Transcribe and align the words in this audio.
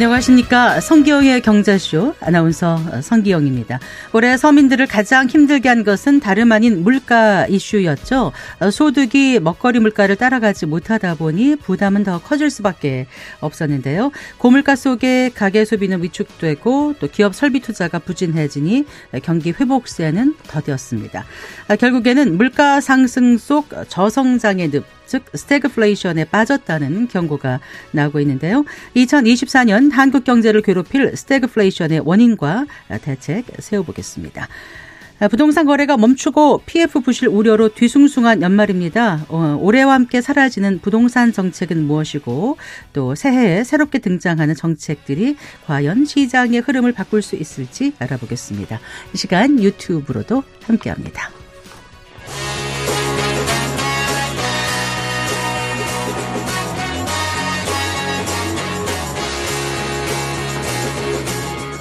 안녕하십니까. 0.00 0.80
성기영의 0.80 1.42
경제쇼 1.42 2.14
아나운서 2.20 2.78
성기영입니다. 3.02 3.80
올해 4.14 4.38
서민들을 4.38 4.86
가장 4.86 5.26
힘들게 5.26 5.68
한 5.68 5.84
것은 5.84 6.20
다름 6.20 6.52
아닌 6.52 6.82
물가 6.82 7.46
이슈였죠. 7.46 8.32
소득이 8.72 9.40
먹거리 9.40 9.78
물가를 9.78 10.16
따라가지 10.16 10.64
못하다 10.64 11.16
보니 11.16 11.56
부담은 11.56 12.04
더 12.04 12.18
커질 12.18 12.48
수밖에 12.48 13.08
없었는데요. 13.40 14.10
고물가 14.38 14.74
속에 14.74 15.32
가계 15.34 15.66
소비는 15.66 16.02
위축되고 16.02 16.94
또 16.98 17.06
기업 17.06 17.34
설비 17.34 17.60
투자가 17.60 17.98
부진해지니 17.98 18.86
경기 19.22 19.50
회복세는 19.50 20.34
더뎠습니다. 20.48 21.24
결국에는 21.78 22.38
물가 22.38 22.80
상승 22.80 23.36
속 23.36 23.68
저성장의 23.88 24.70
늪 24.70 24.99
즉 25.10 25.24
스태그플레이션에 25.34 26.24
빠졌다는 26.26 27.08
경고가 27.08 27.58
나오고 27.90 28.20
있는데요. 28.20 28.64
2024년 28.94 29.90
한국 29.90 30.22
경제를 30.22 30.62
괴롭힐 30.62 31.16
스태그플레이션의 31.16 32.02
원인과 32.04 32.66
대책 33.02 33.46
세워보겠습니다. 33.58 34.46
부동산 35.28 35.66
거래가 35.66 35.96
멈추고 35.96 36.62
PF 36.64 37.00
부실 37.00 37.28
우려로 37.28 37.74
뒤숭숭한 37.74 38.40
연말입니다. 38.40 39.26
어, 39.28 39.58
올해와 39.60 39.94
함께 39.94 40.22
사라지는 40.22 40.78
부동산 40.80 41.32
정책은 41.32 41.82
무엇이고 41.82 42.56
또 42.92 43.14
새해에 43.16 43.64
새롭게 43.64 43.98
등장하는 43.98 44.54
정책들이 44.54 45.36
과연 45.66 46.06
시장의 46.06 46.60
흐름을 46.60 46.92
바꿀 46.92 47.20
수 47.20 47.34
있을지 47.34 47.92
알아보겠습니다. 47.98 48.78
이 49.12 49.16
시간 49.18 49.60
유튜브로도 49.60 50.42
함께합니다. 50.62 51.39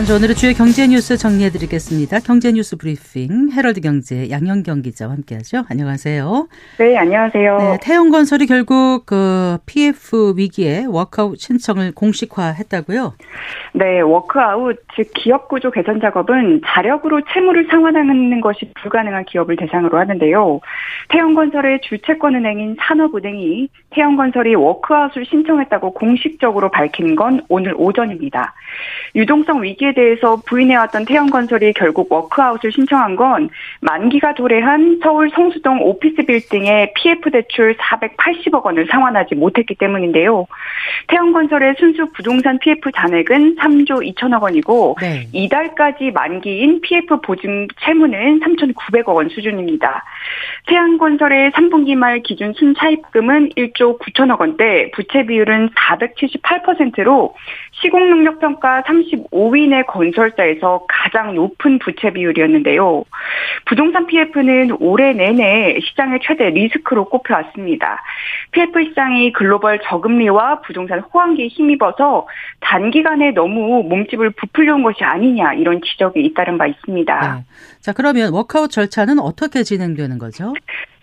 먼저 0.00 0.14
오늘의 0.14 0.34
주요 0.34 0.54
경제 0.54 0.86
뉴스 0.86 1.18
정리해 1.18 1.50
드리겠습니다. 1.50 2.20
경제 2.20 2.50
뉴스 2.52 2.78
브리핑 2.78 3.50
헤럴드 3.52 3.82
경제 3.82 4.30
양현경 4.30 4.80
기자와 4.80 5.12
함께하죠. 5.12 5.64
안녕하세요. 5.68 6.48
네, 6.78 6.96
안녕하세요. 6.96 7.58
네, 7.58 7.78
태영건설이 7.82 8.46
결국 8.46 9.04
그 9.04 9.58
PF 9.66 10.36
위기에 10.38 10.86
워크아웃 10.88 11.38
신청을 11.38 11.92
공식화했다고요? 11.92 13.12
네, 13.74 14.00
워크아웃 14.00 14.78
즉 14.96 15.10
기업 15.14 15.48
구조 15.48 15.70
개선 15.70 16.00
작업은 16.00 16.62
자력으로 16.64 17.20
채무를 17.34 17.66
상환하는 17.70 18.40
것이 18.40 18.72
불가능한 18.80 19.26
기업을 19.26 19.56
대상으로 19.56 19.98
하는데요. 19.98 20.60
태영건설의 21.10 21.80
주채권은행인 21.82 22.76
산업은행이 22.80 23.68
태영건설이 23.90 24.54
워크아웃을 24.54 25.26
신청했다고 25.26 25.92
공식적으로 25.92 26.70
밝힌 26.70 27.16
건 27.16 27.42
오늘 27.50 27.74
오전입니다. 27.76 28.54
유동성 29.14 29.62
위기에 29.62 29.89
대해서 29.94 30.36
부인해왔던 30.46 31.04
태영건설이 31.04 31.72
결국 31.74 32.10
워크아웃을 32.12 32.72
신청한 32.72 33.16
건 33.16 33.50
만기가 33.80 34.34
도래한 34.34 35.00
서울 35.02 35.30
성수동 35.30 35.82
오피스 35.82 36.22
빌딩의 36.26 36.92
PF 36.94 37.30
대출 37.30 37.76
480억 37.76 38.64
원을 38.64 38.86
상환하지 38.90 39.34
못했기 39.34 39.74
때문인데요. 39.76 40.46
태형건설의 41.08 41.74
순수 41.78 42.06
부동산 42.12 42.58
PF 42.58 42.90
잔액은 42.94 43.56
3조 43.56 44.14
2천억 44.14 44.42
원이고 44.42 44.96
네. 45.00 45.26
이달까지 45.32 46.10
만기인 46.12 46.80
PF 46.80 47.20
보증 47.20 47.68
채무는 47.80 48.40
3,900억 48.40 49.08
원 49.14 49.28
수준입니다. 49.28 50.04
태양건설의 50.66 51.50
3분기 51.52 51.94
말 51.96 52.20
기준 52.20 52.52
순차입금은 52.52 53.50
1조 53.50 53.98
9천억 53.98 54.40
원대, 54.40 54.90
부채 54.92 55.24
비율은 55.24 55.70
478%로 55.70 57.34
시공능력평가 57.72 58.82
35위 58.82 59.68
내 59.68 59.79
건설사에서 59.86 60.86
가장 60.88 61.34
높은 61.34 61.78
부채 61.78 62.10
비율이었는데요. 62.12 63.04
부동산 63.66 64.06
PF는 64.06 64.76
올해 64.80 65.12
내내 65.12 65.78
시장의 65.80 66.20
최대 66.22 66.50
리스크로 66.50 67.06
꼽혀왔습니다. 67.06 68.02
PF 68.52 68.84
시장이 68.84 69.32
글로벌 69.32 69.80
저금리와 69.84 70.60
부동산 70.62 71.00
호황기에 71.00 71.48
힘입어서 71.48 72.26
단기간에 72.60 73.32
너무 73.32 73.82
몸집을 73.84 74.30
부풀려온 74.30 74.82
것이 74.82 75.04
아니냐 75.04 75.54
이런 75.54 75.80
지적이 75.82 76.24
잇따른 76.24 76.58
바 76.58 76.66
있습니다. 76.66 77.36
네. 77.36 77.44
자 77.80 77.92
그러면 77.92 78.32
워크아웃 78.32 78.70
절차는 78.70 79.18
어떻게 79.18 79.62
진행되는 79.62 80.18
거죠? 80.18 80.54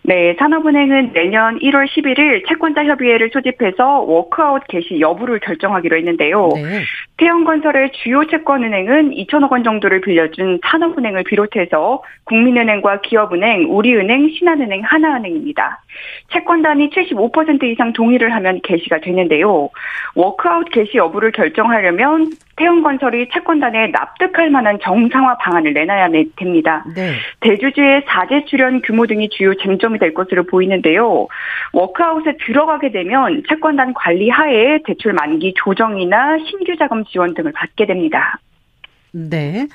네, 0.08 0.38
산업은행은 0.40 1.12
내년 1.12 1.60
1월 1.60 1.86
11일 1.86 2.48
채권자 2.48 2.86
협의회를 2.86 3.30
소집해서 3.34 4.00
워크아웃 4.04 4.64
개시 4.70 5.02
여부를 5.02 5.42
결정하기로 5.42 5.98
했는데요. 5.98 6.48
네. 6.56 6.84
태영건설의 7.18 7.92
주요 7.92 8.26
채권은행은 8.26 9.12
2천억 9.12 9.52
원 9.52 9.66
정도를 9.66 10.00
빌려준 10.00 10.62
산업은행을 10.64 11.26
비롯해서 11.26 12.04
국민은행과 12.24 13.02
기업은행, 13.02 13.66
우리은행, 13.70 14.30
신한은행, 14.30 14.84
하나은행입니다. 14.86 15.84
채권단이 16.32 16.90
75% 16.92 17.64
이상 17.64 17.92
동의를 17.92 18.34
하면 18.34 18.62
개시가 18.64 19.00
되는데요. 19.00 19.70
워크아웃 20.16 20.70
개시 20.72 20.98
여부를 20.98 21.34
결정하려면 21.34 22.32
태형건설이 22.56 23.30
채권단에 23.34 23.88
납득할 23.88 24.50
만한 24.50 24.80
정상화 24.82 25.38
방안을 25.38 25.74
내놔야 25.74 26.10
됩니다. 26.36 26.84
네. 26.96 27.12
대주주의 27.40 28.04
사재 28.08 28.46
출연 28.46 28.82
규모 28.82 29.06
등이 29.06 29.30
주요 29.30 29.54
쟁점이 29.56 29.97
될 29.98 30.14
것으로 30.14 30.44
보이는데요. 30.46 31.28
워크아웃에 31.74 32.38
들어가게 32.46 32.92
되면 32.92 33.44
채권단 33.48 33.94
관리 33.94 34.30
하에 34.30 34.80
대출 34.86 35.14
만기 35.14 35.54
조정이나 35.56 36.38
신규 36.40 36.76
자금 36.78 37.04
지원 37.06 37.34
등을 37.34 37.52
받게 37.52 37.86
됩니다. 37.86 38.40
네. 39.12 39.68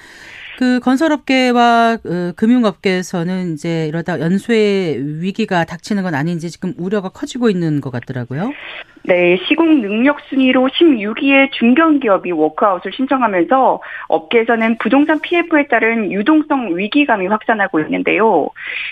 그 0.58 0.80
건설업계와 0.80 1.98
그 2.02 2.32
금융업계에서는 2.36 3.54
이제 3.54 3.86
이러다 3.88 4.20
연쇄 4.20 4.96
위기가 4.98 5.64
닥치는 5.64 6.02
건 6.02 6.14
아닌지 6.14 6.50
지금 6.50 6.74
우려가 6.78 7.08
커지고 7.08 7.50
있는 7.50 7.80
것 7.80 7.90
같더라고요. 7.90 8.52
네, 9.04 9.36
시공 9.48 9.80
능력 9.80 10.20
순위로 10.28 10.68
16위의 10.68 11.50
중견기업이 11.52 12.30
워크아웃을 12.30 12.92
신청하면서 12.92 13.80
업계에서는 14.08 14.78
부동산 14.78 15.20
PF에 15.20 15.66
따른 15.68 16.12
유동성 16.12 16.76
위기감이 16.76 17.26
확산하고 17.26 17.80
있는데요. 17.80 18.48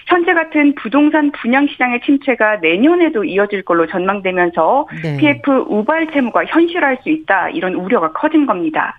현재 0.07 0.35
같은 0.35 0.75
부동산 0.75 1.31
분양 1.31 1.69
시장의 1.69 2.01
침체가 2.01 2.57
내년에도 2.57 3.23
이어질 3.25 3.63
걸로 3.63 3.87
전망되면서 3.87 4.89
네. 5.03 5.17
PF 5.19 5.67
우발 5.69 6.09
채무가 6.11 6.45
현실화할 6.45 6.99
수 7.03 7.11
있다 7.11 7.51
이런 7.51 7.75
우려가 7.75 8.13
커진 8.13 8.47
겁니다. 8.47 8.99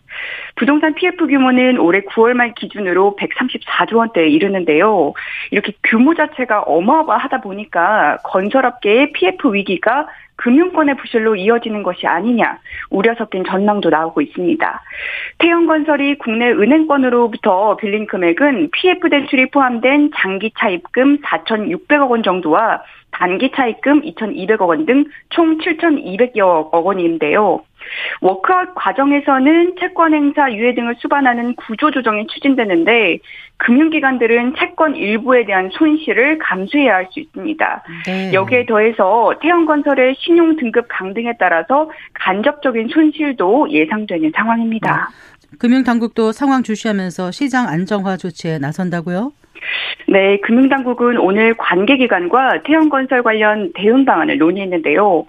부동산 0.55 0.93
PF 0.93 1.27
규모는 1.27 1.77
올해 1.79 2.01
9월 2.01 2.33
말 2.33 2.53
기준으로 2.53 3.17
134조 3.19 3.95
원대에 3.95 4.29
이르는데요. 4.29 5.13
이렇게 5.51 5.73
규모 5.83 6.13
자체가 6.13 6.61
어마어마하다 6.61 7.41
보니까 7.41 8.17
건설업계의 8.23 9.11
PF 9.13 9.53
위기가 9.53 10.07
금융권의 10.37 10.95
부실로 10.97 11.35
이어지는 11.35 11.83
것이 11.83 12.07
아니냐 12.07 12.59
우려 12.89 13.13
섞인 13.15 13.43
전망도 13.43 13.89
나오고 13.89 14.21
있습니다. 14.21 14.81
태형건설이 15.37 16.17
국내 16.17 16.49
은행권으로부터 16.51 17.77
빌린 17.77 18.07
금액은 18.07 18.69
PF 18.71 19.09
대출이 19.09 19.51
포함된 19.51 20.11
장기 20.15 20.51
차입금 20.57 21.19
4,600억 21.21 22.09
원 22.09 22.23
정도와 22.23 22.81
단기 23.11 23.51
차입금 23.51 24.01
2,200억 24.01 24.67
원 24.67 24.85
등 24.85 25.05
총 25.29 25.57
7,200여 25.57 26.69
억 26.71 26.85
원인데요. 26.85 27.63
워크아웃 28.21 28.73
과정에서는 28.75 29.75
채권 29.79 30.13
행사 30.13 30.51
유예 30.53 30.75
등을 30.75 30.95
수반하는 30.99 31.55
구조 31.55 31.89
조정이 31.91 32.27
추진되는데 32.27 33.19
금융기관들은 33.57 34.55
채권 34.57 34.95
일부에 34.95 35.45
대한 35.45 35.69
손실을 35.71 36.37
감수해야 36.39 36.95
할 36.95 37.07
수 37.11 37.19
있습니다. 37.19 37.83
네. 38.05 38.33
여기에 38.33 38.65
더해서 38.65 39.33
태형건설의 39.41 40.15
신용 40.19 40.55
등급 40.55 40.85
강등에 40.87 41.33
따라서 41.39 41.89
간접적인 42.13 42.87
손실도 42.89 43.69
예상되는 43.71 44.31
상황입니다. 44.35 45.09
네. 45.09 45.40
금융당국도 45.59 46.31
상황 46.31 46.63
주시하면서 46.63 47.31
시장 47.31 47.67
안정화 47.67 48.17
조치에 48.17 48.59
나선다고요? 48.59 49.33
네, 50.07 50.39
금융당국은 50.41 51.17
오늘 51.17 51.53
관계기관과 51.55 52.63
태형건설 52.63 53.23
관련 53.23 53.71
대응 53.73 54.05
방안을 54.05 54.37
논의했는데요. 54.37 55.25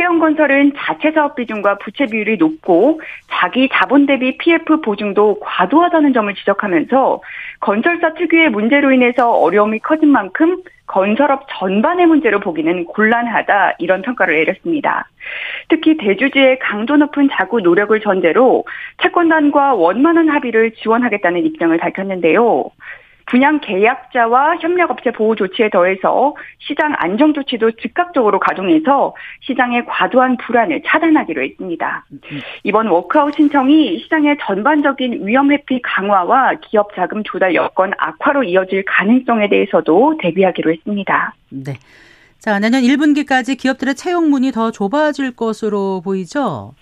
세운건설은 0.00 0.72
자체 0.76 1.12
사업 1.12 1.34
비중과 1.34 1.76
부채 1.78 2.06
비율이 2.06 2.38
높고 2.38 3.02
자기 3.30 3.68
자본 3.70 4.06
대비 4.06 4.38
PF 4.38 4.80
보증도 4.80 5.40
과도하다는 5.40 6.14
점을 6.14 6.34
지적하면서 6.34 7.20
건설사 7.60 8.14
특유의 8.14 8.48
문제로 8.48 8.92
인해서 8.92 9.30
어려움이 9.30 9.80
커진 9.80 10.08
만큼 10.08 10.62
건설업 10.86 11.46
전반의 11.50 12.06
문제로 12.06 12.40
보기는 12.40 12.86
곤란하다 12.86 13.74
이런 13.78 14.00
평가를 14.00 14.36
내렸습니다. 14.36 15.06
특히 15.68 15.98
대주주의 15.98 16.58
강도 16.58 16.96
높은 16.96 17.28
자구 17.32 17.60
노력을 17.60 17.98
전제로 18.00 18.64
채권단과 19.02 19.74
원만한 19.74 20.30
합의를 20.30 20.72
지원하겠다는 20.72 21.44
입장을 21.44 21.76
밝혔는데요. 21.76 22.70
분양 23.30 23.60
계약자와 23.60 24.56
협력업체 24.56 25.12
보호 25.12 25.36
조치에 25.36 25.70
더해서 25.70 26.34
시장 26.58 26.92
안정 26.96 27.32
조치도 27.32 27.72
즉각적으로 27.72 28.40
가동해서 28.40 29.14
시장의 29.42 29.86
과도한 29.86 30.36
불안을 30.38 30.82
차단하기로 30.84 31.42
했습니다. 31.42 32.04
이번 32.64 32.88
워크아웃 32.88 33.36
신청이 33.36 34.00
시장의 34.00 34.36
전반적인 34.42 35.26
위험 35.26 35.52
회피 35.52 35.80
강화와 35.80 36.54
기업 36.60 36.92
자금 36.96 37.22
조달 37.22 37.54
여건 37.54 37.92
악화로 37.96 38.42
이어질 38.42 38.84
가능성에 38.84 39.48
대해서도 39.48 40.18
대비하기로 40.20 40.72
했습니다. 40.72 41.34
네. 41.50 41.74
자, 42.40 42.58
내년 42.58 42.82
1분기까지 42.82 43.58
기업들의 43.58 43.94
채용문이 43.94 44.50
더 44.50 44.70
좁아질 44.70 45.36
것으로 45.36 46.00
보이죠? 46.02 46.72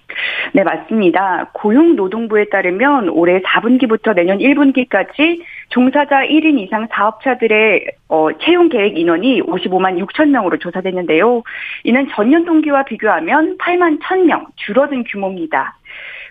네, 0.55 0.62
맞습니다. 0.62 1.51
고용노동부에 1.53 2.49
따르면 2.51 3.09
올해 3.09 3.41
4분기부터 3.43 4.15
내년 4.15 4.39
1분기까지 4.39 5.41
종사자 5.69 6.26
1인 6.26 6.59
이상 6.61 6.87
사업자들의 6.91 7.87
어, 8.09 8.29
채용 8.41 8.69
계획 8.69 8.99
인원이 8.99 9.43
55만 9.43 10.03
6천 10.06 10.29
명으로 10.31 10.59
조사됐는데요. 10.59 11.43
이는 11.85 12.09
전년 12.11 12.44
동기와 12.44 12.85
비교하면 12.85 13.59
8만 13.59 14.00
1천 14.00 14.25
명 14.25 14.47
줄어든 14.56 15.05
규모입니다. 15.05 15.78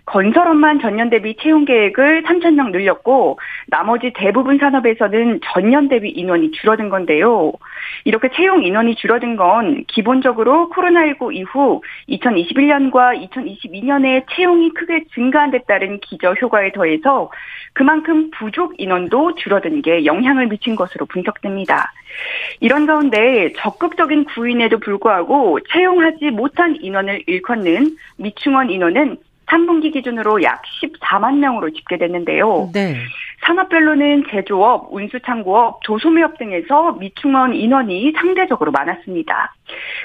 건설업만 0.07 0.79
전년 0.79 1.09
대비 1.09 1.35
채용 1.35 1.65
계획을 1.65 2.23
3천 2.23 2.53
명 2.53 2.71
늘렸고 2.71 3.39
나머지 3.67 4.13
대부분 4.15 4.57
산업에서는 4.57 5.41
전년 5.43 5.89
대비 5.89 6.09
인원이 6.09 6.51
줄어든 6.51 6.87
건데요. 6.87 7.51
이렇게 8.05 8.29
채용 8.33 8.63
인원이 8.63 8.95
줄어든 8.95 9.35
건 9.35 9.83
기본적으로 9.87 10.69
코로나19 10.69 11.35
이후 11.35 11.81
2021년과 12.07 13.29
2022년에 13.29 14.23
채용이 14.31 14.69
크게 14.69 15.03
증가한 15.13 15.51
데 15.51 15.59
따른 15.67 15.99
기저 15.99 16.31
효과에 16.33 16.71
더해서 16.71 17.29
그만큼 17.73 18.31
부족 18.31 18.75
인원도 18.77 19.35
줄어든 19.35 19.81
게 19.81 20.05
영향을 20.05 20.47
미친 20.47 20.77
것으로 20.77 21.05
분석됩니다. 21.05 21.91
이런 22.61 22.85
가운데 22.85 23.51
적극적인 23.57 24.23
구인에도 24.25 24.79
불구하고 24.79 25.59
채용하지 25.69 26.31
못한 26.31 26.77
인원을 26.79 27.23
일컫는 27.27 27.97
미충원 28.17 28.69
인원은 28.69 29.17
3분기 29.47 29.93
기준으로 29.93 30.43
약 30.43 30.61
14만 30.81 31.37
명으로 31.37 31.71
집계됐는데요. 31.71 32.69
네. 32.73 32.95
산업별로는 33.45 34.25
제조업, 34.29 34.87
운수창고업, 34.91 35.81
조소매업 35.83 36.37
등에서 36.37 36.93
미충원 36.93 37.53
인원이 37.53 38.13
상대적으로 38.17 38.71
많았습니다. 38.71 39.53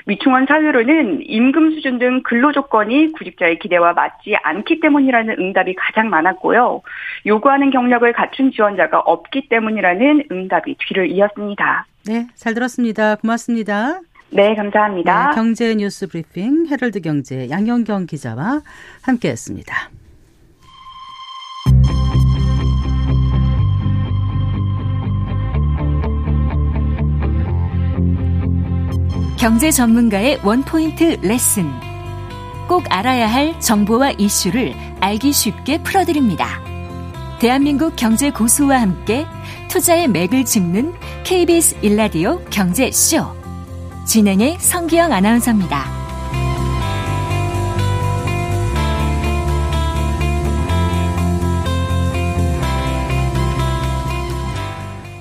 미충원 0.06 0.46
사유로는 0.46 1.22
임금 1.22 1.72
수준 1.72 1.98
등 1.98 2.22
근로 2.22 2.52
조건이 2.52 3.10
구직자의 3.12 3.58
기대와 3.58 3.94
맞지 3.94 4.36
않기 4.42 4.80
때문이라는 4.80 5.36
응답이 5.38 5.74
가장 5.74 6.10
많았고요. 6.10 6.82
요구하는 7.26 7.70
경력을 7.70 8.12
갖춘 8.12 8.52
지원자가 8.52 9.00
없기 9.00 9.48
때문이라는 9.48 10.24
응답이 10.30 10.76
뒤를 10.78 11.10
이었습니다. 11.10 11.86
네, 12.06 12.26
잘 12.34 12.54
들었습니다. 12.54 13.16
고맙습니다. 13.16 14.00
네, 14.34 14.54
감사합니다. 14.54 15.28
네, 15.28 15.34
경제 15.34 15.74
뉴스 15.74 16.06
브리핑 16.06 16.66
헤럴드 16.70 17.00
경제 17.02 17.50
양영경 17.50 18.06
기자와 18.06 18.62
함께했습니다. 19.02 19.90
경제 29.38 29.70
전문가의 29.70 30.38
원포인트 30.44 31.18
레슨. 31.22 31.68
꼭 32.68 32.84
알아야 32.88 33.26
할 33.26 33.58
정보와 33.60 34.12
이슈를 34.12 34.72
알기 35.00 35.32
쉽게 35.32 35.82
풀어드립니다. 35.82 36.46
대한민국 37.38 37.96
경제 37.96 38.30
고수와 38.30 38.80
함께 38.80 39.26
투자의 39.68 40.08
맥을 40.08 40.44
짚는 40.44 40.94
KBS 41.24 41.76
일라디오 41.82 42.38
경제쇼. 42.50 43.41
진행의 44.04 44.58
성기영 44.58 45.12
아나운서입니다. 45.12 46.01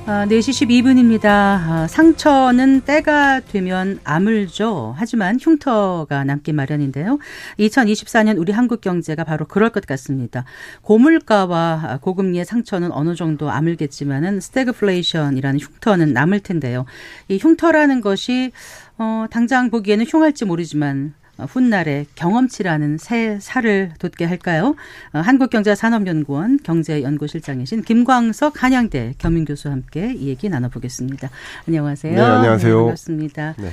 아, 0.07 0.25
4시 0.25 0.67
12분입니다. 0.67 1.25
아, 1.25 1.87
상처는 1.87 2.81
때가 2.81 3.39
되면 3.41 3.99
아물죠. 4.03 4.95
하지만 4.97 5.37
흉터가 5.39 6.23
남기 6.23 6.53
마련인데요. 6.53 7.19
2024년 7.59 8.39
우리 8.39 8.51
한국 8.51 8.81
경제가 8.81 9.23
바로 9.23 9.45
그럴 9.45 9.69
것 9.69 9.85
같습니다. 9.85 10.43
고물가와 10.81 11.99
고금리의 12.01 12.45
상처는 12.45 12.91
어느 12.91 13.13
정도 13.13 13.51
아물겠지만은 13.51 14.39
스태그플레이션이라는 14.39 15.59
흉터는 15.59 16.13
남을 16.13 16.39
텐데요. 16.39 16.85
이 17.27 17.37
흉터라는 17.37 18.01
것이 18.01 18.51
어, 18.97 19.25
당장 19.29 19.69
보기에는 19.69 20.05
흉할지 20.07 20.45
모르지만 20.45 21.13
어, 21.13 21.20
훗날에 21.49 22.05
경험치라는 22.15 22.97
새 22.97 23.39
살을 23.39 23.91
돋게 23.99 24.25
할까요? 24.25 24.75
어, 25.13 25.19
한국경제산업연구원 25.19 26.59
경제연구실장이신 26.63 27.83
김광석 27.83 28.63
한양대 28.63 29.15
겸임교수와 29.17 29.73
함께 29.73 30.13
이 30.13 30.27
얘기 30.27 30.49
나눠보겠습니다. 30.49 31.29
안녕하세요. 31.67 32.15
네, 32.15 32.21
안녕하세요. 32.21 32.73
네, 32.73 32.79
반갑습니다. 32.81 33.55
네. 33.57 33.71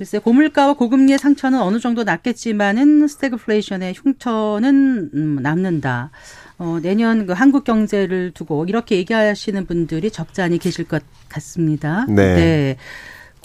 글쎄 0.00 0.18
고물가와 0.18 0.74
고금리의 0.74 1.18
상처는 1.18 1.60
어느 1.60 1.78
정도 1.78 2.04
나았겠지만은 2.04 3.06
스태그플레이션의 3.06 3.92
흉터는 3.94 5.10
음, 5.12 5.38
남는다. 5.42 6.10
어, 6.56 6.78
내년 6.80 7.26
그 7.26 7.34
한국 7.34 7.64
경제를 7.64 8.30
두고 8.32 8.64
이렇게 8.66 8.96
얘기하시는 8.96 9.66
분들이 9.66 10.10
적잖이 10.10 10.56
계실 10.56 10.86
것 10.86 11.02
같습니다. 11.28 12.06
네. 12.08 12.34
네. 12.34 12.76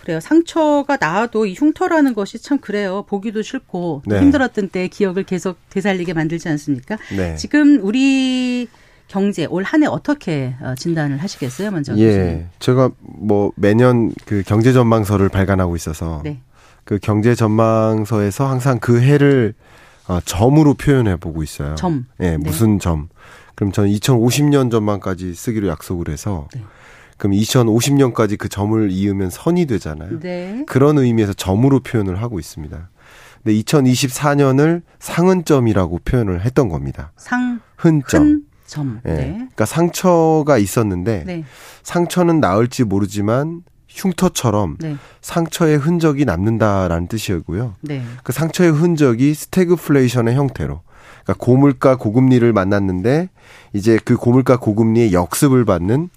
그래요. 0.06 0.19
상처가 0.22 0.98
나아도 1.00 1.46
이 1.46 1.54
흉터라는 1.56 2.13
것이 2.13 2.42
참 2.42 2.60
그래요. 2.60 3.04
보기도 3.10 3.42
싫고 3.42 4.03
네. 4.06 4.20
힘들었던 4.22 4.70
때 4.70 4.88
기억을 4.88 5.24
계속 5.24 5.58
되살리게 5.70 6.13
만들지 6.13 6.48
않습니까? 6.48 6.98
네. 7.18 7.36
지금 7.36 7.80
우리 7.84 8.68
경제 9.08 9.46
올 9.46 9.63
한 9.63 9.84
해 9.84 9.88
어떻게 9.88 10.56
어, 10.62 10.74
진단을 10.77 11.18
하시겠어요, 11.18 11.72
먼저? 11.72 11.96
예, 11.98 12.08
교수님. 12.08 12.46
제가 12.60 12.91
뭐 13.00 13.51
매년 13.56 14.12
그 14.25 14.44
경제 14.46 14.72
전망서를 14.74 15.30
발간하고 15.30 15.75
있어서 15.75 16.22
네. 16.24 16.39
그 16.86 16.98
경제 17.01 17.36
전망서에서 17.36 18.48
항상 18.48 18.80
그 18.80 19.01
해를 19.01 19.53
어, 20.08 20.20
점으로 20.24 20.75
표현해 20.75 21.15
보고 21.18 21.41
있어요. 21.44 21.75
점. 21.75 22.06
예, 22.20 22.32
네. 22.32 22.38
무슨 22.38 22.80
점. 22.80 23.10
그럼 23.56 23.72
저는 23.72 23.89
2050년 23.91 24.70
전망까지 24.70 25.34
쓰기로 25.34 25.68
약속을 25.68 26.10
해서 26.10 26.48
네. 26.53 26.62
그럼 27.17 27.34
2050년까지 27.34 28.38
그 28.38 28.50
점을 28.50 28.91
이으면 28.91 29.29
선이 29.29 29.65
되잖아요. 29.67 30.19
네. 30.19 30.63
그런 30.67 30.98
의미에서 30.98 31.34
점으로 31.34 31.79
표현을 31.79 32.22
하고 32.22 32.39
있습니다. 32.39 32.89
근데 33.43 33.62
2024년을 33.62 34.81
상흔점이라고 35.00 36.00
표현을 36.03 36.43
했던 36.43 36.69
겁니다. 36.69 37.12
상 37.15 37.62
흔점. 37.77 38.43
점. 38.65 39.00
네. 39.03 39.13
네. 39.13 39.34
그러니까 39.36 39.65
상처가 39.65 40.57
있었는데 40.57 41.24
네. 41.25 41.43
상처는 41.84 42.39
나을지 42.39 42.84
모르지만 42.84 43.63
흉터처럼 43.88 44.77
네. 44.79 44.98
상처의 45.22 45.77
흔적이 45.77 46.25
남는다라는 46.25 47.07
뜻이었고요. 47.07 47.75
네. 47.81 48.03
그 48.24 48.34
상처의 48.34 48.72
흔적이 48.72 49.34
스태그플레이션의 49.34 50.36
형태로 50.36 50.81
그러니까 51.24 51.45
고물가 51.45 51.98
고금리를 51.98 52.51
만났는데 52.51 53.29
이제 53.74 54.00
그 54.03 54.17
고물가 54.17 54.57
고금리의 54.57 55.13
역습을 55.13 55.63
받는 55.65 56.10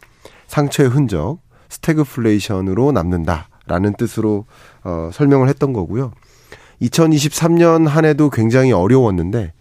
상처의 0.49 0.89
흔적, 0.91 1.39
스태그플레이션으로 1.69 2.91
남는다라는 2.93 3.95
뜻으로 3.97 4.47
어, 4.83 5.11
설명을 5.13 5.49
했던 5.49 5.73
거고요. 5.73 6.13
2023년 6.83 7.87
한 7.87 8.05
해도 8.05 8.31
굉장히 8.31 8.73
어려웠는데 8.73 9.53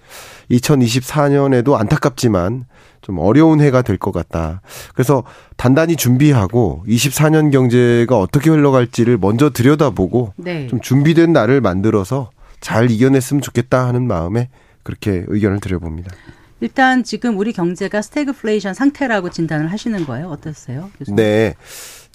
2024년에도 0.52 1.76
안타깝지만 1.76 2.66
좀 3.02 3.20
어려운 3.20 3.62
해가 3.62 3.82
될 3.82 3.98
것 3.98 4.12
같다. 4.12 4.62
그래서 4.94 5.24
단단히 5.56 5.96
준비하고 5.96 6.84
24년 6.88 7.52
경제가 7.52 8.18
어떻게 8.18 8.50
흘러갈지를 8.50 9.18
먼저 9.18 9.50
들여다보고 9.50 10.34
네. 10.38 10.68
좀 10.68 10.80
준비된 10.82 11.34
나를 11.34 11.62
만들어서 11.62 12.30
잘 12.60 12.90
이겨냈으면 12.92 13.42
좋겠다 13.42 13.88
하는 13.88 14.08
마음에 14.08 14.50
그렇게 14.84 15.24
의견을 15.28 15.60
드려봅니다. 15.60 16.12
일단 16.60 17.04
지금 17.04 17.38
우리 17.38 17.54
경제가 17.54 18.02
스태그플레이션 18.02 18.74
상태라고 18.74 19.30
진단을 19.30 19.72
하시는 19.72 20.06
거예요. 20.06 20.28
어떠세요? 20.30 20.90
교수님? 20.98 21.16
네. 21.16 21.56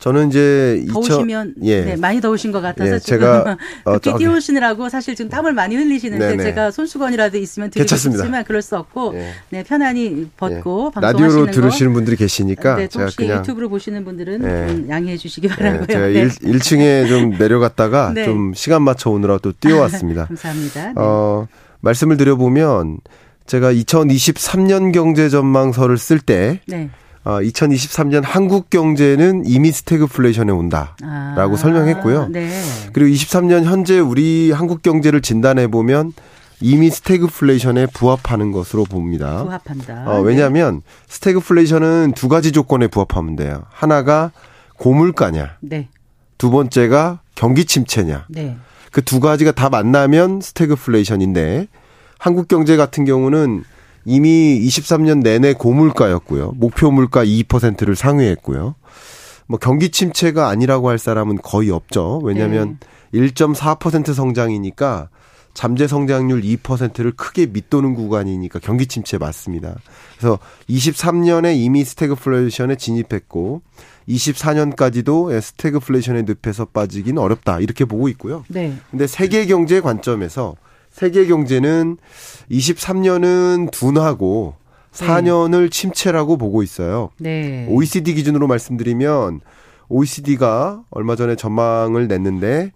저는 0.02 0.30
이제 0.30 0.84
더우시면 0.92 1.54
2000, 1.58 1.68
예. 1.68 1.80
네, 1.82 1.96
많이 1.96 2.20
더우신 2.20 2.50
것 2.50 2.60
같아서 2.60 2.96
예, 2.96 2.98
제가 2.98 3.56
어, 3.86 3.98
띄우시느라고 4.00 4.88
사실 4.88 5.14
지금 5.14 5.30
땀을 5.30 5.52
많이 5.52 5.76
흘리시는데 5.76 6.30
네네. 6.30 6.42
제가 6.42 6.72
손수건이라도 6.72 7.38
있으면 7.38 7.70
드리고 7.70 7.84
괜찮습니다. 7.84 8.24
싶지만 8.24 8.42
그럴 8.42 8.62
수 8.62 8.76
없고 8.76 9.12
예. 9.14 9.32
네, 9.50 9.62
편안히 9.62 10.28
벗고 10.36 10.90
예. 10.96 11.00
라디오로 11.00 11.52
들으시는 11.52 11.92
분들이 11.92 12.16
계시니까 12.16 12.74
네, 12.74 12.88
제가 12.88 13.10
그냥 13.16 13.38
유튜브로 13.38 13.68
보시는 13.68 14.04
분들은 14.04 14.42
예. 14.42 14.66
좀 14.66 14.88
양해해 14.88 15.16
주시기 15.16 15.46
네, 15.46 15.54
바라고요. 15.54 15.86
제가 15.86 16.06
네. 16.08 16.28
1층에 16.42 16.58
좀 16.58 17.38
내려갔다가 17.38 18.10
네. 18.12 18.24
좀 18.24 18.54
시간 18.54 18.82
맞춰 18.82 19.08
오느라 19.08 19.38
또 19.38 19.52
뛰어왔습니다. 19.52 20.26
감사합니다. 20.34 20.86
네. 20.86 20.92
어, 20.96 21.46
말씀을 21.80 22.16
드려보면 22.16 22.98
제가 23.52 23.70
2023년 23.70 24.94
경제 24.94 25.28
전망서를 25.28 25.98
쓸때 25.98 26.60
네. 26.66 26.88
어, 27.22 27.32
2023년 27.32 28.22
한국 28.24 28.70
경제는 28.70 29.42
이미 29.44 29.70
스태그플레이션에 29.70 30.50
온다라고 30.50 30.96
아, 31.04 31.56
설명했고요. 31.58 32.28
네. 32.28 32.48
그리고 32.94 33.14
23년 33.14 33.64
현재 33.64 33.98
우리 33.98 34.52
한국 34.52 34.80
경제를 34.80 35.20
진단해 35.20 35.66
보면 35.66 36.14
이미 36.62 36.88
스태그플레이션에 36.88 37.88
부합하는 37.92 38.52
것으로 38.52 38.84
봅니다. 38.84 39.44
부합한다. 39.44 40.04
어, 40.10 40.22
왜냐하면 40.22 40.76
네. 40.76 40.80
스태그플레이션은 41.08 42.12
두 42.16 42.28
가지 42.28 42.52
조건에 42.52 42.86
부합하면 42.86 43.36
돼요. 43.36 43.64
하나가 43.68 44.32
고물가냐. 44.78 45.58
네. 45.60 45.90
두 46.38 46.50
번째가 46.50 47.20
경기 47.34 47.66
침체냐. 47.66 48.24
네. 48.30 48.56
그두 48.92 49.20
가지가 49.20 49.52
다 49.52 49.68
만나면 49.68 50.40
스태그플레이션인데 50.40 51.68
한국 52.22 52.46
경제 52.46 52.76
같은 52.76 53.04
경우는 53.04 53.64
이미 54.04 54.60
23년 54.64 55.24
내내 55.24 55.54
고물가였고요. 55.54 56.52
목표 56.54 56.92
물가 56.92 57.24
2%를 57.24 57.96
상회했고요. 57.96 58.76
뭐 59.48 59.58
경기 59.58 59.90
침체가 59.90 60.46
아니라고 60.48 60.88
할 60.88 61.00
사람은 61.00 61.38
거의 61.42 61.70
없죠. 61.70 62.20
왜냐하면 62.22 62.78
네. 63.12 63.26
1.4% 63.26 64.14
성장이니까 64.14 65.08
잠재 65.52 65.88
성장률 65.88 66.42
2%를 66.42 67.10
크게 67.10 67.46
밑도는 67.46 67.94
구간이니까 67.94 68.60
경기 68.60 68.86
침체 68.86 69.18
맞습니다. 69.18 69.74
그래서 70.16 70.38
23년에 70.70 71.56
이미 71.56 71.82
스태그플레이션에 71.82 72.76
진입했고 72.76 73.62
24년까지도 74.08 75.40
스태그플레이션의 75.40 76.26
늪에서 76.44 76.66
빠지기는 76.66 77.20
어렵다 77.20 77.58
이렇게 77.58 77.84
보고 77.84 78.08
있고요. 78.10 78.44
네. 78.46 78.76
근데 78.92 79.08
세계 79.08 79.44
경제 79.46 79.80
관점에서 79.80 80.54
세계 80.92 81.26
경제는 81.26 81.96
23년은 82.50 83.70
둔화고 83.72 84.54
24년을 84.92 85.62
네. 85.62 85.68
침체라고 85.70 86.36
보고 86.36 86.62
있어요. 86.62 87.10
네. 87.18 87.66
OECD 87.68 88.14
기준으로 88.14 88.46
말씀드리면 88.46 89.40
OECD가 89.88 90.84
얼마 90.90 91.16
전에 91.16 91.34
전망을 91.34 92.08
냈는데 92.08 92.72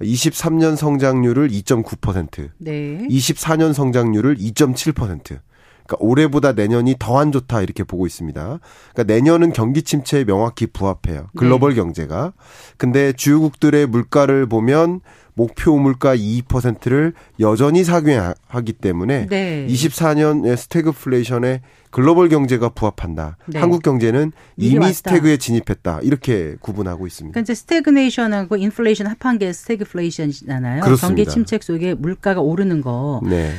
23년 0.00 0.76
성장률을 0.76 1.48
2.9%, 1.48 2.50
네. 2.58 3.06
24년 3.08 3.72
성장률을 3.72 4.36
2.7%. 4.36 5.38
그러니까 5.90 5.96
올해보다 6.00 6.52
내년이 6.52 6.96
더 6.98 7.20
안 7.20 7.32
좋다 7.32 7.60
이렇게 7.60 7.84
보고 7.84 8.06
있습니다. 8.06 8.40
그러니까 8.94 9.12
내년은 9.12 9.52
경기 9.52 9.82
침체에 9.82 10.24
명확히 10.24 10.66
부합해요. 10.66 11.26
글로벌 11.36 11.70
네. 11.70 11.76
경제가. 11.76 12.32
근데 12.78 13.12
주요국들의 13.12 13.86
물가를 13.88 14.46
보면 14.46 15.00
목표 15.34 15.76
물가 15.78 16.16
2%를 16.16 17.12
여전히 17.40 17.84
상회하기 17.84 18.72
때문에 18.74 19.26
네. 19.26 19.66
24년의 19.68 20.56
스태그플레이션에 20.56 21.60
글로벌 21.90 22.28
경제가 22.28 22.70
부합한다. 22.70 23.36
네. 23.46 23.58
한국 23.58 23.82
경제는 23.82 24.32
이미. 24.56 24.92
스태그에 24.92 25.36
진입했다. 25.36 26.00
이렇게 26.02 26.56
구분하고 26.60 27.06
있습니다. 27.06 27.32
그러니까 27.34 27.40
이제 27.40 27.54
스태그네이션하고 27.54 28.56
인플레이션 28.56 29.08
합한 29.08 29.38
게 29.38 29.52
스태그플레이션이잖아요. 29.52 30.82
그렇습니다. 30.82 31.06
경기 31.08 31.26
침체 31.26 31.58
속에 31.60 31.94
물가가 31.94 32.40
오르는 32.40 32.80
거. 32.80 33.20
네. 33.24 33.52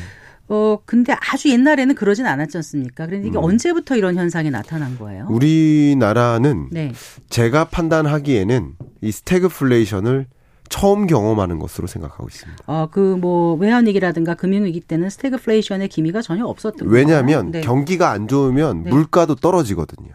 어, 0.53 0.79
근데 0.86 1.15
아주 1.31 1.50
옛날에는 1.50 1.96
그러진 1.96 2.25
않았지 2.25 2.58
않습니까? 2.58 3.05
그런데 3.05 3.25
이게 3.25 3.38
음. 3.38 3.43
언제부터 3.43 3.96
이런 3.96 4.17
현상이 4.17 4.51
나타난 4.51 4.98
거예요? 5.00 5.27
우리나라는 5.29 6.67
네. 6.72 6.91
제가 7.29 7.65
판단하기에는 7.65 8.74
이 9.00 9.12
스태그플레이션을 9.13 10.27
처음 10.67 11.08
경험하는 11.08 11.58
것으로 11.60 11.88
생각하고 11.88 12.27
있습니다. 12.27 12.63
어, 12.67 12.89
그뭐 12.91 13.55
외환위기라든가 13.55 14.34
금융위기 14.34 14.81
때는 14.81 15.10
스태그플레이션의 15.10 15.88
기미가 15.88 16.22
전혀 16.22 16.46
없었던 16.46 16.86
거예요. 16.86 16.93
왜냐하면 16.93 17.51
네. 17.51 17.62
경기가 17.62 18.12
안 18.12 18.27
좋으면 18.27 18.84
네. 18.84 18.89
물가도 18.89 19.36
떨어지거든요. 19.36 20.10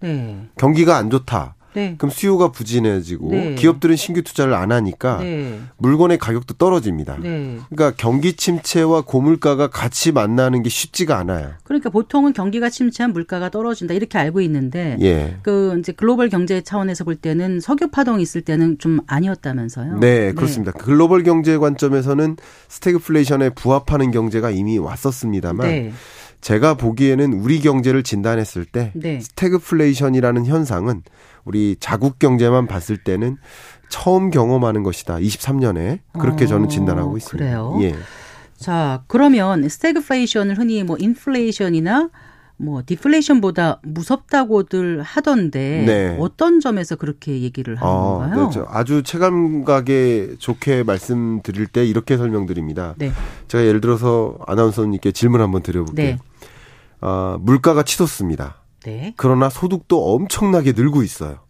네. 0.00 0.48
경기가 0.56 0.96
안 0.96 1.10
좋다. 1.10 1.55
네. 1.76 1.94
그럼 1.98 2.10
수요가 2.10 2.50
부진해지고 2.50 3.30
네. 3.30 3.54
기업들은 3.54 3.96
신규 3.96 4.22
투자를 4.22 4.54
안 4.54 4.72
하니까 4.72 5.18
네. 5.18 5.60
물건의 5.76 6.16
가격도 6.16 6.54
떨어집니다. 6.54 7.18
네. 7.20 7.58
그러니까 7.68 7.92
경기 7.98 8.32
침체와 8.32 9.02
고물가가 9.02 9.68
같이 9.68 10.10
만나는 10.10 10.62
게 10.62 10.70
쉽지가 10.70 11.18
않아요. 11.18 11.50
그러니까 11.64 11.90
보통은 11.90 12.32
경기가 12.32 12.70
침체한 12.70 13.12
물가가 13.12 13.50
떨어진다 13.50 13.92
이렇게 13.92 14.16
알고 14.16 14.40
있는데 14.40 14.96
예. 15.02 15.36
그 15.42 15.76
이제 15.78 15.92
글로벌 15.92 16.30
경제 16.30 16.62
차원에서 16.62 17.04
볼 17.04 17.14
때는 17.14 17.60
석유 17.60 17.88
파동이 17.88 18.22
있을 18.22 18.40
때는 18.40 18.78
좀 18.78 19.00
아니었다면서요. 19.06 19.98
네, 19.98 20.32
그렇습니다. 20.32 20.72
글로벌 20.72 21.24
경제 21.24 21.58
관점에서는 21.58 22.38
스태그플레이션에 22.68 23.50
부합하는 23.50 24.12
경제가 24.12 24.50
이미 24.50 24.78
왔었습니다만 24.78 25.68
네. 25.68 25.92
제가 26.40 26.74
보기에는 26.74 27.32
우리 27.32 27.60
경제를 27.60 28.02
진단했을 28.02 28.64
때 28.64 28.92
네. 28.94 29.20
스태그플레이션이라는 29.20 30.46
현상은 30.46 31.02
우리 31.46 31.76
자국 31.80 32.18
경제만 32.18 32.66
봤을 32.66 32.98
때는 32.98 33.38
처음 33.88 34.30
경험하는 34.30 34.82
것이다. 34.82 35.16
23년에 35.16 36.00
그렇게 36.18 36.44
어, 36.44 36.48
저는 36.48 36.68
진단하고 36.68 37.16
있습니다. 37.16 37.38
그래요. 37.38 37.78
예. 37.82 37.94
자, 38.58 39.04
그러면 39.06 39.68
스태그플레이션을 39.68 40.58
흔히 40.58 40.82
뭐 40.82 40.96
인플레이션이나 40.98 42.10
뭐 42.58 42.82
디플레이션보다 42.84 43.80
무섭다고들 43.82 45.02
하던데 45.02 45.84
네. 45.86 46.16
어떤 46.18 46.58
점에서 46.60 46.96
그렇게 46.96 47.42
얘기를 47.42 47.76
하는 47.76 47.88
아, 47.88 47.96
건가요? 47.96 48.50
네, 48.50 48.62
아주 48.68 49.02
체감하기 49.02 50.36
좋게 50.38 50.82
말씀드릴 50.82 51.66
때 51.66 51.84
이렇게 51.84 52.16
설명드립니다. 52.16 52.94
네. 52.96 53.12
제가 53.48 53.64
예를 53.64 53.80
들어서 53.80 54.38
아나운서님께 54.46 55.12
질문 55.12 55.42
한번 55.42 55.62
드려볼게요. 55.62 56.16
네. 56.16 56.18
아, 57.00 57.36
물가가 57.40 57.82
치솟습니다. 57.82 58.56
네. 58.86 59.14
그러나 59.16 59.50
소득도 59.50 60.14
엄청나게 60.14 60.72
늘고 60.72 61.02
있어요. 61.02 61.40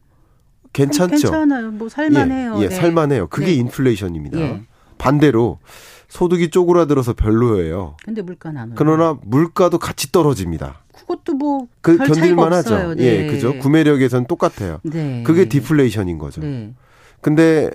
괜찮죠? 0.72 1.14
괜찮아요. 1.30 1.70
뭐 1.70 1.88
살만해요. 1.88 2.56
예, 2.58 2.62
예 2.62 2.68
네. 2.68 2.74
살만해요. 2.74 3.28
그게 3.28 3.46
네. 3.46 3.52
인플레이션입니다. 3.54 4.38
예. 4.40 4.62
반대로 4.98 5.58
소득이 6.08 6.50
쪼그라들어서 6.50 7.12
별로예요. 7.12 7.96
근데 8.04 8.22
물가는 8.22 8.60
안 8.60 8.74
그러나 8.74 9.18
물가도 9.22 9.78
같이 9.78 10.10
떨어집니다. 10.12 10.82
그것도 10.94 11.34
뭐 11.34 11.68
그 11.82 11.98
견딜만 11.98 12.52
하죠. 12.52 12.94
네. 12.94 13.04
예, 13.04 13.26
그죠? 13.26 13.56
구매력에선 13.58 14.26
똑같아요. 14.26 14.80
네. 14.82 15.22
그게 15.24 15.48
디플레이션인 15.48 16.18
거죠. 16.18 16.40
네. 16.40 16.74
근데 17.20 17.70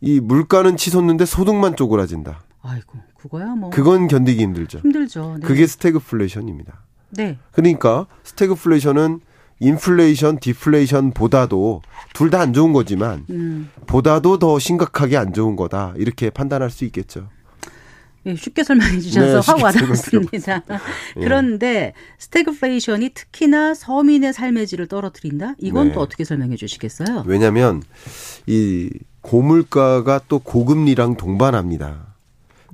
이 0.00 0.20
물가는 0.20 0.76
치솟는데 0.76 1.24
소득만 1.24 1.74
쪼그라진다. 1.74 2.42
아이고, 2.62 2.98
그거야 3.16 3.54
뭐. 3.54 3.70
그건 3.70 4.08
견디기 4.08 4.42
힘들죠. 4.42 4.78
힘들죠. 4.78 5.38
네. 5.40 5.46
그게 5.46 5.66
스태그플레이션입니다. 5.66 6.82
네. 7.10 7.38
그러니까 7.52 8.06
스태그플레이션은 8.24 9.20
인플레이션, 9.60 10.38
디플레이션보다도 10.38 11.82
둘 12.14 12.30
다 12.30 12.40
안 12.40 12.52
좋은 12.52 12.72
거지만 12.72 13.24
음. 13.30 13.70
보다도 13.86 14.38
더 14.38 14.58
심각하게 14.58 15.16
안 15.16 15.32
좋은 15.32 15.56
거다 15.56 15.94
이렇게 15.96 16.30
판단할 16.30 16.70
수 16.70 16.84
있겠죠. 16.84 17.28
예, 18.26 18.34
쉽게 18.34 18.62
설명해 18.62 19.00
주셔서 19.00 19.40
네, 19.40 19.46
확 19.52 19.62
와닿았습니다. 19.62 20.62
예. 21.16 21.20
그런데 21.20 21.92
스태그플레이션이 22.18 23.10
특히나 23.10 23.74
서민의 23.74 24.32
삶의 24.32 24.66
질을 24.66 24.86
떨어뜨린다? 24.86 25.54
이건 25.58 25.88
네. 25.88 25.94
또 25.94 26.00
어떻게 26.00 26.24
설명해 26.24 26.56
주시겠어요? 26.56 27.24
왜냐하면 27.26 27.82
이 28.46 28.90
고물가가 29.22 30.20
또 30.28 30.38
고금리랑 30.40 31.16
동반합니다. 31.16 31.88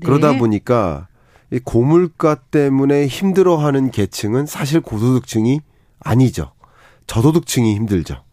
네. 0.01 0.05
그러다 0.07 0.37
보니까 0.39 1.07
이 1.55 1.61
고물가 1.61 2.35
때문에 2.35 3.07
힘들어하는 3.07 3.93
계층은 3.93 4.47
사실 4.47 4.81
고소득층이 4.81 5.61
아니죠. 6.01 6.51
저소득층이 7.07 7.77
힘들죠. 7.77 8.25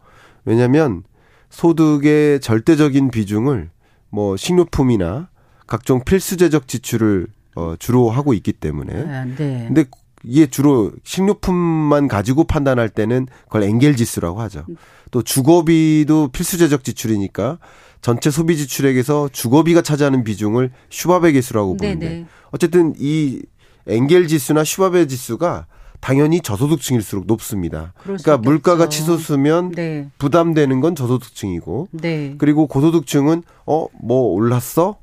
왜냐하면 0.44 1.04
소득의 1.51 2.40
절대적인 2.42 3.12
비중을 3.12 3.70
뭐 4.10 4.36
식료품이나 4.38 5.30
각종 5.68 6.04
필수재적 6.04 6.68
지출을 6.68 7.28
어 7.56 7.75
주로 7.78 8.10
하고 8.10 8.34
있기 8.34 8.54
때문에. 8.54 8.94
아, 8.94 9.25
네. 9.25 9.66
근데 9.68 9.86
이게 10.24 10.48
주로 10.48 10.92
식료품만 11.04 12.08
가지고 12.08 12.46
판단할 12.46 12.90
때는 12.90 13.28
그걸 13.44 13.63
엔겔 13.63 13.98
지수라고 13.98 14.42
하죠. 14.42 14.66
또 15.12 15.22
주거비도 15.22 16.30
필수재적 16.30 16.84
지출이니까 16.84 17.60
전체 18.01 18.31
소비 18.31 18.58
지출액에서 18.58 19.29
주거비가 19.31 19.81
차지하는 19.81 20.24
비중을 20.24 20.72
슈바베 20.89 21.31
계수라고 21.34 21.77
네, 21.79 21.88
보는데 21.89 22.10
네네. 22.10 22.25
어쨌든 22.51 22.93
이 22.98 23.41
엔겔 23.88 24.27
지수나 24.27 24.63
슈바베 24.63 25.08
지수가 25.08 25.67
당연히 26.00 26.41
저소득층일수록 26.41 27.25
높습니다. 27.27 27.93
그러니까 28.01 28.38
물가가 28.38 28.89
치솟으면 28.89 29.72
네. 29.72 30.10
부담되는 30.17 30.81
건 30.81 30.96
저소득층이고 30.96 31.89
네. 31.91 32.36
그리고 32.39 32.65
고소득층은 32.67 33.43
어 33.65 33.88
뭐 34.01 34.24
올랐어? 34.34 34.98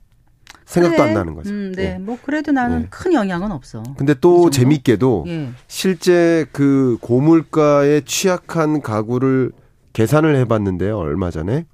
생각도 0.66 0.96
그래. 0.98 1.08
안 1.08 1.14
나는 1.14 1.34
거죠. 1.34 1.48
음, 1.50 1.72
네. 1.74 1.94
예. 1.94 1.98
뭐 1.98 2.18
그래도 2.22 2.52
나는 2.52 2.82
예. 2.82 2.86
큰 2.90 3.14
영향은 3.14 3.52
없어. 3.52 3.82
근데 3.96 4.12
또 4.20 4.50
재밌게도 4.50 5.24
예. 5.28 5.48
실제 5.66 6.44
그 6.52 6.98
고물가에 7.00 8.02
취약한 8.04 8.82
가구를 8.82 9.52
계산을 9.94 10.36
해 10.36 10.44
봤는데요. 10.44 10.98
얼마 10.98 11.30
전에 11.30 11.64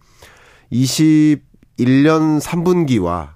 21년 0.74 2.40
3분기와 2.40 3.34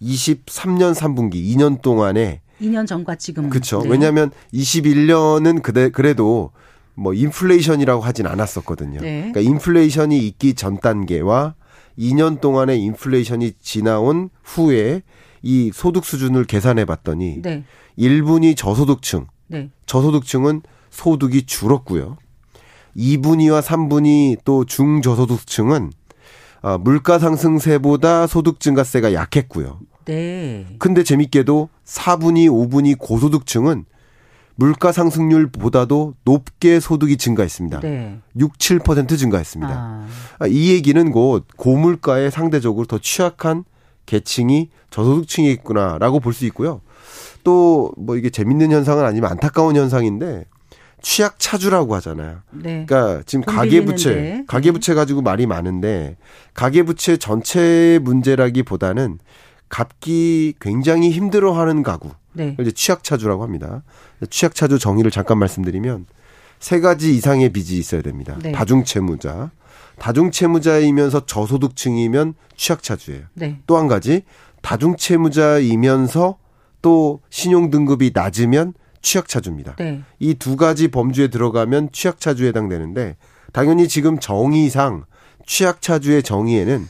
23년 0.00 0.94
3분기 0.94 1.34
2년 1.34 1.82
동안에 1.82 2.40
2년 2.60 2.86
전과 2.86 3.16
지금 3.16 3.50
그렇죠. 3.50 3.82
네. 3.82 3.90
왜냐하면 3.90 4.30
21년은 4.52 5.62
그대 5.62 5.90
그래도 5.90 6.50
뭐 6.94 7.14
인플레이션이라고 7.14 8.02
하진 8.02 8.26
않았었거든요. 8.26 9.00
네. 9.00 9.30
그러니까 9.30 9.40
인플레이션이 9.40 10.18
있기 10.26 10.54
전 10.54 10.80
단계와 10.80 11.54
2년 11.98 12.40
동안의 12.40 12.80
인플레이션이 12.80 13.52
지나온 13.60 14.30
후에 14.42 15.02
이 15.42 15.70
소득 15.72 16.04
수준을 16.04 16.44
계산해 16.44 16.84
봤더니 16.84 17.42
네. 17.42 17.64
1분위 17.96 18.56
저소득층, 18.56 19.26
네. 19.46 19.70
저소득층은 19.86 20.62
소득이 20.90 21.46
줄었고요. 21.46 22.16
2분위와 22.96 23.62
3분위 23.62 24.38
또 24.44 24.64
중저소득층은 24.64 25.92
어, 26.62 26.78
물가 26.78 27.18
상승세보다 27.18 28.26
소득 28.26 28.60
증가세가 28.60 29.12
약했고요. 29.12 29.80
네. 30.04 30.66
근데 30.78 31.02
재밌게도 31.04 31.68
4분위, 31.84 32.48
5분위 32.48 32.96
고소득층은 32.98 33.84
물가 34.56 34.90
상승률보다도 34.90 36.14
높게 36.24 36.80
소득이 36.80 37.16
증가했습니다. 37.16 37.80
네. 37.80 38.18
6, 38.36 38.58
7% 38.58 39.16
증가했습니다. 39.16 39.72
아. 39.72 40.06
아. 40.40 40.46
이 40.48 40.70
얘기는 40.72 41.12
곧 41.12 41.44
고물가에 41.56 42.30
상대적으로 42.30 42.86
더 42.86 42.98
취약한 42.98 43.64
계층이 44.06 44.70
저소득층이 44.90 45.50
있구나라고 45.52 46.18
볼 46.20 46.32
수 46.32 46.44
있고요. 46.46 46.80
또 47.44 47.92
뭐 47.96 48.16
이게 48.16 48.30
재밌는 48.30 48.72
현상은 48.72 49.04
아니면 49.04 49.30
안타까운 49.30 49.76
현상인데 49.76 50.44
취약 51.00 51.38
차주라고 51.38 51.94
하잖아요. 51.96 52.40
네. 52.50 52.84
그러니까 52.86 53.22
지금 53.26 53.44
가계 53.44 53.84
부채, 53.84 54.44
가계 54.46 54.72
부채 54.72 54.94
가지고 54.94 55.22
말이 55.22 55.46
많은데 55.46 56.16
가계 56.54 56.82
부채 56.82 57.16
전체 57.16 57.98
문제라기보다는 58.02 59.18
갚기 59.68 60.54
굉장히 60.60 61.10
힘들어하는 61.10 61.82
가구. 61.82 62.10
네. 62.32 62.56
이제 62.60 62.70
취약 62.70 63.04
차주라고 63.04 63.42
합니다. 63.42 63.82
취약 64.30 64.54
차주 64.54 64.78
정의를 64.78 65.10
잠깐 65.10 65.38
말씀드리면 65.38 66.06
세 66.58 66.80
가지 66.80 67.14
이상의 67.14 67.50
빚이 67.50 67.78
있어야 67.78 68.02
됩니다. 68.02 68.36
네. 68.42 68.52
다중 68.52 68.84
채무자. 68.84 69.50
다중 69.98 70.30
채무자이면서 70.30 71.26
저소득층이면 71.26 72.34
취약 72.56 72.82
차주예요. 72.82 73.24
네. 73.34 73.58
또한 73.66 73.88
가지 73.88 74.22
다중 74.62 74.96
채무자이면서 74.96 76.38
또 76.82 77.20
신용 77.30 77.70
등급이 77.70 78.12
낮으면 78.14 78.74
취약차주입니다. 79.02 79.76
네. 79.76 80.02
이두 80.18 80.56
가지 80.56 80.88
범주에 80.88 81.28
들어가면 81.28 81.90
취약차주에 81.92 82.48
해당되는데 82.48 83.16
당연히 83.52 83.88
지금 83.88 84.18
정의상 84.18 85.04
취약차주의 85.46 86.22
정의에는 86.22 86.86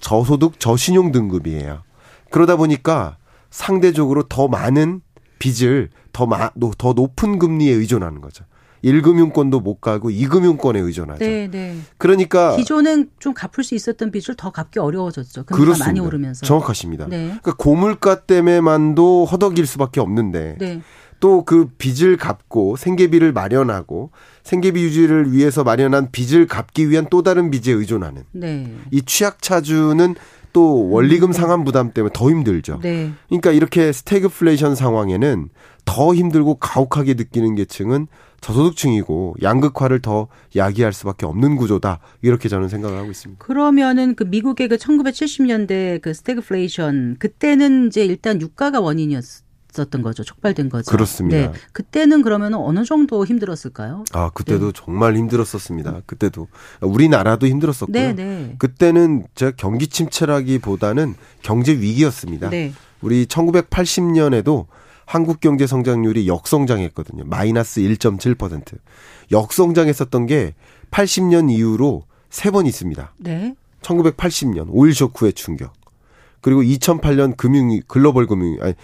저소득 0.00 0.60
저신용 0.60 1.12
등급이에요. 1.12 1.82
그러다 2.30 2.56
보니까 2.56 3.16
상대적으로 3.50 4.24
더 4.24 4.48
많은 4.48 5.00
빚을 5.38 5.90
더, 6.12 6.26
마, 6.26 6.50
더 6.78 6.92
높은 6.92 7.38
금리에 7.38 7.72
의존하는 7.72 8.20
거죠. 8.20 8.44
1금융권도 8.84 9.62
못 9.62 9.80
가고 9.80 10.10
2금융권에 10.10 10.76
의존하죠. 10.84 11.24
네, 11.24 11.48
네. 11.50 11.76
그러니까 11.96 12.54
기존은 12.56 13.08
좀 13.18 13.32
갚을 13.32 13.64
수 13.64 13.74
있었던 13.74 14.10
빚을 14.10 14.36
더 14.36 14.50
갚기 14.50 14.78
어려워졌죠. 14.78 15.44
금리가 15.44 15.64
그렇습니다. 15.64 15.86
많이 15.86 16.00
오르면서. 16.00 16.44
정확하십니다. 16.44 17.06
네. 17.08 17.24
그러니까 17.26 17.54
고물가 17.54 18.20
때문에만도 18.22 19.24
허덕일 19.24 19.66
수밖에 19.66 20.00
없는데 20.00 20.56
네. 20.58 20.82
또 21.24 21.42
그 21.42 21.70
빚을 21.78 22.18
갚고 22.18 22.76
생계비를 22.76 23.32
마련하고 23.32 24.10
생계비 24.42 24.82
유지를 24.82 25.32
위해서 25.32 25.64
마련한 25.64 26.10
빚을 26.12 26.46
갚기 26.46 26.90
위한 26.90 27.06
또 27.10 27.22
다른 27.22 27.50
빚에 27.50 27.72
의존하는 27.72 28.24
네. 28.32 28.70
이 28.90 29.00
취약차주는 29.00 30.16
또 30.52 30.90
원리금 30.90 31.30
음. 31.30 31.32
상환 31.32 31.64
부담 31.64 31.92
때문에 31.92 32.12
더 32.14 32.28
힘들죠. 32.28 32.80
네. 32.82 33.10
그러니까 33.28 33.52
이렇게 33.52 33.90
스태그플레이션 33.90 34.74
상황에는 34.74 35.48
더 35.86 36.14
힘들고 36.14 36.56
가혹하게 36.56 37.14
느끼는 37.14 37.54
계층은 37.54 38.06
저소득층이고 38.42 39.36
양극화를 39.42 40.00
더 40.00 40.28
야기할 40.54 40.92
수밖에 40.92 41.24
없는 41.24 41.56
구조다 41.56 42.00
이렇게 42.20 42.50
저는 42.50 42.68
생각을 42.68 42.98
하고 42.98 43.10
있습니다. 43.10 43.42
그러면은 43.42 44.14
그 44.14 44.24
미국의 44.24 44.68
그 44.68 44.76
1970년대 44.76 46.02
그 46.02 46.12
스태그플레이션 46.12 47.16
그때는 47.18 47.86
이제 47.86 48.04
일단 48.04 48.42
유가가 48.42 48.80
원인이었. 48.80 49.43
있었던 49.74 50.02
거죠. 50.02 50.22
촉발된 50.22 50.68
거죠. 50.68 50.90
그렇습니다. 50.90 51.36
네. 51.36 51.52
그때는 51.72 52.22
그러면 52.22 52.54
어느 52.54 52.84
정도 52.84 53.24
힘들었을까요? 53.26 54.04
아, 54.12 54.30
그때도 54.32 54.66
네. 54.66 54.72
정말 54.74 55.16
힘들었었습니다. 55.16 56.02
그때도. 56.06 56.48
우리나라도 56.80 57.46
힘들었었고요. 57.46 57.92
네, 57.92 58.12
네. 58.14 58.54
그때는 58.58 59.26
제가 59.34 59.52
경기 59.56 59.88
침체라기보다는 59.88 61.14
경제 61.42 61.72
위기였습니다. 61.72 62.50
네. 62.50 62.72
우리 63.00 63.26
1980년에도 63.26 64.66
한국 65.06 65.40
경제 65.40 65.66
성장률이 65.66 66.26
역성장했거든요. 66.28 67.24
마이너스 67.26 67.80
1.7%. 67.80 68.78
역성장했었던 69.32 70.26
게 70.26 70.54
80년 70.90 71.50
이후로 71.50 72.04
세 72.30 72.50
번 72.50 72.66
있습니다. 72.66 73.12
네. 73.18 73.54
1980년 73.82 74.66
오일 74.70 74.94
쇼크의 74.94 75.34
충격. 75.34 75.72
그리고 76.44 76.60
2008년 76.62 77.38
금융 77.38 77.80
글로벌 77.88 78.26
금융 78.26 78.58
아니 78.60 78.74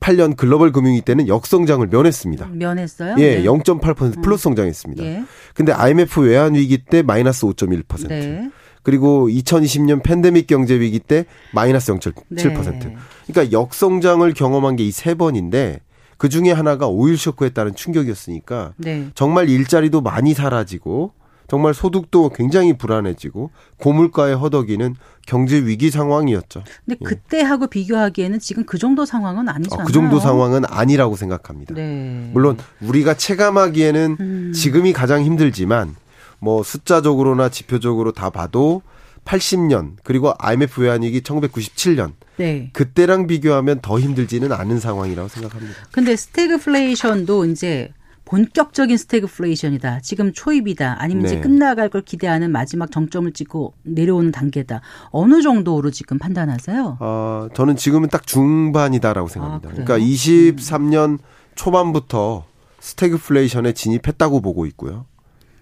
2008년 0.00 0.34
글로벌 0.34 0.72
금융위 0.72 1.02
때는 1.02 1.28
역성장을 1.28 1.86
면했습니다. 1.86 2.46
면했어요? 2.46 3.16
예, 3.18 3.36
네. 3.36 3.44
0.8% 3.44 4.22
플러스 4.22 4.44
성장했습니다. 4.44 5.04
예. 5.04 5.24
근데 5.54 5.72
IMF 5.72 6.22
외환 6.22 6.54
위기 6.54 6.78
때 6.78 7.02
마이너스 7.02 7.44
5.1%. 7.44 8.08
네. 8.08 8.50
그리고 8.82 9.28
2020년 9.28 10.02
팬데믹 10.02 10.46
경제 10.46 10.80
위기 10.80 11.00
때 11.00 11.26
마이너스 11.52 11.92
0.7%. 11.92 12.24
네. 12.30 12.96
그러니까 13.26 13.52
역성장을 13.52 14.32
경험한 14.32 14.76
게 14.76 14.84
이 14.84 14.90
세 14.90 15.12
번인데 15.14 15.80
그 16.16 16.30
중에 16.30 16.50
하나가 16.50 16.86
오일 16.88 17.18
쇼크에 17.18 17.50
따른 17.50 17.74
충격이었으니까 17.74 18.72
네. 18.78 19.08
정말 19.14 19.50
일자리도 19.50 20.00
많이 20.00 20.32
사라지고 20.32 21.12
정말 21.48 21.72
소득도 21.72 22.28
굉장히 22.28 22.76
불안해지고 22.76 23.50
고물가의 23.78 24.36
허덕이는 24.36 24.94
경제 25.26 25.56
위기 25.56 25.90
상황이었죠. 25.90 26.62
근데 26.84 26.98
예. 27.00 27.04
그때하고 27.04 27.64
예. 27.64 27.70
비교하기에는 27.70 28.38
지금 28.38 28.64
그 28.64 28.78
정도 28.78 29.06
상황은 29.06 29.48
아니잖아요. 29.48 29.82
어, 29.82 29.86
그 29.86 29.92
정도 29.92 30.20
상황은 30.20 30.64
아니라고 30.66 31.16
생각합니다. 31.16 31.74
네. 31.74 32.30
물론 32.34 32.58
우리가 32.82 33.14
체감하기에는 33.14 34.16
음. 34.20 34.52
지금이 34.54 34.92
가장 34.92 35.22
힘들지만 35.22 35.96
뭐 36.38 36.62
숫자적으로나 36.62 37.48
지표적으로 37.48 38.12
다 38.12 38.28
봐도 38.30 38.82
80년 39.24 39.92
그리고 40.04 40.32
IMF 40.38 40.82
외환위기 40.82 41.22
1997년 41.22 42.12
네. 42.36 42.70
그때랑 42.72 43.26
비교하면 43.26 43.80
더 43.80 43.98
힘들지는 43.98 44.52
않은 44.52 44.80
상황이라고 44.80 45.28
생각합니다. 45.28 45.74
근데 45.92 46.14
스태그플레이션도 46.14 47.46
이제 47.46 47.90
본격적인 48.28 48.98
스태그플레이션이다. 48.98 50.00
지금 50.00 50.34
초입이다. 50.34 50.96
아니면 50.98 51.22
네. 51.22 51.28
이제 51.30 51.40
끝나갈 51.40 51.88
걸 51.88 52.02
기대하는 52.02 52.52
마지막 52.52 52.90
정점을 52.90 53.32
찍고 53.32 53.72
내려오는 53.84 54.30
단계다. 54.30 54.82
어느 55.10 55.40
정도로 55.40 55.90
지금 55.90 56.18
판단하세요? 56.18 56.98
어, 57.00 57.48
저는 57.54 57.76
지금은 57.76 58.10
딱 58.10 58.26
중반이다라고 58.26 59.28
생각합니다. 59.28 59.70
아, 59.70 59.72
그러니까 59.72 59.98
23년 59.98 61.12
음. 61.12 61.18
초반부터 61.54 62.44
스태그플레이션에 62.80 63.72
진입했다고 63.72 64.42
보고 64.42 64.66
있고요. 64.66 65.06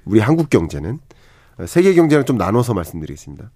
우리 0.05 0.19
한국 0.19 0.51
경제는 0.51 0.99
세계 1.67 1.95
경제랑 1.95 2.25
좀 2.25 2.37
나눠서 2.37 2.75
말씀드리겠습니다. 2.75 3.53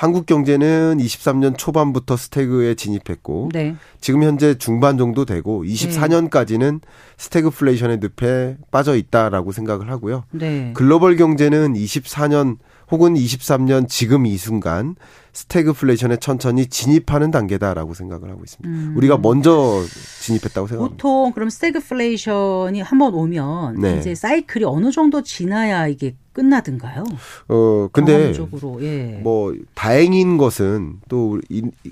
한국 0.00 0.24
경제는 0.24 0.96
23년 0.96 1.58
초반부터 1.58 2.16
stag에 2.16 2.74
진입했고 2.74 3.50
네. 3.52 3.76
지금 4.00 4.22
현재 4.22 4.56
중반 4.56 4.96
정도 4.96 5.26
되고 5.26 5.62
24년까지는 5.62 6.80
스태그플레이션의 7.18 7.98
늪에 8.00 8.56
빠져 8.70 8.96
있다라고 8.96 9.52
생각을 9.52 9.90
하고요. 9.90 10.24
네. 10.30 10.70
글로벌 10.72 11.16
경제는 11.16 11.74
24년 11.74 12.56
혹은 12.90 13.12
23년 13.12 13.90
지금 13.90 14.24
이 14.24 14.38
순간 14.38 14.96
스태그플레이션에 15.34 16.16
천천히 16.16 16.66
진입하는 16.66 17.30
단계다라고 17.30 17.92
생각을 17.92 18.30
하고 18.30 18.42
있습니다. 18.42 18.68
음. 18.68 18.94
우리가 18.96 19.18
먼저 19.18 19.84
진입했다고 20.22 20.66
생각합니다. 20.66 20.96
보통 20.96 21.32
그럼 21.32 21.50
스태그플레이션이 21.50 22.80
한번 22.80 23.12
오면 23.12 23.78
네. 23.78 23.98
이제 23.98 24.14
사이클이 24.14 24.64
어느 24.64 24.90
정도 24.92 25.22
지나야 25.22 25.88
이게 25.88 26.16
끝나든가요? 26.32 27.04
어 27.48 27.88
근데 27.92 28.32
예. 28.80 29.20
뭐 29.22 29.54
다행인 29.74 30.36
것은 30.38 31.00
또 31.08 31.40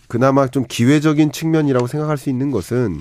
그나마 0.09 0.46
좀 0.46 0.64
기회적인 0.68 1.33
측면이라고 1.33 1.87
생각할 1.87 2.16
수 2.18 2.31
있는 2.31 2.51
것은 2.51 3.01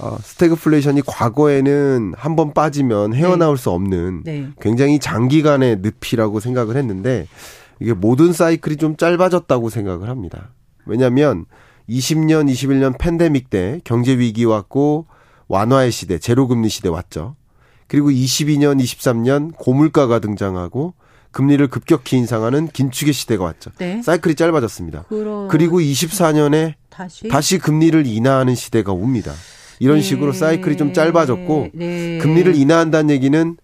어, 0.00 0.16
스태그플레이션이 0.22 1.02
과거에는 1.06 2.14
한 2.16 2.36
번 2.36 2.54
빠지면 2.54 3.14
헤어나올 3.14 3.56
네. 3.56 3.62
수 3.62 3.70
없는 3.70 4.22
네. 4.24 4.48
굉장히 4.60 4.98
장기간의 5.00 5.80
늪이라고 5.82 6.38
생각을 6.38 6.76
했는데 6.76 7.26
이게 7.80 7.92
모든 7.94 8.32
사이클이 8.32 8.76
좀 8.76 8.96
짧아졌다고 8.96 9.70
생각을 9.70 10.08
합니다. 10.08 10.50
왜냐하면 10.86 11.46
20년, 11.88 12.48
21년 12.50 12.96
팬데믹 12.98 13.50
때 13.50 13.80
경제 13.84 14.16
위기 14.18 14.44
왔고 14.44 15.06
완화의 15.48 15.90
시대, 15.90 16.18
제로금리 16.18 16.68
시대 16.68 16.88
왔죠. 16.88 17.34
그리고 17.88 18.10
22년, 18.10 18.80
23년 18.80 19.52
고물가가 19.56 20.18
등장하고 20.20 20.94
금리를 21.30 21.66
급격히 21.68 22.16
인상하는 22.16 22.68
긴축의 22.68 23.12
시대가 23.12 23.44
왔죠. 23.44 23.70
네. 23.78 24.02
사이클이 24.02 24.34
짧아졌습니다. 24.34 25.04
그러... 25.08 25.48
그리고 25.50 25.80
24년에 25.80 26.74
다시? 26.90 27.28
다시 27.28 27.58
금리를 27.58 28.06
인하하는 28.06 28.54
시대가 28.54 28.92
옵니다. 28.92 29.32
이런 29.78 29.96
네. 29.96 30.02
식으로 30.02 30.32
사이클이 30.32 30.76
좀 30.76 30.92
짧아졌고 30.92 31.68
네. 31.74 32.18
금리를 32.18 32.54
인하한다는 32.54 33.10
얘기는 33.10 33.56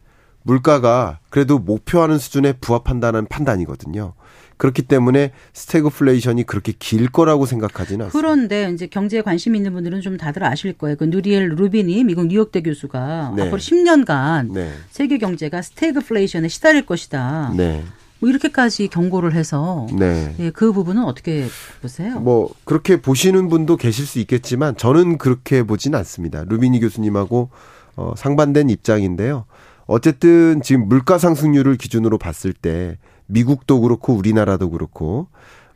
물가가 0.42 1.18
그래도 1.30 1.58
목표하는 1.58 2.18
수준에 2.18 2.52
부합한다는 2.52 3.26
판단이거든요. 3.26 4.14
그렇기 4.56 4.82
때문에 4.82 5.32
스태그플레이션이 5.52 6.44
그렇게 6.44 6.72
길 6.78 7.08
거라고 7.08 7.46
생각하지는 7.46 8.06
않습니다. 8.06 8.18
그런데 8.18 8.70
이제 8.72 8.86
경제에 8.86 9.22
관심 9.22 9.56
있는 9.56 9.72
분들은 9.72 10.00
좀 10.00 10.16
다들 10.16 10.44
아실 10.44 10.72
거예요. 10.72 10.96
그 10.96 11.04
누리엘 11.04 11.54
루비니 11.56 12.04
미국 12.04 12.26
뉴욕대 12.26 12.62
교수가 12.62 13.34
네. 13.36 13.42
앞으로 13.42 13.58
10년간 13.58 14.52
네. 14.52 14.72
세계 14.90 15.18
경제가 15.18 15.62
스태그플레이션에 15.62 16.48
시달릴 16.48 16.86
것이다. 16.86 17.52
네. 17.56 17.84
뭐 18.20 18.30
이렇게까지 18.30 18.88
경고를 18.88 19.34
해서 19.34 19.86
네. 19.92 20.34
예, 20.38 20.50
그 20.50 20.72
부분은 20.72 21.04
어떻게 21.04 21.46
보세요? 21.82 22.20
뭐 22.20 22.50
그렇게 22.64 23.00
보시는 23.00 23.48
분도 23.48 23.76
계실 23.76 24.06
수 24.06 24.18
있겠지만 24.20 24.76
저는 24.76 25.18
그렇게 25.18 25.62
보지는 25.62 25.98
않습니다. 25.98 26.44
루비니 26.48 26.80
교수님하고 26.80 27.50
어, 27.96 28.14
상반된 28.16 28.70
입장인데요. 28.70 29.44
어쨌든 29.86 30.62
지금 30.62 30.88
물가 30.88 31.18
상승률을 31.18 31.76
기준으로 31.76 32.16
봤을 32.18 32.52
때 32.52 32.96
미국도 33.26 33.80
그렇고 33.80 34.14
우리나라도 34.14 34.70
그렇고 34.70 35.28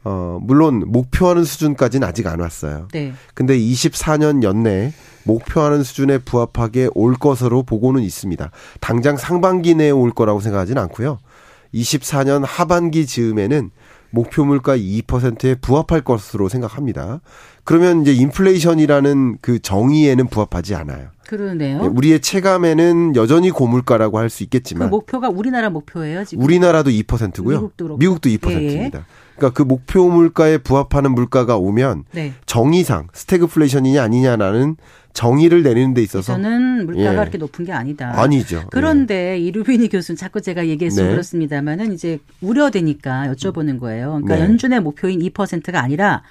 어 0.04 0.38
물론 0.42 0.84
목표하는 0.86 1.44
수준까지는 1.44 2.06
아직 2.06 2.26
안 2.26 2.40
왔어요. 2.40 2.88
네. 2.92 3.12
근데 3.34 3.58
24년 3.58 4.42
연내 4.42 4.92
목표하는 5.24 5.82
수준에 5.82 6.18
부합하게 6.18 6.88
올 6.94 7.14
것으로 7.14 7.62
보고는 7.62 8.02
있습니다. 8.02 8.50
당장 8.80 9.16
상반기 9.16 9.74
내에 9.74 9.90
올 9.90 10.10
거라고 10.12 10.40
생각하지는 10.40 10.80
않고요. 10.82 11.18
24년 11.74 12.44
하반기 12.46 13.06
즈음에는 13.06 13.70
목표 14.10 14.44
물가 14.44 14.76
2%에 14.76 15.56
부합할 15.56 16.02
것으로 16.02 16.48
생각합니다. 16.48 17.20
그러면 17.64 18.02
이제 18.02 18.12
인플레이션이라는 18.14 19.38
그 19.40 19.58
정의에는 19.60 20.26
부합하지 20.28 20.74
않아요. 20.74 21.08
그러네요. 21.26 21.82
네, 21.82 21.86
우리의 21.88 22.20
체감에는 22.20 23.14
여전히 23.16 23.50
고물가라고 23.50 24.18
할 24.18 24.30
수 24.30 24.42
있겠지만 24.44 24.88
그 24.88 24.94
목표가 24.94 25.28
우리나라 25.28 25.68
목표예요, 25.68 26.24
지금. 26.24 26.42
우리나라도 26.44 26.90
2%고요. 26.90 27.56
미국도, 27.56 27.96
미국도 27.98 28.28
2%입니다. 28.30 28.98
예. 29.00 29.04
그러니까 29.36 29.56
그 29.56 29.62
목표 29.62 30.08
물가에 30.08 30.58
부합하는 30.58 31.12
물가가 31.12 31.56
오면 31.56 32.04
네. 32.12 32.32
정의상 32.46 33.08
스태그플레이션이냐 33.12 34.02
아니냐라는 34.02 34.76
정의를 35.12 35.62
내리는 35.62 35.94
데 35.94 36.02
있어서 36.02 36.34
저는 36.34 36.86
물가가 36.86 37.12
예. 37.12 37.16
그렇게 37.16 37.38
높은 37.38 37.64
게 37.64 37.72
아니다. 37.72 38.12
아니죠. 38.20 38.64
그런데 38.70 39.32
예. 39.32 39.38
이 39.38 39.50
루비니 39.50 39.88
교수는 39.88 40.16
자꾸 40.16 40.40
제가 40.40 40.66
얘기해서 40.68 41.02
네. 41.02 41.10
그렇습니다만은 41.10 41.92
이제 41.92 42.18
우려되니까 42.40 43.32
여쭤보는 43.32 43.80
거예요. 43.80 44.20
그러니까 44.22 44.36
네. 44.36 44.42
연준의 44.42 44.80
목표인 44.80 45.20
2%가 45.20 45.82
아니라 45.82 46.22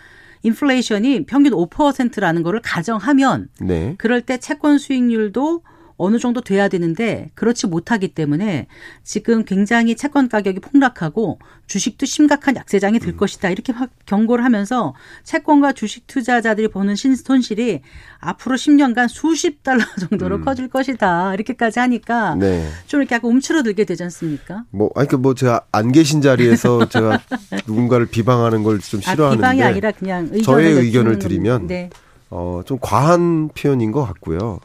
인플레이션이 0.44 1.26
평균 1.26 1.54
5%라는 1.54 2.44
거를 2.44 2.62
가정하면 2.62 3.50
네. 3.60 3.96
그럴 3.98 4.22
때 4.22 4.38
채권 4.38 4.78
수익률도 4.78 5.62
어느 5.98 6.18
정도 6.18 6.42
돼야 6.42 6.68
되는데 6.68 7.30
그렇지 7.36 7.68
못하기 7.68 8.10
때문에 8.10 8.68
지금 9.04 9.44
굉장히 9.44 9.96
채권 9.96 10.30
가격이 10.30 10.60
폭락하고 10.62 11.40
주식도 11.68 12.06
심각한 12.06 12.56
약세장이 12.56 13.00
될 13.00 13.10
음. 13.10 13.18
것이다. 13.18 13.50
이렇게 13.50 13.74
확 13.74 13.90
경고를 14.06 14.44
하면서 14.46 14.96
채권과 15.24 15.74
주식 15.74 16.08
투자자들이 16.08 16.70
보는 16.70 16.96
손실이 16.96 17.82
앞으로 18.20 18.56
10년간 18.56 19.08
수십 19.10 19.64
달러 19.64 19.84
정도로 20.10 20.38
음. 20.38 20.46
커질 20.46 20.70
것이다. 20.70 21.34
이렇게까지 21.34 21.80
하니까 21.80 22.36
네. 22.36 22.68
좀 22.88 23.02
이렇게 23.02 23.16
약간 23.16 23.30
움츠러들게 23.32 23.84
되지 23.84 24.04
않습니까? 24.04 24.64
뭐 24.72 24.90
아니 24.96 25.08
그뭐 25.08 25.34
제가 25.34 25.66
안 25.72 25.92
계신 25.92 26.22
자리에서 26.22 26.88
제가 26.90 27.20
누군가를 27.68 28.06
비방하는 28.08 28.64
걸 28.64 28.78
좀 28.88 29.02
싫어하는데 29.02 29.46
아, 29.46 29.52
비방이 29.52 29.64
아니라 29.64 29.92
그냥 29.92 30.32
저의 30.42 30.72
의견을 30.74 31.20
드리면 31.20 31.68
네. 31.68 31.90
어, 32.30 32.62
좀 32.66 32.78
과한 32.80 33.50
표현인 33.50 33.92
것 33.92 34.06
같고요. 34.06 34.60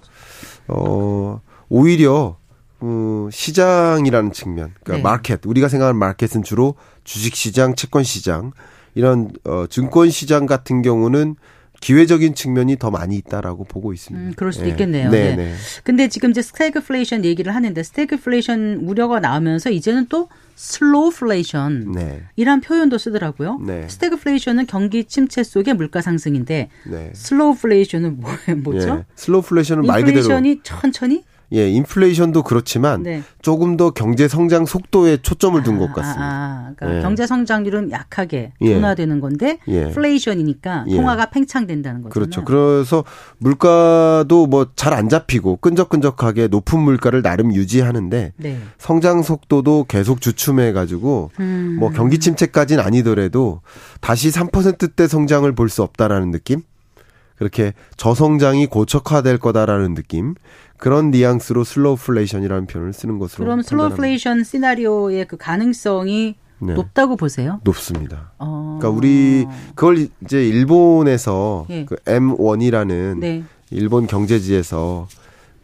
어, 0.68 1.40
오히려 1.68 2.36
어, 2.80 3.28
시장이라는 3.30 4.32
측면, 4.32 4.74
그러니까 4.82 4.96
네. 4.96 5.02
마켓, 5.02 5.40
우리가 5.46 5.68
생각하는 5.68 5.98
마켓은 5.98 6.42
주로 6.42 6.74
주식 7.04 7.34
시장, 7.36 7.74
채권 7.74 8.02
시장, 8.02 8.52
이런 8.94 9.30
어, 9.44 9.66
증권 9.68 10.10
시장 10.10 10.46
같은 10.46 10.82
경우는 10.82 11.36
기회적인 11.82 12.36
측면이 12.36 12.76
더 12.78 12.90
많이 12.90 13.16
있다라고 13.16 13.64
보고 13.64 13.92
있습니다. 13.92 14.28
음, 14.28 14.32
그럴 14.36 14.52
수도 14.52 14.64
네. 14.66 14.70
있겠네요. 14.70 15.10
네, 15.10 15.34
네. 15.34 15.36
네. 15.36 15.54
근데 15.82 16.08
지금 16.08 16.30
이제 16.30 16.40
스태그플레이션 16.40 17.24
얘기를 17.24 17.54
하는데 17.54 17.82
스태그플레이션 17.82 18.84
우려가 18.84 19.18
나오면서 19.18 19.70
이제는 19.70 20.06
또 20.08 20.28
slowflation 20.54 21.90
네. 21.92 22.22
이란 22.36 22.60
표현도 22.60 22.98
쓰더라고요. 22.98 23.58
네. 23.66 23.88
스태그플레이션은 23.88 24.66
경기 24.66 25.04
침체 25.04 25.42
속의 25.42 25.74
물가 25.74 26.00
상승인데 26.00 26.70
네. 26.88 27.10
slowflation은 27.14 28.20
뭐, 28.20 28.30
뭐죠? 28.62 28.98
예. 29.00 29.04
slowflation은 29.16 29.84
말 29.84 30.02
그대로 30.02 30.20
인플레이션이 30.20 30.60
천천히 30.62 31.24
예, 31.52 31.68
인플레이션도 31.70 32.42
그렇지만 32.42 33.02
네. 33.02 33.22
조금 33.42 33.76
더 33.76 33.90
경제 33.90 34.26
성장 34.28 34.64
속도에 34.64 35.18
초점을 35.18 35.62
둔것 35.62 35.90
아, 35.90 35.92
같습니다. 35.92 36.24
아, 36.24 36.66
아, 36.68 36.72
그러니까 36.76 36.98
예. 36.98 37.02
경제 37.02 37.26
성장률은 37.26 37.90
약하게 37.90 38.52
예. 38.60 38.74
둔화되는 38.74 39.20
건데 39.20 39.58
예. 39.68 39.88
flation이니까 39.90 40.86
예. 40.88 40.96
통화가 40.96 41.26
팽창된다는 41.30 42.02
거죠. 42.02 42.12
그렇죠. 42.12 42.44
그래서 42.44 43.04
물가도 43.38 44.46
뭐 44.46 44.66
잘 44.76 44.92
안 44.92 45.08
잡히고 45.08 45.56
끈적끈적하게 45.56 46.48
높은 46.48 46.78
물가를 46.78 47.22
나름 47.22 47.52
유지하는데 47.54 48.32
네. 48.36 48.58
성장 48.78 49.22
속도도 49.22 49.84
계속 49.88 50.20
주춤해 50.20 50.72
가지고 50.72 51.30
음. 51.40 51.76
뭐 51.80 51.90
경기 51.90 52.18
침체까지는 52.18 52.82
아니더라도 52.84 53.60
다시 54.00 54.30
3%대 54.30 55.06
성장을 55.06 55.50
볼 55.54 55.68
수 55.68 55.82
없다라는 55.82 56.30
느낌? 56.30 56.60
그렇게 57.36 57.72
저성장이 57.96 58.66
고착화될 58.66 59.38
거다라는 59.38 59.94
느낌. 59.94 60.34
그런 60.82 61.12
뉘앙스로 61.12 61.62
slowflation이라는 61.62 62.66
표현을 62.66 62.92
쓰는 62.92 63.20
것으로 63.20 63.44
그럼 63.44 63.62
slowflation 63.62 64.42
시나리오의 64.42 65.28
그 65.28 65.36
가능성이 65.36 66.34
네. 66.58 66.74
높다고 66.74 67.14
보세요? 67.14 67.60
높습니다. 67.62 68.32
어. 68.40 68.78
그러니까 68.80 68.98
우리 68.98 69.46
그걸 69.76 70.08
이제 70.24 70.44
일본에서 70.44 71.66
예. 71.70 71.84
그 71.84 71.94
M1이라는 71.94 73.18
네. 73.20 73.44
일본 73.70 74.08
경제지에서 74.08 75.06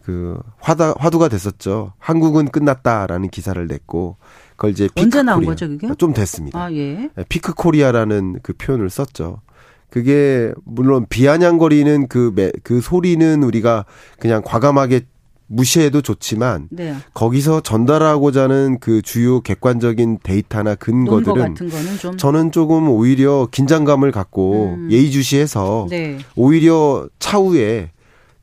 그 0.04 0.38
화다 0.60 0.94
화두가 0.96 1.26
됐었죠. 1.26 1.94
한국은 1.98 2.50
끝났다라는 2.50 3.30
기사를 3.30 3.66
냈고 3.66 4.18
그걸 4.50 4.70
이제 4.70 4.84
peak 4.94 5.02
언제 5.02 5.22
나온 5.24 5.38
코리아. 5.38 5.50
거죠, 5.50 5.66
그게? 5.66 5.88
좀 5.98 6.12
됐습니다. 6.12 6.62
아, 6.62 6.72
예. 6.72 7.10
네, 7.12 7.24
peak 7.28 7.54
Korea라는 7.54 8.38
그 8.44 8.52
표현을 8.52 8.88
썼죠. 8.88 9.40
그게 9.90 10.52
물론 10.64 11.06
비아냥거리는 11.08 12.08
그, 12.08 12.32
매, 12.34 12.50
그 12.62 12.80
소리는 12.80 13.42
우리가 13.42 13.84
그냥 14.18 14.42
과감하게 14.44 15.02
무시해도 15.48 16.02
좋지만 16.02 16.68
네. 16.70 16.94
거기서 17.14 17.62
전달하고자 17.62 18.44
하는 18.44 18.78
그 18.80 19.00
주요 19.02 19.40
객관적인 19.40 20.18
데이터나 20.22 20.74
근거들은 20.74 21.54
좀. 21.98 22.16
저는 22.16 22.52
조금 22.52 22.88
오히려 22.90 23.48
긴장감을 23.50 24.12
갖고 24.12 24.76
음. 24.76 24.88
예의주시해서 24.90 25.86
네. 25.88 26.18
오히려 26.36 27.08
차후에 27.18 27.90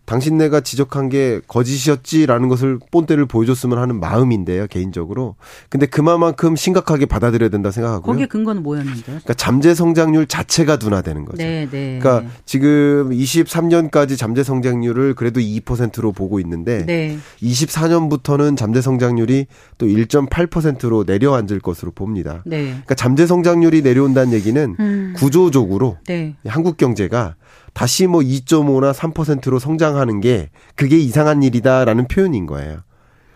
당신네가 0.06 0.62
지적한 0.62 1.10
게 1.10 1.42
거짓이었지라는 1.48 2.48
것을 2.48 2.80
본때를 2.92 3.26
보여줬으면 3.26 3.80
하는 3.80 4.00
마음인데요, 4.00 4.68
개인적으로. 4.68 5.36
근데 5.70 5.86
그만큼 5.86 6.56
심각하게 6.56 7.06
받아들여야 7.08 7.50
된다 7.50 7.72
생각하고요. 7.72 8.14
거기에 8.14 8.28
근거는 8.28 8.64
뭐였는데? 8.64 9.02
그러니까 9.04 9.34
잠재 9.34 9.74
성장률 9.74 10.28
자체가 10.28 10.78
둔화되는 10.78 11.26
거죠. 11.26 11.38
네, 11.38 11.68
네. 11.70 12.00
그러니까 12.00 12.30
지금 12.46 13.10
23년까지 13.10 14.18
잠재 14.18 14.44
성장률을 14.44 15.16
그래도 15.16 15.40
2%로 15.40 16.12
보고 16.12 16.40
있는데 16.40 16.86
네. 16.86 17.18
24년부터는 17.42 18.58
잠재 18.58 18.82
성장률이 18.82 19.48
또 19.78 19.88
1.8%로 19.88 21.04
내려앉을 21.06 21.60
것으로 21.60 21.92
봅니다. 21.92 22.44
네. 22.46 22.66
그러니까 22.66 22.96
잠재 22.96 23.26
성장률이 23.26 23.82
내려온다는 23.82 24.34
얘기는 24.34 24.76
음. 24.80 25.14
구조적으로 25.16 25.98
네. 26.06 26.36
한국 26.46 26.78
경제가 26.78 27.36
다시 27.76 28.08
뭐 28.08 28.22
2.5나 28.22 28.94
3%로 28.94 29.60
성장하는 29.60 30.22
게 30.22 30.50
그게 30.76 30.98
이상한 30.98 31.44
일이다라는 31.44 32.08
표현인 32.08 32.46
거예요. 32.46 32.80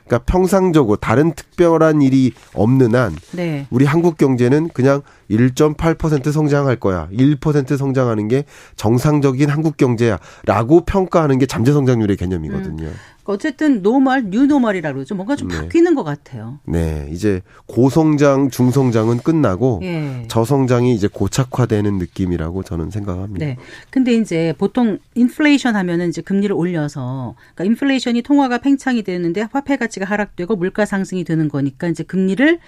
그러니까 0.05 0.25
평상적으로 0.31 0.95
다른 0.95 1.33
특별한 1.33 2.01
일이 2.01 2.31
없는 2.53 2.95
한 2.95 3.15
네. 3.33 3.67
우리 3.69 3.85
한국 3.85 4.17
경제는 4.17 4.69
그냥 4.69 5.01
1.8% 5.29 6.31
성장할 6.31 6.77
거야. 6.77 7.07
1% 7.11 7.77
성장하는 7.77 8.27
게 8.27 8.45
정상적인 8.75 9.49
한국 9.49 9.77
경제야라고 9.77 10.85
평가하는 10.85 11.37
게 11.39 11.45
잠재 11.45 11.71
성장률의 11.71 12.17
개념이거든요. 12.17 12.87
음. 12.87 12.93
어쨌든 13.29 13.83
normal, 13.83 14.25
new 14.29 14.43
normal이라고 14.43 14.95
그러죠. 14.95 15.13
뭔가 15.13 15.35
좀 15.35 15.49
네. 15.49 15.57
바뀌는 15.57 15.93
것 15.93 16.03
같아요. 16.03 16.59
네, 16.65 17.07
이제 17.11 17.43
고성장, 17.67 18.49
중성장은 18.49 19.19
끝나고 19.19 19.81
예. 19.83 20.25
저성장이 20.27 20.95
이제 20.95 21.07
고착화되는 21.07 21.99
느낌이라고 21.99 22.63
저는 22.63 22.89
생각합니다. 22.89 23.45
네. 23.45 23.57
근데 23.91 24.15
이제 24.15 24.55
보통 24.57 24.97
인플레이션 25.13 25.75
하면은 25.75 26.09
이제 26.09 26.23
금리를 26.23 26.55
올려서 26.55 27.35
그러니까 27.53 27.65
인플레이션이 27.65 28.23
통화가 28.23 28.59
팽창이 28.59 29.03
되는데 29.03 29.45
화폐 29.51 29.77
가치가 29.77 30.07
하락되고 30.07 30.55
물가 30.55 30.85
상승이 30.85 31.23
되는 31.23 31.49
거니까 31.49 31.87
이제 31.87 32.03
금리를 32.03 32.59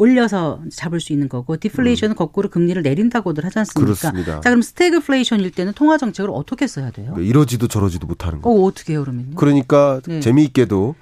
올려서 0.00 0.60
잡을 0.72 0.98
수 0.98 1.12
있는 1.12 1.28
거고 1.28 1.58
디플레이션은 1.58 2.14
음. 2.14 2.16
거꾸로 2.16 2.48
금리를 2.48 2.80
내린다고들 2.82 3.44
하지 3.44 3.58
않습니까? 3.58 3.84
그렇습니다. 3.84 4.40
자 4.40 4.48
그럼 4.48 4.62
스태그플레이션일 4.62 5.50
때는 5.50 5.74
통화 5.74 5.98
정책을 5.98 6.30
어떻게 6.32 6.66
써야 6.66 6.90
돼요? 6.90 7.12
그러니까 7.12 7.28
이러지도 7.28 7.68
저러지도 7.68 8.06
못하는 8.06 8.40
거. 8.40 8.48
어 8.48 8.64
어떻게 8.64 8.94
해요 8.94 9.02
그러면요? 9.02 9.36
그러니까 9.36 10.00
네. 10.06 10.20
재미있게도 10.20 10.94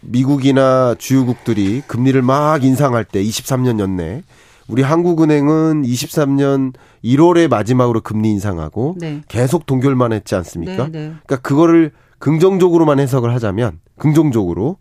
미국이나 0.00 0.94
주요국들이 0.98 1.82
금리를 1.86 2.20
막 2.22 2.64
인상할 2.64 3.04
때 3.04 3.22
23년 3.22 3.78
연내 3.78 4.22
우리 4.66 4.80
한국은행은 4.80 5.82
23년 5.82 6.72
1월에 7.04 7.48
마지막으로 7.48 8.00
금리 8.00 8.30
인상하고 8.30 8.96
네. 8.98 9.20
계속 9.28 9.66
동결만 9.66 10.14
했지 10.14 10.34
않습니까? 10.36 10.84
네, 10.84 10.90
네. 10.90 10.98
그러니까 11.26 11.36
그거를 11.36 11.92
긍정적으로만 12.18 12.98
해석을 12.98 13.34
하자면 13.34 13.80
긍정적으로 13.98 14.68
어, 14.70 14.78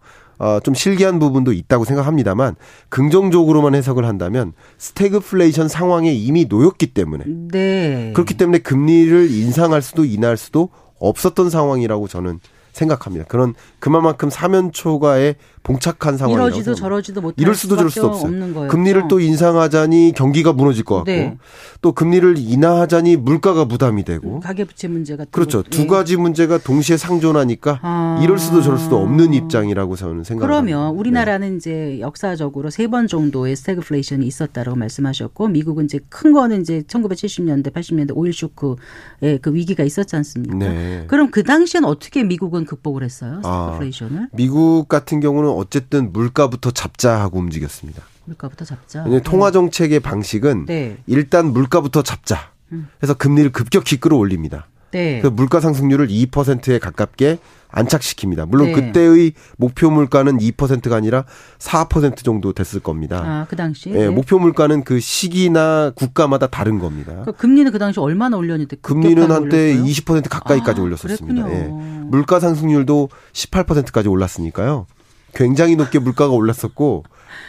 좀 0.64 0.74
실기한 0.74 1.20
부분도 1.20 1.54
있다고 1.54 1.86
생각합니다만 1.86 2.56
긍정적으로만 2.90 3.76
해석을 3.76 4.06
한다면 4.06 4.54
스태그플레이션 4.78 5.68
상황에 5.68 6.12
이미 6.12 6.46
놓였기 6.46 6.94
때문에 6.94 7.26
네. 7.52 8.12
그렇기 8.14 8.36
때문에 8.36 8.60
금리를 8.60 9.32
인상할 9.32 9.82
수도 9.82 10.06
인하할 10.06 10.38
수도 10.38 10.70
없었던 11.00 11.50
상황이라고 11.50 12.08
저는 12.08 12.40
생각합니다. 12.72 13.26
그런 13.28 13.54
그만큼 13.80 14.30
사면초가에 14.30 15.36
봉착한 15.64 16.18
상황이라고 16.18 16.48
이러지도 16.50 16.76
저러지도 16.76 17.22
못 17.22 17.36
이럴 17.38 17.56
수도 17.56 17.76
저럴 17.76 17.92
수도 17.92 18.08
없어요. 18.08 18.68
금리를 18.68 19.08
또 19.08 19.20
인상하자니 19.20 20.14
경기가 20.16 20.54
무너질 20.54 20.84
것 20.84 20.96
같고 20.98 21.12
네. 21.12 21.38
또 21.82 21.92
금리를 21.92 22.36
인하하자니 22.38 23.18
물가가 23.18 23.66
부담이 23.66 24.04
되고 24.04 24.40
가계부채 24.40 24.88
문제가 24.88 25.26
그렇죠. 25.32 25.64
두 25.64 25.82
네. 25.82 25.88
가지 25.88 26.18
문제가 26.18 26.58
동시에 26.58 26.98
상존하니까 26.98 27.80
아. 27.82 28.20
이럴 28.24 28.38
수도 28.40 28.62
저럴 28.62 28.78
수도 28.80 28.98
없는 28.98 29.34
입장이라고 29.34 29.96
저는 29.96 30.24
생각합니다. 30.24 30.48
그러면 30.48 30.96
우리나라는 30.96 31.50
네. 31.52 31.56
이제 31.58 32.00
역사적으로 32.00 32.70
세 32.70 32.92
번 32.92 33.08
정도의 33.08 33.56
스태그플레이션이 33.56 34.26
있었다라고 34.28 34.78
말씀하셨고 34.78 35.48
미국은 35.48 35.86
이제 35.86 36.00
큰 36.10 36.34
거는 36.34 36.60
이제 36.62 36.82
1970년대 36.88 37.72
80년대 37.72 38.12
오일 38.16 38.34
쇼크의 38.34 39.40
그 39.42 39.54
위기가 39.54 39.84
있었지 39.86 40.16
않습니까? 40.18 40.56
네. 40.58 41.06
그럼 41.08 41.32
그 41.32 41.44
당시엔 41.44 41.86
어떻게 41.86 42.24
미국은 42.24 42.66
극복을 42.66 43.04
했어요? 43.04 43.40
아, 43.46 43.68
스태그플레이션을? 43.68 44.24
아, 44.24 44.28
미국 44.34 44.90
같은 44.90 45.22
경우는 45.22 45.51
어쨌든 45.52 46.12
물가부터 46.12 46.72
잡자 46.72 47.20
하고 47.20 47.40
움직였습니다. 47.40 48.04
물가부터 48.26 48.66
잡자. 48.66 49.06
통화 49.24 49.52
정책의 49.52 50.00
방식은 50.00 50.66
네. 50.66 50.98
일단 51.08 51.52
물가부터 51.52 52.02
잡자. 52.04 52.52
음. 52.72 52.88
해서 53.04 53.14
금리를 53.14 53.52
급격히 53.52 54.00
끌어올립니다. 54.00 54.68
네. 54.92 55.22
그 55.22 55.28
물가 55.28 55.60
상승률을 55.60 56.08
2%에 56.08 56.80
가깝게 56.80 57.40
안착시킵니다. 57.72 58.48
물론 58.48 58.68
네. 58.68 58.74
그때의 58.74 59.32
목표 59.58 59.90
물가는 59.90 60.38
2%가 60.38 60.96
아니라 60.98 61.24
4% 61.60 62.24
정도 62.24 62.52
됐을 62.52 62.82
겁니다. 62.82 63.24
아, 63.26 63.46
그 63.50 63.56
당시? 63.56 63.90
예, 63.92 63.94
네. 63.94 64.10
목표 64.10 64.38
물가는 64.40 64.84
그 64.84 65.00
시기나 65.00 65.92
국가마다 65.96 66.48
다른 66.48 66.80
겁니다. 66.80 67.24
그 67.24 67.32
금리는 67.32 67.72
그 67.72 67.80
당시 67.80 68.02
얼마나 68.02 68.36
올렸는데? 68.36 68.78
금리는 68.82 69.32
한때 69.32 69.72
올렸어요? 69.74 69.86
20% 69.86 70.30
가까이까지 70.30 70.82
아, 70.82 70.84
올렸었습니다. 70.84 71.50
예. 71.50 71.68
물가 71.70 72.42
상승률도 72.42 73.10
18%까지 73.32 74.10
올랐으니까요. 74.10 74.86
굉장히 75.34 75.76
높게 75.76 76.00
물가가 76.00 76.34
올랐었고 76.34 77.04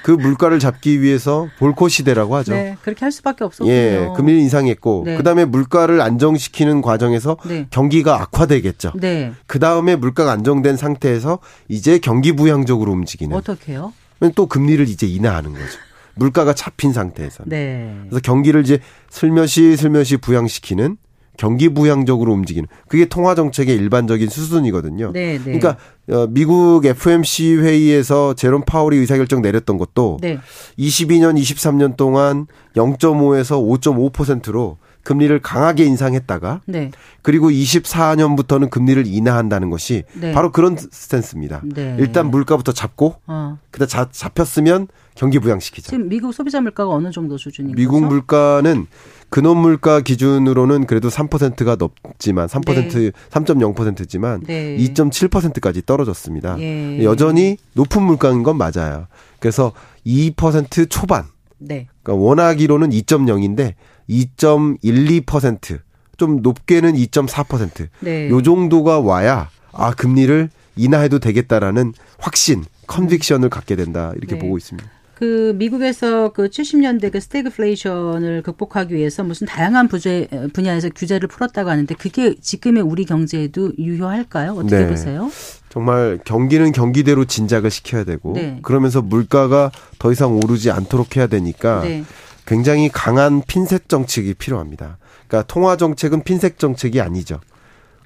그 0.05 0.11
물가를 0.11 0.59
잡기 0.59 1.01
위해서 1.01 1.49
볼코 1.59 1.89
시대라고 1.89 2.37
하죠. 2.37 2.53
네, 2.53 2.77
그렇게 2.83 3.05
할 3.05 3.13
수밖에 3.13 3.45
없었군요. 3.45 3.73
예, 3.73 4.11
금리를 4.17 4.41
인상했고 4.41 5.03
네. 5.07 5.17
그다음에 5.17 5.45
물가를 5.45 6.01
안정시키는 6.01 6.83
과정에서 6.83 7.37
네. 7.47 7.67
경기가 7.71 8.21
악화되겠죠. 8.23 8.93
네. 8.97 9.33
그다음에 9.47 9.97
물가가 9.97 10.33
안정된 10.33 10.77
상태에서 10.77 11.39
이제 11.69 11.99
경기 11.99 12.33
부양적으로 12.33 12.93
움직이는. 12.93 13.37
어떻게요? 13.37 13.93
또 14.37 14.47
금리를 14.47 14.89
이제 14.89 15.07
인하하는 15.07 15.53
거죠. 15.53 15.79
물가가 16.15 16.53
잡힌 16.53 16.93
상태에서. 16.93 17.45
네. 17.47 17.97
그래서 18.09 18.21
경기를 18.21 18.63
이제 18.63 18.79
슬며시 19.11 19.77
슬며시 19.77 20.19
부양시키는 20.19 20.97
경기 21.37 21.69
부양적으로 21.71 22.33
움직이는 22.33 22.69
그게 22.89 23.07
통화 23.07 23.35
정책의 23.35 23.75
일반적인 23.75 24.29
수순이거든요. 24.29 25.13
네, 25.13 25.39
네. 25.39 25.45
그러니까 25.45 25.77
어, 26.11 26.27
미국 26.29 26.85
FMC 26.85 27.57
회의에서 27.57 28.35
제롬 28.35 28.65
파월이 28.67 28.99
의사결정 28.99 29.41
내렸던 29.41 29.79
것도 29.79 30.19
네. 30.21 30.39
22년, 30.79 31.41
23년 31.41 31.97
동안 31.97 32.47
0.5에서 32.77 33.81
5.5%로 33.81 34.79
금리를 35.05 35.37
강하게 35.41 35.85
인상했다가 35.85 36.61
네. 36.67 36.91
그리고 37.23 37.51
24년부터는 37.51 38.71
금리를 38.71 39.05
인하한다는 39.07 39.71
것이 39.71 40.05
네. 40.15 40.33
바로 40.33 40.53
그런 40.53 40.77
스탠스입니다. 40.77 41.63
네. 41.65 41.97
일단 41.99 42.31
물가부터 42.31 42.73
잡고 42.73 43.17
어. 43.27 43.59
그다 43.71 43.87
잡혔으면 44.11 44.89
경기 45.15 45.39
부양시키자. 45.39 45.91
지금 45.91 46.09
미국 46.09 46.33
소비자 46.33 46.61
물가가 46.61 46.91
어느 46.91 47.11
정도 47.11 47.37
수준인가요? 47.37 47.77
미국 47.77 48.01
거죠? 48.01 48.07
물가는 48.07 48.87
근원 49.29 49.59
물가 49.59 50.01
기준으로는 50.01 50.87
그래도 50.87 51.09
3%가 51.09 51.77
넘지만 51.77 52.49
3% 52.49 52.93
네. 52.93 53.11
3.0%지만 53.31 54.43
네. 54.47 54.77
2.7%까지 54.79 55.83
떨어졌습니다. 55.87 56.59
예. 56.61 57.03
여전히 57.03 57.57
높은 57.73 58.03
물가인 58.03 58.43
건 58.43 58.59
맞아요. 58.59 59.07
그래서 59.41 59.73
2% 60.07 60.91
초반. 60.91 61.25
네. 61.59 61.89
그러니까 62.03 62.25
원하기로는 62.25 62.91
2.0인데 62.91 63.75
2.12%좀 64.11 66.43
높게는 66.43 66.95
2.4%. 66.95 67.89
네. 68.01 68.29
요 68.29 68.43
정도가 68.43 69.01
와야 69.01 69.49
아 69.73 69.93
금리를 69.93 70.51
인하해도 70.77 71.19
되겠다라는 71.19 71.95
확신, 72.19 72.65
conviction을 72.87 73.49
갖게 73.49 73.77
된다 73.77 74.13
이렇게 74.17 74.35
네. 74.35 74.41
보고 74.41 74.59
있습니다. 74.59 74.89
그 75.23 75.55
미국에서 75.55 76.33
그 76.33 76.49
70년대 76.49 77.13
그 77.13 77.21
스태그플레이션을 77.21 78.43
극복하기 78.43 78.93
위해서 78.93 79.23
무슨 79.23 79.47
다양한 79.47 79.87
부재, 79.87 80.27
분야에서 80.53 80.89
규제를 80.89 81.29
풀었다고 81.29 81.71
하는데 81.71 81.95
그게 81.95 82.35
지금의 82.35 82.83
우리 82.83 83.05
경제에도 83.05 83.71
유효할까요? 83.79 84.55
어떻게 84.55 84.79
네. 84.79 84.89
보세요? 84.89 85.31
정말 85.69 86.19
경기는 86.25 86.73
경기대로 86.73 87.25
진작을 87.25 87.71
시켜야 87.71 88.03
되고 88.03 88.33
네. 88.33 88.59
그러면서 88.63 89.01
물가가 89.01 89.71
더 90.01 90.11
이상 90.11 90.37
오르지 90.39 90.73
않도록 90.73 91.17
해야 91.17 91.29
되니까 91.29 91.83
네. 91.83 92.03
굉장히 92.45 92.89
강한 92.89 93.43
핀셋 93.47 93.89
정책이 93.89 94.35
필요합니다. 94.35 94.99
그러니까 95.29 95.47
통화 95.47 95.77
정책은 95.77 96.25
핀셋 96.25 96.59
정책이 96.59 97.01
아니죠. 97.01 97.39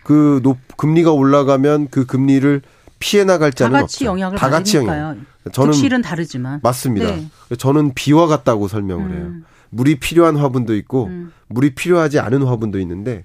그 0.05 0.41
높, 0.43 0.59
금리가 0.77 1.13
올라가면 1.13 1.89
그 1.91 2.05
금리를 2.05 2.61
피해 2.99 3.25
나갈 3.25 3.53
자는 3.53 3.73
다 3.73 3.81
같이 3.83 3.97
없죠. 3.97 4.05
영향을 4.07 4.39
다 4.39 4.51
같이 4.51 4.77
영향. 4.77 5.27
저는 5.53 5.73
실은 5.73 6.03
다르지만 6.03 6.61
맞습니다. 6.63 7.15
네. 7.15 7.29
저는 7.59 7.95
비와 7.95 8.27
같다고 8.27 8.69
설명을 8.69 9.11
해요. 9.11 9.25
음. 9.27 9.45
물이 9.71 10.01
필요한 10.01 10.37
화분도 10.37 10.75
있고 10.77 11.07
음. 11.07 11.33
물이 11.49 11.75
필요하지 11.75 12.19
않은 12.19 12.43
화분도 12.43 12.81
있는데 12.81 13.25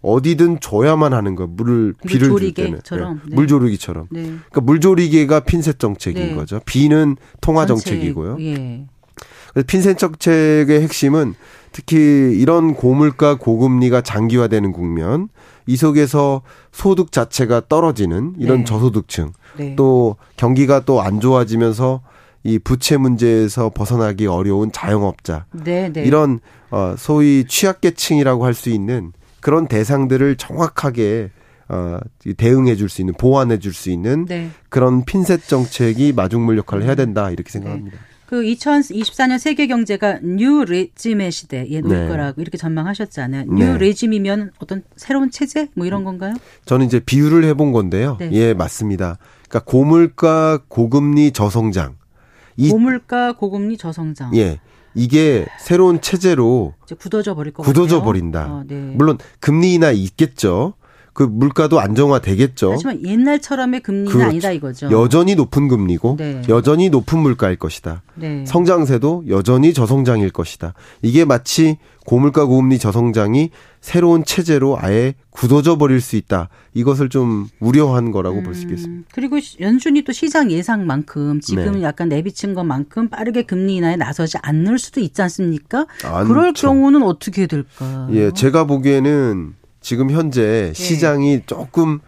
어디든 0.00 0.58
줘야만 0.60 1.12
하는 1.12 1.36
거 1.36 1.46
물을 1.46 1.94
비를 2.06 2.28
줄 2.28 2.54
때는 2.54 2.80
네. 2.84 3.20
네. 3.28 3.34
물조리기처럼. 3.36 4.08
네. 4.10 4.22
그러니까 4.22 4.60
물조리개가 4.60 5.40
핀셋 5.40 5.78
정책인 5.78 6.28
네. 6.28 6.34
거죠. 6.34 6.60
비는 6.64 7.16
통화 7.40 7.66
정책이고요. 7.66 8.38
예. 8.40 8.86
그래서 9.52 9.66
핀셋 9.66 9.98
정책의 9.98 10.82
핵심은 10.82 11.34
특히 11.70 11.96
이런 11.96 12.74
고물가 12.74 13.36
고금리가 13.36 14.00
장기화되는 14.00 14.72
국면 14.72 15.28
이 15.66 15.76
속에서 15.76 16.42
소득 16.72 17.12
자체가 17.12 17.62
떨어지는 17.68 18.34
이런 18.38 18.58
네. 18.58 18.64
저소득층 18.64 19.32
네. 19.56 19.74
또 19.76 20.16
경기가 20.36 20.84
또 20.84 21.00
안 21.00 21.20
좋아지면서 21.20 22.02
이 22.44 22.58
부채 22.58 22.96
문제에서 22.96 23.70
벗어나기 23.70 24.26
어려운 24.26 24.72
자영업자 24.72 25.46
네, 25.52 25.92
네. 25.92 26.02
이런 26.04 26.40
어 26.70 26.94
소위 26.98 27.44
취약계층이라고 27.46 28.44
할 28.44 28.54
수 28.54 28.70
있는 28.70 29.12
그런 29.40 29.66
대상들을 29.68 30.36
정확하게 30.36 31.30
어 31.68 31.98
대응해 32.36 32.74
줄 32.76 32.88
수 32.88 33.00
있는 33.00 33.14
보완해 33.14 33.58
줄 33.58 33.72
수 33.72 33.90
있는 33.90 34.24
네. 34.26 34.50
그런 34.68 35.04
핀셋 35.04 35.46
정책이 35.46 36.12
마중물 36.14 36.58
역할을 36.58 36.84
해야 36.84 36.94
된다 36.96 37.30
이렇게 37.30 37.50
생각합니다. 37.50 37.96
네. 38.32 38.38
그 38.38 38.42
2024년 38.42 39.38
세계 39.38 39.66
경제가 39.66 40.20
new 40.22 40.64
regime의 40.64 41.30
시대에 41.30 41.80
놓일 41.82 41.82
네. 41.82 42.08
거라고 42.08 42.40
이렇게 42.40 42.56
전망하셨잖아요. 42.56 43.44
new 43.44 43.72
네. 43.72 43.78
regime이면 43.78 44.52
어떤 44.58 44.82
새로운 44.96 45.30
체제 45.30 45.68
뭐 45.74 45.86
이런 45.86 46.02
건가요? 46.02 46.34
저는 46.64 46.86
이제 46.86 46.98
비유를 46.98 47.44
해본 47.44 47.72
건데요. 47.72 48.16
네. 48.18 48.30
예, 48.32 48.54
맞습니다. 48.54 49.18
그러니까 49.48 49.70
고물가, 49.70 50.60
고금리, 50.68 51.32
저성장. 51.32 51.96
고물가, 52.70 53.32
고금리, 53.32 53.76
저성장. 53.76 54.34
예. 54.36 54.60
이게 54.94 55.46
새로운 55.58 56.00
체제로 56.00 56.74
굳어져 56.98 57.34
버릴 57.34 57.52
것 57.52 57.62
굳어져 57.62 57.96
같아요. 57.96 58.04
버린다. 58.04 58.46
어, 58.52 58.64
네. 58.66 58.74
물론 58.94 59.18
금리 59.40 59.74
인하 59.74 59.90
있겠죠. 59.90 60.74
그 61.12 61.22
물가도 61.22 61.78
안정화되겠죠. 61.78 62.72
하지만 62.72 63.04
옛날처럼의 63.04 63.80
금리는 63.80 64.10
그렇죠. 64.10 64.28
아니다 64.28 64.50
이거죠. 64.50 64.90
여전히 64.90 65.34
높은 65.34 65.68
금리고 65.68 66.16
네. 66.18 66.40
여전히 66.48 66.88
높은 66.88 67.18
물가일 67.18 67.56
것이다. 67.56 68.02
네. 68.14 68.44
성장세도 68.46 69.24
여전히 69.28 69.74
저성장일 69.74 70.30
것이다. 70.30 70.72
이게 71.02 71.24
마치 71.26 71.76
고물가 72.06 72.46
고금리 72.46 72.78
저성장이 72.78 73.50
새로운 73.80 74.24
체제로 74.24 74.78
아예 74.80 75.14
굳어져 75.30 75.76
버릴 75.76 76.00
수 76.00 76.16
있다. 76.16 76.48
이것을 76.72 77.10
좀 77.10 77.48
우려한 77.60 78.10
거라고 78.10 78.38
음, 78.38 78.44
볼수 78.44 78.62
있겠습니다. 78.62 79.08
그리고 79.12 79.38
연준이 79.60 80.02
또 80.02 80.12
시장 80.12 80.50
예상만큼 80.50 81.40
지금 81.40 81.72
네. 81.74 81.82
약간 81.82 82.08
내비친 82.08 82.54
것만큼 82.54 83.08
빠르게 83.10 83.42
금리 83.42 83.76
인하에 83.76 83.96
나서지 83.96 84.38
않을 84.40 84.78
수도 84.78 85.00
있지 85.00 85.20
않습니까? 85.22 85.86
그럴 86.26 86.52
경우는 86.54 87.02
어떻게 87.02 87.46
될까? 87.46 88.08
예, 88.12 88.30
제가 88.30 88.64
보기에는 88.64 89.54
지금 89.82 90.10
현재 90.10 90.72
네. 90.72 90.72
시장이 90.72 91.42
조금 91.46 92.00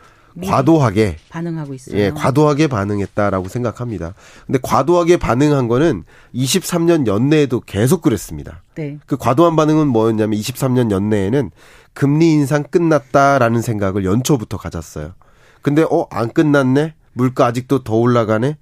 과도하게 0.43 1.17
반응하고 1.29 1.75
있어요. 1.75 1.97
예, 1.97 2.11
과도하게 2.11 2.67
반응했다라고 2.67 3.49
생각합니다. 3.49 4.15
근데 4.47 4.59
과도하게 4.63 5.17
반응한 5.19 5.69
거는 5.69 6.03
23년 6.35 7.07
연내에도 7.07 7.61
계속 7.61 8.03
그랬습니다. 8.03 8.63
네. 8.75 8.99
그 9.07 9.17
과도한 9.17 9.55
반응은 9.55 9.87
뭐였냐면 9.89 10.39
23년 10.41 10.91
연내에는 10.91 11.51
금리 11.93 12.33
인상 12.33 12.65
끝났다라는 12.65 13.63
생각을 13.63 14.05
연초부터 14.05 14.57
가졌어요. 14.57 15.13
근데 15.63 15.85
어 15.89 16.07
안 16.11 16.33
끝났네. 16.33 16.95
물가 17.13 17.47
아직도 17.47 17.85
더 17.85 17.95
올라가네. 17.95 18.57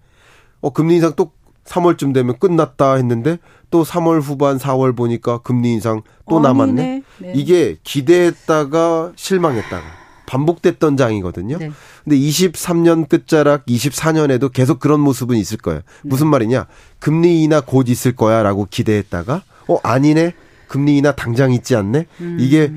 어 0.60 0.70
금리 0.70 0.96
인상 0.96 1.14
또 1.16 1.32
3월쯤 1.64 2.12
되면 2.12 2.38
끝났다 2.38 2.94
했는데 2.94 3.38
또 3.72 3.84
3월 3.84 4.20
후반 4.20 4.58
4월 4.58 4.94
보니까 4.94 5.38
금리 5.38 5.72
인상 5.72 6.02
또 6.28 6.38
남았네. 6.38 7.02
네. 7.18 7.32
이게 7.34 7.78
기대했다가 7.82 9.12
실망했다가 9.16 9.82
반복됐던 10.26 10.96
장이거든요. 10.96 11.58
네. 11.58 11.72
근데 12.04 12.16
23년 12.16 13.08
끝자락 13.08 13.64
24년에도 13.66 14.52
계속 14.52 14.78
그런 14.78 15.00
모습은 15.00 15.36
있을 15.36 15.56
거예요. 15.56 15.80
무슨 16.02 16.26
네. 16.26 16.30
말이냐? 16.32 16.66
금리 17.00 17.42
인하 17.42 17.60
곧 17.60 17.88
있을 17.88 18.14
거야라고 18.14 18.68
기대했다가 18.70 19.42
어 19.68 19.78
아니네. 19.82 20.34
금리 20.68 20.98
인하 20.98 21.12
당장 21.12 21.52
있지 21.52 21.74
않네. 21.74 22.06
음. 22.20 22.36
이게 22.38 22.70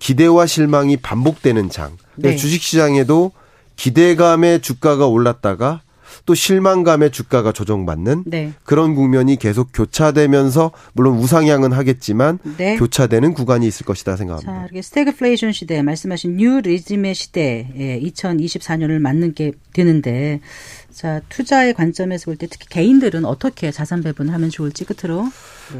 기대와 0.00 0.46
실망이 0.46 0.96
반복되는 0.96 1.70
장. 1.70 1.96
네. 2.16 2.34
주식 2.36 2.62
시장에도 2.62 3.30
기대감에 3.76 4.58
주가가 4.58 5.06
올랐다가 5.06 5.80
또 6.26 6.34
실망감에 6.34 7.10
주가가 7.10 7.52
조정받는 7.52 8.24
네. 8.26 8.52
그런 8.64 8.94
국면이 8.94 9.36
계속 9.36 9.68
교차되면서 9.72 10.70
물론 10.92 11.16
우상향은 11.18 11.72
하겠지만 11.72 12.38
네. 12.56 12.76
교차되는 12.76 13.34
구간이 13.34 13.66
있을 13.66 13.86
것이다 13.86 14.16
생각합니다. 14.16 14.52
자, 14.52 14.62
이렇게 14.64 14.82
스태그플레이션 14.82 15.52
시대 15.52 15.82
말씀하신 15.82 16.36
new 16.36 16.60
regime의 16.60 17.14
시대에 17.14 18.00
2024년을 18.02 18.98
맞는 18.98 19.34
게 19.34 19.52
되는데 19.72 20.40
자 20.92 21.20
투자의 21.28 21.72
관점에서 21.74 22.24
볼 22.26 22.36
때 22.36 22.46
특히 22.50 22.66
개인들은 22.68 23.24
어떻게 23.24 23.70
자산 23.70 24.02
배분을 24.02 24.32
하면 24.34 24.50
좋을지 24.50 24.84
끝으로 24.84 25.28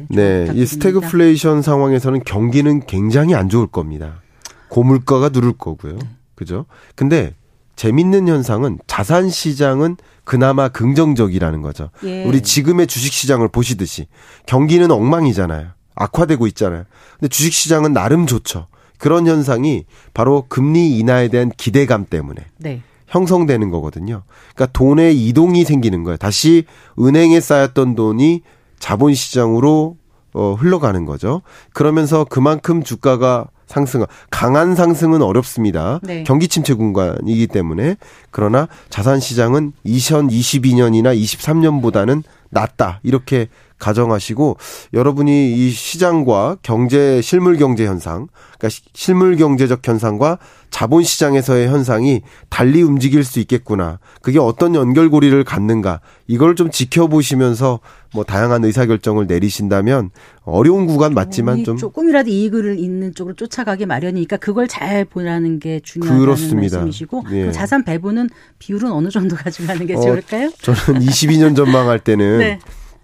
네, 0.08 0.44
네 0.46 0.52
이 0.54 0.66
스태그플레이션 0.66 1.62
상황에서는 1.62 2.22
경기는 2.24 2.86
굉장히 2.86 3.34
안 3.34 3.48
좋을 3.48 3.66
겁니다. 3.66 4.20
고물가가 4.68 5.30
누를 5.30 5.52
거고요. 5.52 5.94
네. 5.96 6.08
그죠? 6.36 6.66
근데 6.94 7.34
재밌는 7.80 8.28
현상은 8.28 8.78
자산 8.86 9.30
시장은 9.30 9.96
그나마 10.24 10.68
긍정적이라는 10.68 11.62
거죠. 11.62 11.88
예. 12.04 12.26
우리 12.26 12.42
지금의 12.42 12.86
주식 12.86 13.10
시장을 13.10 13.48
보시듯이 13.48 14.06
경기는 14.44 14.90
엉망이잖아요. 14.90 15.68
악화되고 15.94 16.46
있잖아요. 16.48 16.84
근데 17.18 17.28
주식 17.28 17.54
시장은 17.54 17.94
나름 17.94 18.26
좋죠. 18.26 18.66
그런 18.98 19.26
현상이 19.26 19.86
바로 20.12 20.44
금리 20.46 20.98
인하에 20.98 21.28
대한 21.28 21.50
기대감 21.56 22.04
때문에 22.04 22.44
네. 22.58 22.82
형성되는 23.06 23.70
거거든요. 23.70 24.24
그러니까 24.54 24.78
돈의 24.78 25.18
이동이 25.26 25.64
생기는 25.64 26.04
거예요. 26.04 26.18
다시 26.18 26.64
은행에 26.98 27.40
쌓였던 27.40 27.94
돈이 27.94 28.42
자본 28.78 29.14
시장으로 29.14 29.96
어 30.34 30.52
흘러가는 30.52 31.06
거죠. 31.06 31.40
그러면서 31.72 32.26
그만큼 32.28 32.82
주가가 32.82 33.48
상승, 33.70 34.04
강한 34.30 34.74
상승은 34.74 35.22
어렵습니다. 35.22 36.00
네. 36.02 36.24
경기 36.24 36.48
침체 36.48 36.74
공간이기 36.74 37.46
때문에 37.46 37.94
그러나 38.32 38.66
자산 38.88 39.20
시장은 39.20 39.74
2022년이나 39.86 41.16
23년보다는 41.16 42.24
낫다 42.48 42.98
이렇게 43.04 43.46
가정하시고 43.80 44.56
여러분이 44.94 45.52
이 45.52 45.70
시장과 45.70 46.58
경제 46.62 47.20
실물 47.20 47.56
경제 47.56 47.86
현상, 47.86 48.28
그러니까 48.58 48.80
실물 48.94 49.36
경제적 49.36 49.86
현상과 49.86 50.38
자본 50.70 51.02
시장에서의 51.02 51.68
현상이 51.68 52.22
달리 52.48 52.82
움직일 52.82 53.24
수 53.24 53.40
있겠구나. 53.40 53.98
그게 54.22 54.38
어떤 54.38 54.74
연결고리를 54.76 55.42
갖는가. 55.42 56.00
이걸 56.28 56.54
좀 56.54 56.70
지켜보시면서 56.70 57.80
뭐 58.12 58.24
다양한 58.24 58.64
의사 58.64 58.86
결정을 58.86 59.26
내리신다면 59.26 60.10
어려운 60.44 60.86
구간 60.86 61.12
맞지만 61.12 61.64
좀 61.64 61.76
조금이라도 61.76 62.30
이익을 62.30 62.78
있는 62.78 63.14
쪽으로 63.14 63.34
쫓아가기 63.34 63.86
마련이니까 63.86 64.36
그걸 64.36 64.68
잘 64.68 65.04
보라는 65.04 65.58
게 65.58 65.80
중요하다는 65.80 66.24
그렇습니다. 66.24 66.78
말씀이시고 66.78 67.24
예. 67.32 67.52
자산 67.52 67.84
배분은 67.84 68.30
비율은 68.58 68.90
어느 68.92 69.08
정도 69.08 69.36
가지고 69.36 69.66
게 69.86 69.94
어, 69.94 70.00
좋을까요? 70.00 70.48
어, 70.48 70.50
저는 70.60 71.00
22년 71.06 71.56
전망할 71.56 71.98
때는 71.98 72.38
네. 72.38 72.58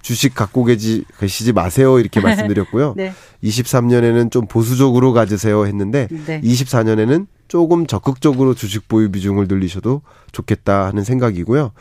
주식 0.06 0.36
갖고 0.36 0.62
계지, 0.62 1.04
계시지 1.18 1.52
마세요. 1.52 1.98
이렇게 1.98 2.20
말씀드렸고요. 2.22 2.94
네. 2.96 3.12
23년에는 3.42 4.30
좀 4.30 4.46
보수적으로 4.46 5.12
가지세요 5.12 5.66
했는데 5.66 6.06
네. 6.26 6.40
24년에는 6.42 7.26
조금 7.48 7.88
적극적으로 7.88 8.54
주식 8.54 8.86
보유 8.86 9.10
비중을 9.10 9.48
늘리셔도 9.48 10.02
좋겠다 10.30 10.86
하는 10.86 11.02
생각이고요. 11.02 11.72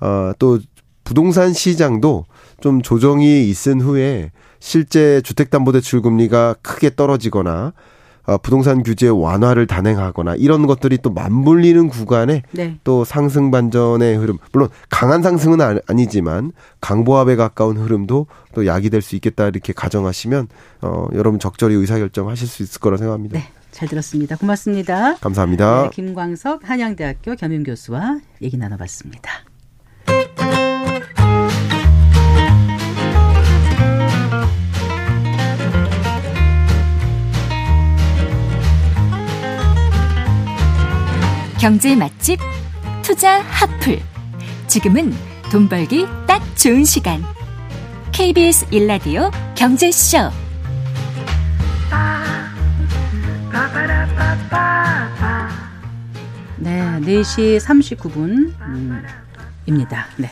어, 0.00 0.32
또 0.38 0.60
부동산 1.04 1.52
시장도 1.52 2.24
좀 2.62 2.80
조정이 2.80 3.50
있은 3.50 3.82
후에 3.82 4.32
실제 4.60 5.20
주택담보대출 5.20 6.00
금리가 6.00 6.54
크게 6.62 6.94
떨어지거나 6.96 7.66
어, 7.66 7.72
부동산 8.42 8.82
규제 8.82 9.08
완화를 9.08 9.66
단행하거나 9.66 10.36
이런 10.36 10.66
것들이 10.66 10.98
또 10.98 11.10
맞물리는 11.10 11.88
구간에 11.88 12.42
네. 12.52 12.78
또 12.84 13.04
상승 13.04 13.50
반전의 13.50 14.16
흐름 14.16 14.38
물론 14.52 14.68
강한 14.90 15.22
상승은 15.22 15.58
아니지만 15.86 16.52
강보합에 16.80 17.36
가까운 17.36 17.76
흐름도 17.76 18.26
또 18.54 18.66
야기될 18.66 19.02
수 19.02 19.14
있겠다 19.16 19.48
이렇게 19.48 19.72
가정하시면 19.72 20.48
어 20.82 21.08
여러분 21.14 21.38
적절히 21.38 21.74
의사결정 21.74 22.28
하실 22.28 22.48
수 22.48 22.62
있을 22.62 22.80
거라 22.80 22.96
생각합니다. 22.96 23.38
네. 23.38 23.44
잘 23.74 23.88
들었습니다. 23.88 24.36
고맙습니다. 24.36 25.16
감사합니다. 25.16 25.82
네, 25.82 25.90
김광석 25.92 26.68
한양대학교 26.68 27.34
겸임교수와 27.34 28.20
얘기 28.40 28.56
나눠봤습니다. 28.56 29.43
경제 41.64 41.96
맛집 41.96 42.38
투자 43.00 43.40
핫플. 43.40 43.98
지금은 44.66 45.14
돈 45.50 45.66
벌기 45.66 46.04
딱 46.26 46.42
좋은 46.58 46.84
시간. 46.84 47.24
KBS 48.12 48.66
일라디오 48.70 49.30
경제쇼. 49.54 50.30
네, 56.58 57.00
4시 57.00 57.58
39분입니다. 59.66 60.04
네. 60.18 60.30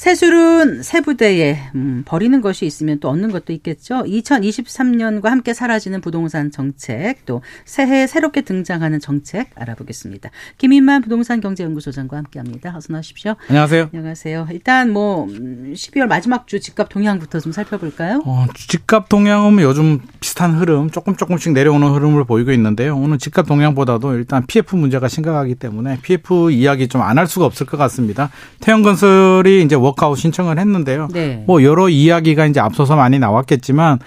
세술은 0.00 0.82
세부대에 0.82 1.58
음, 1.74 2.04
버리는 2.06 2.40
것이 2.40 2.64
있으면 2.64 3.00
또 3.00 3.10
얻는 3.10 3.30
것도 3.32 3.52
있겠죠. 3.52 3.96
2023년과 3.96 5.24
함께 5.24 5.52
사라지는 5.52 6.00
부동산 6.00 6.50
정책 6.50 7.26
또 7.26 7.42
새해 7.66 8.06
새롭게 8.06 8.40
등장하는 8.40 8.98
정책 8.98 9.50
알아보겠습니다. 9.56 10.30
김인만 10.56 11.02
부동산 11.02 11.42
경제연구소장과 11.42 12.16
함께합니다. 12.16 12.74
어서 12.74 12.94
나오십시오. 12.94 13.34
안녕하세요. 13.48 13.90
안녕하세요. 13.92 14.48
일단 14.52 14.90
뭐 14.90 15.26
12월 15.26 16.04
음, 16.04 16.08
마지막 16.08 16.46
주 16.46 16.60
집값 16.60 16.88
동향부터 16.88 17.40
좀 17.40 17.52
살펴볼까요? 17.52 18.22
어, 18.24 18.46
집값 18.56 19.10
동향은 19.10 19.60
요즘 19.60 20.00
비슷한 20.20 20.54
흐름 20.54 20.88
조금 20.88 21.14
조금씩 21.14 21.52
내려오는 21.52 21.86
흐름을 21.92 22.24
보이고 22.24 22.52
있는데요. 22.52 22.96
오늘 22.96 23.18
집값 23.18 23.44
동향보다도 23.46 24.14
일단 24.14 24.46
PF 24.46 24.76
문제가 24.76 25.08
심각하기 25.08 25.56
때문에 25.56 25.98
PF 26.00 26.52
이야기 26.52 26.88
좀 26.88 27.02
안 27.02 27.18
할 27.18 27.26
수가 27.26 27.44
없을 27.44 27.66
것 27.66 27.76
같습니다. 27.76 28.30
태영건설이 28.60 29.62
이제 29.62 29.76
워크아웃 29.90 30.18
신청을 30.18 30.58
했는데요. 30.58 31.08
네. 31.12 31.44
뭐 31.46 31.62
여러 31.62 31.88
이야기가 31.88 32.46
이제 32.46 32.60
앞서서 32.60 32.96
많이 32.96 33.18
나왔겠지만 33.18 33.98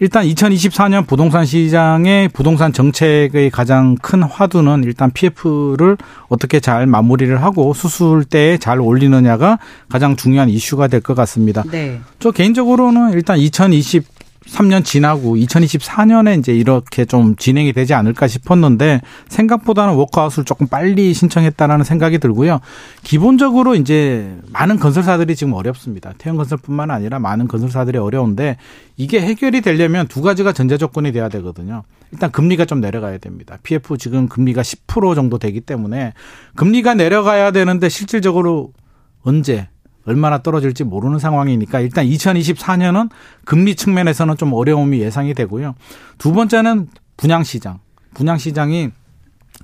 일단 0.00 0.24
2024년 0.24 1.06
부동산 1.06 1.44
시장의 1.44 2.28
부동산 2.30 2.72
정책의 2.72 3.50
가장 3.50 3.94
큰 4.02 4.24
화두는 4.24 4.82
일단 4.82 5.12
PF를 5.12 5.96
어떻게 6.28 6.58
잘 6.58 6.86
마무리를 6.86 7.40
하고 7.40 7.72
수술대에 7.72 8.58
잘 8.58 8.80
올리느냐가 8.80 9.58
가장 9.88 10.16
중요한 10.16 10.48
이슈가 10.48 10.88
될 10.88 11.02
것 11.02 11.14
같습니다. 11.14 11.62
네. 11.70 12.00
저 12.18 12.32
개인적으로는 12.32 13.12
일단 13.12 13.38
2020 13.38 14.04
2023년 14.46 14.84
지나고 14.84 15.36
2024년에 15.36 16.38
이제 16.38 16.52
이렇게 16.52 17.04
좀 17.04 17.36
진행이 17.36 17.72
되지 17.72 17.94
않을까 17.94 18.26
싶었는데 18.28 19.00
생각보다는 19.28 19.94
워크아웃을 19.94 20.44
조금 20.44 20.66
빨리 20.66 21.12
신청했다라는 21.14 21.84
생각이 21.84 22.18
들고요. 22.18 22.60
기본적으로 23.02 23.74
이제 23.74 24.36
많은 24.52 24.78
건설사들이 24.78 25.36
지금 25.36 25.52
어렵습니다. 25.54 26.12
태형건설뿐만 26.18 26.90
아니라 26.90 27.18
많은 27.18 27.48
건설사들이 27.48 27.98
어려운데 27.98 28.56
이게 28.96 29.20
해결이 29.20 29.60
되려면 29.60 30.06
두 30.08 30.22
가지가 30.22 30.52
전제 30.52 30.76
조건이 30.76 31.12
돼야 31.12 31.28
되거든요. 31.28 31.82
일단 32.10 32.30
금리가 32.30 32.66
좀 32.66 32.80
내려가야 32.80 33.18
됩니다. 33.18 33.58
PF 33.62 33.96
지금 33.96 34.28
금리가 34.28 34.62
10% 34.62 35.14
정도 35.14 35.38
되기 35.38 35.60
때문에 35.60 36.12
금리가 36.56 36.94
내려가야 36.94 37.52
되는데 37.52 37.88
실질적으로 37.88 38.72
언제 39.22 39.68
얼마나 40.04 40.38
떨어질지 40.38 40.84
모르는 40.84 41.18
상황이니까 41.18 41.80
일단 41.80 42.06
2024년은 42.06 43.10
금리 43.44 43.74
측면에서는 43.74 44.36
좀 44.36 44.52
어려움이 44.52 45.00
예상이 45.00 45.34
되고요. 45.34 45.74
두 46.18 46.32
번째는 46.32 46.88
분양 47.16 47.44
시장. 47.44 47.78
분양 48.14 48.38
시장이 48.38 48.90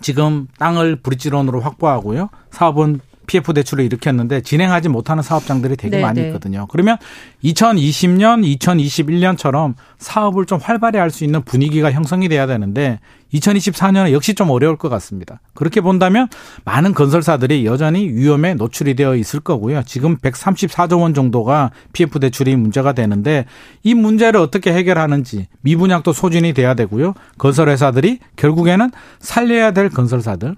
지금 0.01 0.47
땅을 0.59 0.97
브릿지론으로 0.97 1.61
확보하고요. 1.61 2.30
사업은 2.51 3.01
PF 3.29 3.53
대출을 3.53 3.85
일으켰는데 3.85 4.41
진행하지 4.41 4.89
못하는 4.89 5.22
사업장들이 5.22 5.76
되게 5.76 5.99
네 5.99 6.03
많이 6.03 6.20
네. 6.20 6.26
있거든요. 6.29 6.66
그러면 6.68 6.97
2020년, 7.45 8.59
2021년처럼 8.59 9.74
사업을 9.99 10.47
좀 10.47 10.59
활발히 10.61 10.99
할 10.99 11.09
수 11.11 11.24
있는 11.24 11.43
분위기가 11.43 11.91
형성이 11.91 12.29
돼야 12.29 12.47
되는데 12.47 13.01
2024년은 13.33 14.12
역시 14.12 14.35
좀 14.35 14.51
어려울 14.51 14.76
것 14.76 14.89
같습니다. 14.89 15.41
그렇게 15.55 15.81
본다면 15.81 16.29
많은 16.64 16.95
건설사들이 16.95 17.66
여전히 17.66 18.09
위험에 18.09 18.55
노출이 18.55 18.95
되어 18.95 19.16
있을 19.16 19.41
거고요. 19.41 19.83
지금 19.85 20.16
134조 20.16 21.01
원 21.01 21.14
정도가 21.14 21.70
PF 21.93 22.20
대출이 22.20 22.57
문제가 22.57 22.93
되는데 22.93 23.45
이 23.83 23.95
문제를 23.95 24.41
어떻게 24.41 24.72
해결하는지 24.72 25.49
미분양도 25.61 26.12
소진이 26.12 26.55
돼야 26.55 26.74
되고요. 26.74 27.14
건설회사들이 27.39 28.18
결국에는 28.37 28.91
살려야 29.18 29.72
될 29.72 29.91
건설사들 29.91 30.57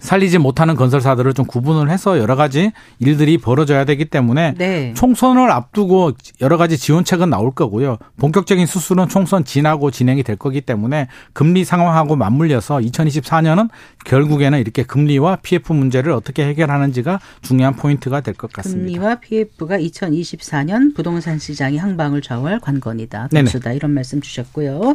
살리지 0.00 0.38
못하는 0.38 0.76
건설사들을 0.76 1.32
좀 1.34 1.46
구분을 1.46 1.90
해서 1.90 2.18
여러 2.18 2.36
가지 2.36 2.72
일들이 2.98 3.38
벌어져야 3.38 3.84
되기 3.84 4.04
때문에 4.04 4.54
네. 4.56 4.92
총선을 4.94 5.50
앞두고 5.50 6.12
여러 6.40 6.56
가지 6.56 6.76
지원책은 6.76 7.30
나올 7.30 7.50
거고요. 7.52 7.96
본격적인 8.18 8.66
수술은 8.66 9.08
총선 9.08 9.44
지나고 9.44 9.90
진행이 9.90 10.22
될 10.22 10.36
거기 10.36 10.60
때문에 10.60 11.08
금리 11.32 11.64
상황하고 11.64 12.14
맞물려서 12.16 12.78
2024년은 12.78 13.70
결국에는 14.04 14.58
이렇게 14.60 14.82
금리와 14.82 15.36
PF 15.36 15.72
문제를 15.72 16.12
어떻게 16.12 16.44
해결하는지가 16.46 17.20
중요한 17.42 17.74
포인트가 17.74 18.20
될 18.20 18.34
것 18.36 18.52
같습니다. 18.52 18.86
금리와 18.86 19.14
PF가 19.20 19.78
2024년 19.78 20.94
부동산 20.94 21.38
시장이 21.38 21.78
항방을 21.78 22.20
좌우할 22.20 22.60
관건이다. 22.60 23.28
그렇다 23.30 23.72
이런 23.72 23.92
말씀 23.92 24.20
주셨고요. 24.20 24.94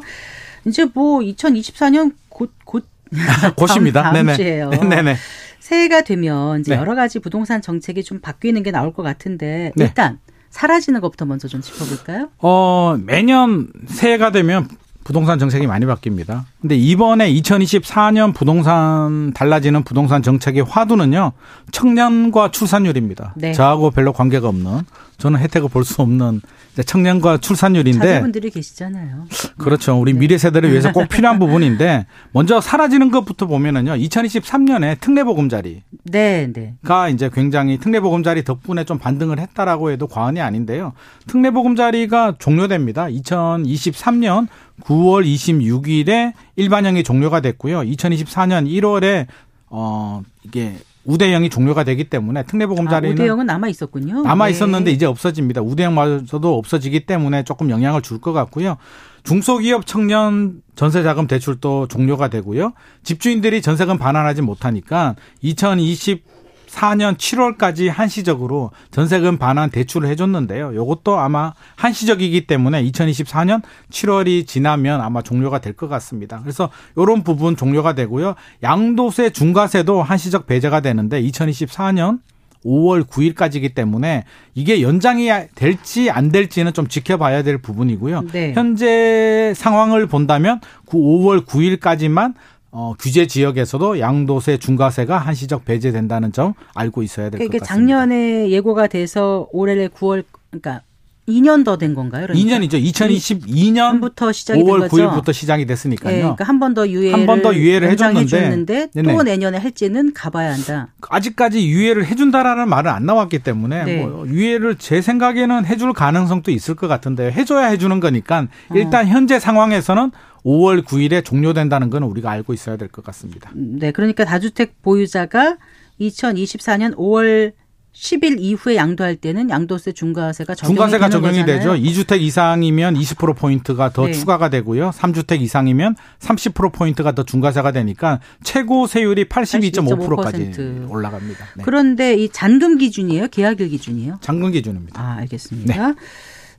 이제 0.66 0.86
뭐 0.93 1.20
2024년 1.22 2.14
곧 2.30 2.52
곧 2.66 2.86
곧입니다. 3.55 4.03
다음, 4.03 4.26
다음 4.26 4.36
주에요. 4.36 4.70
네네. 4.70 5.16
새해가 5.59 6.01
되면 6.01 6.62
이제 6.62 6.74
네. 6.74 6.80
여러 6.82 6.95
가지 6.95 7.20
부동산 7.20 7.62
정책이 7.62 8.03
좀 8.03 8.20
바뀌는 8.20 8.64
게 8.64 8.72
나올 8.72 8.93
것 8.93 9.03
같은데 9.03 9.72
네. 9.76 9.86
일단 9.86 10.20
사라지는 10.49 10.99
것부터 11.01 11.26
먼저 11.26 11.47
좀 11.47 11.62
짚어볼까요? 11.62 12.30
어 12.39 12.97
매년 12.99 13.72
새해가 13.86 14.32
되면 14.32 14.68
부동산 15.04 15.39
정책이 15.39 15.68
많이 15.68 15.86
바뀝니다. 15.86 16.43
근데 16.62 16.76
이번에 16.76 17.32
2024년 17.34 18.34
부동산 18.34 19.34
달라지는 19.34 19.84
부동산 19.84 20.22
정책의 20.22 20.64
화두는요. 20.64 21.32
청년과 21.72 22.52
출산율입니다. 22.52 23.34
네. 23.38 23.54
저하고 23.54 23.91
별로 23.91 24.14
관계가 24.14 24.47
없는 24.47 24.82
저는 25.18 25.39
혜택을 25.39 25.70
볼 25.70 25.84
수 25.84 26.02
없는 26.02 26.41
청년과 26.86 27.38
출산율인데 27.39 27.99
자녀분들이 27.99 28.49
계시잖아요. 28.49 29.26
그렇죠. 29.58 29.99
우리 29.99 30.14
네. 30.14 30.20
미래 30.20 30.38
세대를 30.38 30.72
위해서 30.72 30.91
꼭 30.93 31.10
필요한 31.10 31.38
부분인데 31.38 32.06
먼저 32.32 32.62
사라지는 32.62 33.12
것부터 33.12 33.45
보면은요. 33.45 33.93
2023년에 33.93 34.99
특례보금자리가 35.02 35.82
네, 36.06 36.52
네. 36.54 36.76
이제 37.12 37.30
굉장히 37.34 37.78
특례보금자리 37.78 38.43
덕분에 38.43 38.86
좀 38.86 38.99
반등을 38.99 39.39
했다라고 39.39 39.91
해도 39.91 40.08
과언이 40.08 40.39
아닌데요. 40.39 40.93
특례보금자리가 41.28 42.36
종료됩니다. 42.39 43.08
2023년 43.08 44.47
9월 44.82 45.25
26일에 45.25 46.34
일반형이 46.55 47.03
종료가 47.03 47.39
됐고요. 47.41 47.79
2024년 47.82 48.67
1월에 48.67 49.27
어 49.69 50.21
이게 50.43 50.75
우대형이 51.03 51.49
종료가 51.49 51.84
되기 51.84 52.03
때문에 52.03 52.43
특례보금자리는 52.43 53.13
아, 53.13 53.15
우대형은 53.15 53.45
남아 53.47 53.69
있었군요. 53.69 54.21
남아 54.21 54.49
있었는데 54.49 54.86
네. 54.86 54.91
이제 54.91 55.05
없어집니다. 55.07 55.61
우대형마저도 55.61 56.55
없어지기 56.57 57.05
때문에 57.07 57.43
조금 57.43 57.69
영향을 57.71 58.01
줄 58.01 58.19
것 58.21 58.34
같고요. 58.34 58.77
중소기업 59.23 59.86
청년 59.88 60.61
전세자금 60.75 61.25
대출도 61.27 61.88
종료가 61.88 62.27
되고요. 62.27 62.73
집주인들이 63.03 63.61
전세금 63.63 63.97
반환하지 63.97 64.41
못하니까 64.43 65.15
2020 65.41 66.23
4년 66.72 67.17
7월까지 67.17 67.89
한시적으로 67.89 68.72
전세금 68.91 69.38
반환 69.38 69.69
대출을 69.69 70.07
해줬는데요. 70.09 70.72
이것도 70.74 71.19
아마 71.19 71.53
한시적이기 71.76 72.47
때문에 72.47 72.84
2024년 72.86 73.61
7월이 73.91 74.47
지나면 74.47 75.01
아마 75.01 75.22
종료가 75.22 75.59
될 75.59 75.72
것 75.74 75.88
같습니다. 75.89 76.39
그래서 76.41 76.69
이런 76.97 77.24
부분 77.24 77.55
종료가 77.55 77.93
되고요. 77.95 78.36
양도세 78.61 79.32
중과세도 79.32 80.03
한시적 80.03 80.47
배제가 80.47 80.82
되는데 80.82 81.22
2024년 81.22 82.19
5월 82.65 83.03
9일까지이기 83.07 83.74
때문에 83.74 84.24
이게 84.53 84.82
연장이 84.84 85.30
될지 85.55 86.11
안 86.11 86.32
될지는 86.32 86.74
좀 86.74 86.88
지켜봐야 86.88 87.41
될 87.41 87.57
부분이고요. 87.57 88.28
네. 88.32 88.53
현재 88.53 89.53
상황을 89.55 90.05
본다면 90.05 90.59
5월 90.88 91.45
9일까지만 91.45 92.36
어, 92.72 92.93
규제 92.99 93.28
지역에서도 93.28 93.99
양도세 93.99 94.57
중과세가 94.57 95.17
한시적 95.17 95.65
배제된다는 95.65 96.32
점 96.32 96.53
알고 96.74 97.03
있어야 97.03 97.30
될 97.30 97.39
것 97.39 97.45
같습니다. 97.59 97.65
작년에 97.65 98.49
예고가 98.49 98.88
돼서 98.88 99.47
올해 99.51 99.88
9월 99.89 100.24
그러니까 100.49 100.82
2년 101.28 101.63
더 101.63 101.78
된 101.78 101.93
건가요? 101.93 102.26
그러니까? 102.28 102.57
2년이죠. 102.59 102.84
2022년부터 102.84 104.34
시작이 104.34 104.63
5월 104.63 104.89
9일부터 104.89 105.32
시작이 105.34 105.65
됐으니까요. 105.65 106.13
네, 106.15 106.22
그러니까 106.22 106.43
한 106.45 106.59
번 106.59 106.74
더 106.74 106.88
유예를 106.88 107.13
한 107.13 107.26
번 107.26 107.41
더 107.41 107.53
유예를 107.55 107.89
해줬는데 107.91 108.88
또 108.93 109.01
네네. 109.01 109.24
내년에 109.24 109.57
할지는 109.57 110.13
가봐야 110.13 110.51
한다. 110.53 110.88
아직까지 111.09 111.67
유예를 111.69 112.05
해준다라는 112.05 112.67
말은 112.69 112.91
안 112.91 113.05
나왔기 113.05 113.39
때문에 113.39 113.84
네. 113.84 114.03
뭐 114.05 114.28
유예를 114.28 114.76
제 114.78 115.01
생각에는 115.01 115.65
해줄 115.65 115.93
가능성도 115.93 116.51
있을 116.51 116.76
것 116.76 116.88
같은데 116.88 117.32
해줘야 117.32 117.67
해주는 117.67 117.99
거니까 117.99 118.47
일단 118.74 119.05
어. 119.05 119.09
현재 119.09 119.39
상황에서는 119.39 120.11
5월 120.45 120.83
9일에 120.83 121.23
종료된다는 121.23 121.89
건 121.89 122.03
우리가 122.03 122.31
알고 122.31 122.53
있어야 122.53 122.77
될 122.77 122.87
것 122.89 123.03
같습니다. 123.05 123.51
네, 123.55 123.91
그러니까 123.91 124.25
다주택 124.25 124.81
보유자가 124.81 125.57
2024년 125.99 126.95
5월 126.95 127.53
10일 127.93 128.37
이후에 128.39 128.77
양도할 128.77 129.17
때는 129.17 129.49
양도세 129.49 129.91
중과세가 129.91 130.55
적용이 130.55 130.75
중과세가 130.75 131.09
적용이. 131.09 131.43
되죠. 131.45 131.73
2주택 131.73 132.21
이상이면 132.21 132.95
20% 132.95 133.35
포인트가 133.35 133.91
더 133.91 134.05
네. 134.05 134.13
추가가 134.13 134.49
되고요. 134.49 134.91
3주택 134.91 135.41
이상이면 135.41 135.97
30% 136.19 136.71
포인트가 136.71 137.11
더 137.13 137.23
중과세가 137.23 137.73
되니까 137.73 138.21
최고 138.45 138.87
세율이 138.87 139.25
82.5%까지 139.25 140.85
올라갑니다. 140.87 141.45
네. 141.57 141.63
그런데 141.65 142.13
이 142.15 142.29
잔금 142.29 142.77
기준이에요, 142.77 143.27
계약일 143.27 143.67
기준이에요? 143.67 144.19
잔금 144.21 144.51
기준입니다. 144.51 145.01
아, 145.01 145.17
알겠습니다. 145.17 145.87
네. 145.89 145.93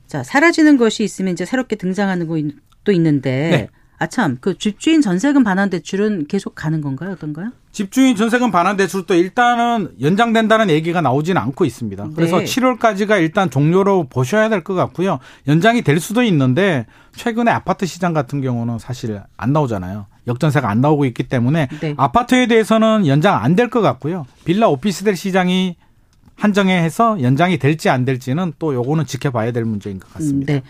자, 0.05 0.21
사라지는 0.21 0.77
것이 0.77 1.03
있으면 1.03 1.33
이제 1.33 1.45
새롭게 1.45 1.77
등장하는 1.77 2.27
것도 2.83 2.91
있는데 2.93 3.49
네. 3.49 3.67
아참 3.97 4.37
그 4.41 4.57
집주인 4.57 5.01
전세금 5.01 5.43
반환 5.43 5.69
대출은 5.69 6.27
계속 6.27 6.55
가는 6.55 6.81
건가요? 6.81 7.11
어떤가요? 7.11 7.51
집주인 7.71 8.15
전세금 8.15 8.51
반환 8.51 8.75
대출도 8.77 9.15
일단은 9.15 9.93
연장된다는 10.01 10.69
얘기가 10.69 11.01
나오지는 11.01 11.41
않고 11.41 11.65
있습니다. 11.65 12.09
그래서 12.15 12.39
네. 12.39 12.43
7월까지가 12.45 13.19
일단 13.19 13.49
종료로 13.49 14.07
보셔야 14.09 14.49
될 14.49 14.63
것 14.63 14.75
같고요. 14.75 15.19
연장이 15.47 15.81
될 15.81 15.99
수도 15.99 16.21
있는데 16.23 16.85
최근에 17.15 17.49
아파트 17.49 17.85
시장 17.85 18.13
같은 18.13 18.41
경우는 18.41 18.77
사실 18.77 19.19
안 19.37 19.53
나오잖아요. 19.53 20.05
역전세가 20.27 20.69
안 20.69 20.81
나오고 20.81 21.05
있기 21.05 21.23
때문에 21.23 21.67
네. 21.81 21.93
아파트에 21.97 22.47
대해서는 22.47 23.07
연장 23.07 23.41
안 23.43 23.55
될 23.55 23.69
것 23.69 23.81
같고요. 23.81 24.25
빌라 24.45 24.67
오피스텔 24.69 25.15
시장이 25.15 25.75
한정해서 26.43 27.21
연장이 27.21 27.57
될지 27.57 27.87
안 27.87 28.03
될지는 28.03 28.51
또 28.59 28.73
요거는 28.73 29.05
지켜봐야 29.05 29.53
될 29.53 29.63
문제인 29.63 29.97
것 29.97 30.11
같습니다. 30.11 30.51
음, 30.51 30.57
네. 30.57 30.63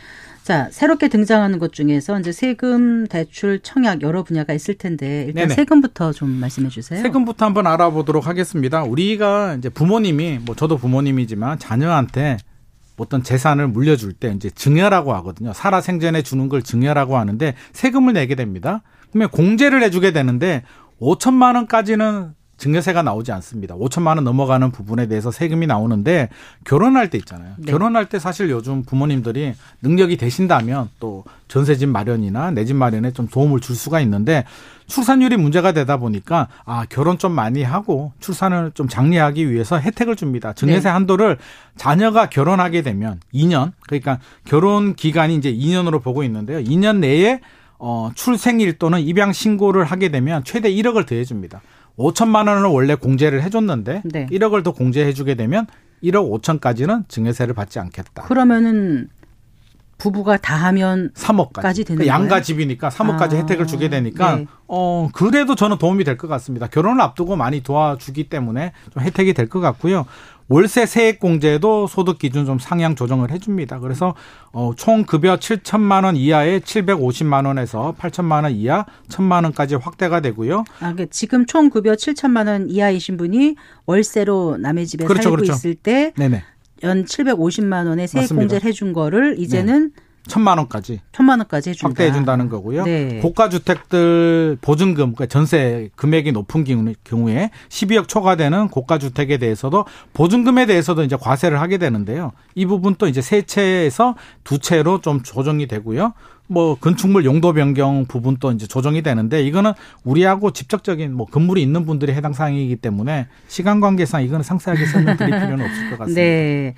자, 0.44 0.70
새롭게 0.72 1.08
등장하는 1.08 1.58
것 1.58 1.74
중에서 1.74 2.20
이제 2.20 2.32
세금, 2.32 3.08
대출, 3.08 3.60
청약 3.64 4.04
여러 4.04 4.22
분야가 4.22 4.54
있을 4.54 4.76
텐데 4.76 5.24
일단 5.28 5.48
네네. 5.48 5.56
세금부터 5.56 6.12
좀 6.12 6.30
말씀해 6.30 6.70
주세요. 6.70 7.02
세금부터 7.02 7.46
한번 7.46 7.66
알아보도록 7.66 8.28
하겠습니다. 8.28 8.84
우리가 8.84 9.56
이제 9.56 9.70
부모님이 9.70 10.42
뭐 10.46 10.56
저도 10.56 10.78
부모님이지만 10.78 11.58
자녀한테 11.58 12.38
어떤 12.98 13.24
재산을 13.24 13.68
물려줄 13.68 14.14
때 14.14 14.32
이제 14.36 14.52
증여라고 14.52 15.16
하거든요. 15.16 15.54
살아 15.54 15.82
생전에 15.82 16.22
주는 16.22 16.50
걸 16.50 16.62
증여라고 16.62 17.18
하는데 17.18 17.56
세금을 17.72 18.14
내게 18.14 18.36
됩니다. 18.36 18.84
그러면 19.10 19.30
공제를 19.30 19.82
해주게 19.82 20.14
되는데 20.14 20.62
5천만 21.02 21.56
원까지는 21.56 22.36
증여세가 22.58 23.02
나오지 23.02 23.32
않습니다. 23.34 23.76
5천만 23.76 24.16
원 24.16 24.24
넘어가는 24.24 24.72
부분에 24.72 25.08
대해서 25.08 25.32
세금이 25.32 25.68
나오는데 25.68 26.30
결혼할 26.66 27.10
때 27.10 27.18
있잖아요. 27.18 27.54
네. 27.58 27.72
결혼할 27.72 28.08
때 28.10 28.20
사실 28.20 28.50
요즘 28.50 28.84
부모님들이 28.84 29.54
능력이 29.82 30.18
되신다면 30.18 30.90
또 31.00 31.24
전세집 31.48 31.90
마련이나 31.90 32.52
내 32.52 32.64
집 32.66 32.76
마련에 32.76 33.12
좀 33.12 33.28
도움을 33.28 33.60
줄 33.60 33.76
수가 33.76 34.00
있는데 34.02 34.46
출산율이 34.88 35.38
문제가 35.38 35.72
되다 35.72 35.98
보니까 35.98 36.48
아 36.66 36.86
결혼 36.90 37.18
좀 37.18 37.32
많이 37.34 37.64
하고 37.64 38.14
출산을 38.20 38.72
좀 38.74 38.88
장려하기 38.88 39.52
위해서 39.52 39.80
혜택을 39.80 40.16
줍니다. 40.16 40.54
증여세 40.54 40.82
네. 40.84 40.90
한도를 40.90 41.38
자녀가 41.76 42.30
결혼하게 42.30 42.82
되면 42.82 43.20
2년 43.34 43.72
그러니까 43.82 44.20
결혼 44.46 44.96
기간이 44.96 45.36
이제 45.36 45.52
2년으로 45.54 46.02
보고 46.02 46.24
있는데요. 46.24 46.60
2년 46.60 46.98
내에 46.98 47.40
어, 47.80 48.12
출생일 48.16 48.78
또는 48.78 49.02
입양 49.02 49.34
신고를 49.34 49.84
하게 49.84 50.10
되면 50.10 50.44
최대 50.46 50.72
1억을 50.72 51.06
더해줍니다. 51.06 51.62
5천만 51.98 52.48
원을 52.48 52.64
원래 52.70 52.96
공제를 52.96 53.44
해줬는데 53.44 54.02
네. 54.06 54.28
1억을 54.32 54.64
더 54.64 54.72
공제해주게 54.74 55.36
되면 55.36 55.68
1억 56.04 56.42
5천까지는 56.42 57.08
증여세를 57.08 57.54
받지 57.54 57.80
않겠다. 57.80 58.24
그러면은 58.24 59.10
부부가 60.00 60.36
다 60.38 60.56
하면 60.56 61.12
3억까지 61.14 61.86
되는 61.86 62.00
그 62.02 62.08
양가 62.08 62.42
집이니까 62.42 62.90
3억까지 62.90 63.34
아. 63.34 63.38
혜택을 63.38 63.68
주게 63.68 63.88
되니까 63.90 64.36
네. 64.36 64.48
어 64.68 65.08
그래도 65.14 65.56
저는 65.56 65.78
도움이 65.78 66.04
될 66.04 66.18
것 66.18 66.28
같습니다. 66.28 66.68
결혼을 66.68 67.00
앞두고 67.02 67.36
많이 67.38 67.62
도와주기 67.62 68.26
때문에 68.28 68.74
좀 68.92 69.04
혜택이 69.04 69.34
될 69.34 69.48
것 69.48 69.62
같고요. 69.62 70.06
월세 70.50 70.86
세액 70.86 71.20
공제도 71.20 71.88
소득 71.88 72.20
기준 72.20 72.46
좀 72.46 72.60
상향 72.60 72.96
조정을 72.96 73.32
해줍니다. 73.32 73.80
그래서 73.80 74.14
어, 74.52 74.72
총 74.76 75.04
급여 75.04 75.38
7천만 75.38 76.04
원 76.04 76.16
이하에 76.16 76.60
750만 76.60 77.46
원에서 77.46 77.96
8천만 77.98 78.44
원 78.44 78.52
이하 78.52 78.86
1천만 79.08 79.44
원까지 79.44 79.76
확대가 79.76 80.20
되고요. 80.20 80.64
아, 80.80 80.94
그 80.94 81.10
지금 81.10 81.46
총 81.46 81.70
급여 81.70 81.94
7천만 81.94 82.48
원 82.48 82.70
이하이신 82.70 83.18
분이 83.18 83.56
월세로 83.86 84.58
남의 84.58 84.86
집에 84.88 85.06
그렇죠, 85.06 85.24
살고 85.24 85.36
그렇죠. 85.38 85.54
있을 85.54 85.76
때. 85.76 86.14
연 86.84 87.06
750만 87.06 87.88
원의 87.88 88.08
세액 88.08 88.24
맞습니다. 88.24 88.42
공제를 88.42 88.68
해준 88.68 88.92
거를 88.94 89.40
이제는 89.40 89.92
네. 89.96 90.04
천만 90.28 90.58
원까지 90.58 91.02
천만 91.12 91.40
원까지 91.40 91.72
해준다. 91.72 91.90
확대해 91.90 92.12
준다는 92.12 92.50
거고요. 92.50 92.84
네. 92.86 93.20
고가 93.22 93.50
주택들 93.50 94.58
보증금 94.62 95.14
그러니까 95.14 95.26
전세 95.26 95.90
금액이 95.96 96.32
높은 96.32 96.64
경우에 97.04 97.50
12억 97.70 98.08
초과되는 98.08 98.70
고가 98.70 98.98
주택에 98.98 99.38
대해서도 99.38 99.86
보증금에 100.14 100.66
대해서도 100.66 101.04
이제 101.04 101.18
과세를 101.20 101.60
하게 101.60 101.78
되는데요. 101.78 102.32
이 102.56 102.66
부분도 102.66 103.08
이제 103.08 103.22
세 103.22 103.42
채에서 103.42 104.16
두 104.44 104.60
채로 104.60 105.02
좀 105.02 105.24
조정이 105.24 105.68
되고요. 105.68 106.14
뭐 106.48 106.76
건축물 106.76 107.26
용도 107.26 107.54
변경 107.54 108.06
부분도 108.06 108.52
이제 108.52 108.68
조정이 108.68 109.02
되는데 109.02 109.42
이거는 109.44 109.72
우리하고 110.04 110.52
직접적인 110.52 111.14
뭐 111.14 111.26
건물이 111.26 111.62
있는 111.62 111.86
분들이 111.86 112.14
해당 112.14 112.34
사항이기 112.34 112.76
때문에 112.78 113.28
시간 113.48 113.80
관계상 113.80 114.24
이거는 114.24 114.44
상세하게 114.44 114.86
설명드릴 114.86 115.32
필요는 115.32 115.66
없을 115.66 115.90
것 115.90 116.00
같습니다. 116.00 116.22
네. 116.22 116.76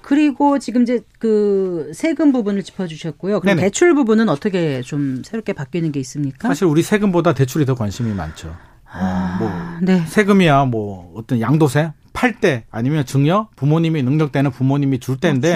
그리고 0.00 0.58
지금 0.58 0.82
이제 0.82 1.00
그 1.18 1.90
세금 1.94 2.32
부분을 2.32 2.62
짚어주셨고요. 2.62 3.40
그럼 3.40 3.56
네네. 3.56 3.66
대출 3.66 3.94
부분은 3.94 4.28
어떻게 4.28 4.80
좀 4.82 5.22
새롭게 5.24 5.52
바뀌는 5.52 5.92
게 5.92 6.00
있습니까? 6.00 6.48
사실 6.48 6.66
우리 6.66 6.82
세금보다 6.82 7.34
대출이 7.34 7.66
더 7.66 7.74
관심이 7.74 8.14
많죠. 8.14 8.56
어, 8.94 9.36
뭐 9.38 9.50
네. 9.82 10.02
세금이야 10.06 10.64
뭐 10.66 11.12
어떤 11.14 11.40
양도세 11.40 11.92
팔 12.18 12.32
때 12.40 12.64
아니면 12.72 13.06
증여 13.06 13.48
부모님이 13.54 14.02
능력되는 14.02 14.50
부모님이 14.50 14.98
줄 14.98 15.18
때인데 15.18 15.54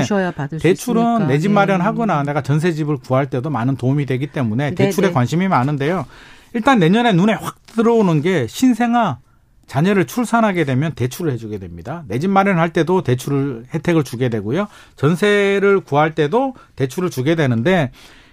대출은 0.61 1.27
내 1.27 1.39
집 1.41 1.51
마련하거나 1.51 2.19
네. 2.23 2.27
내가 2.27 2.43
전세집을 2.43 2.99
구할 2.99 3.29
때도 3.29 3.51
많은 3.51 3.75
도움이 3.77 4.07
되기 4.07 4.29
때문에 4.29 4.71
네, 4.71 4.75
대출에 4.77 5.09
네네. 5.09 5.13
관심이 5.15 5.49
많은데요. 5.49 6.07
일단 6.55 6.79
내년에 6.79 7.13
눈에 7.15 7.33
확 7.33 7.57
들어오는 7.67 8.23
게 8.23 8.47
신생아 8.47 9.19
자녀를 9.67 10.05
출산하게 10.07 10.65
되면 10.65 10.93
대출을 10.93 11.33
해주게 11.33 11.59
됩니다. 11.59 12.05
내 12.07 12.19
집 12.21 12.31
마련할 12.31 12.73
때도 12.73 13.03
대출을 13.03 13.65
혜택을 13.75 14.05
주게 14.05 14.29
되고요. 14.29 14.69
전세를 14.97 15.81
구할 15.81 16.15
때도 16.15 16.55
대출을 16.77 17.11
주게 17.11 17.35
되는데 17.35 17.91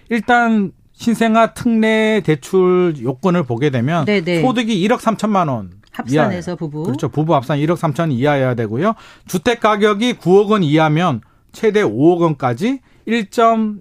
일단 0.08 0.70
신생아 0.92 1.54
특례 1.54 2.20
대출 2.24 2.94
요건을 3.02 3.42
보게 3.44 3.70
되면 3.70 4.04
네네. 4.04 4.42
소득이 4.42 4.86
1억 4.86 4.98
3천만 4.98 5.48
원 5.48 5.70
합산해서 6.00 6.52
이하. 6.52 6.56
부부 6.56 6.82
그렇죠. 6.84 7.08
부부 7.08 7.34
합산 7.34 7.58
1억 7.58 7.76
3천 7.76 8.12
이하여야 8.12 8.54
되고요. 8.54 8.94
주택 9.26 9.60
가격이 9.60 10.14
9억 10.14 10.50
원 10.50 10.62
이하면 10.62 11.20
최대 11.52 11.82
5억 11.82 12.20
원까지 12.20 12.80
1.1. 13.06 13.80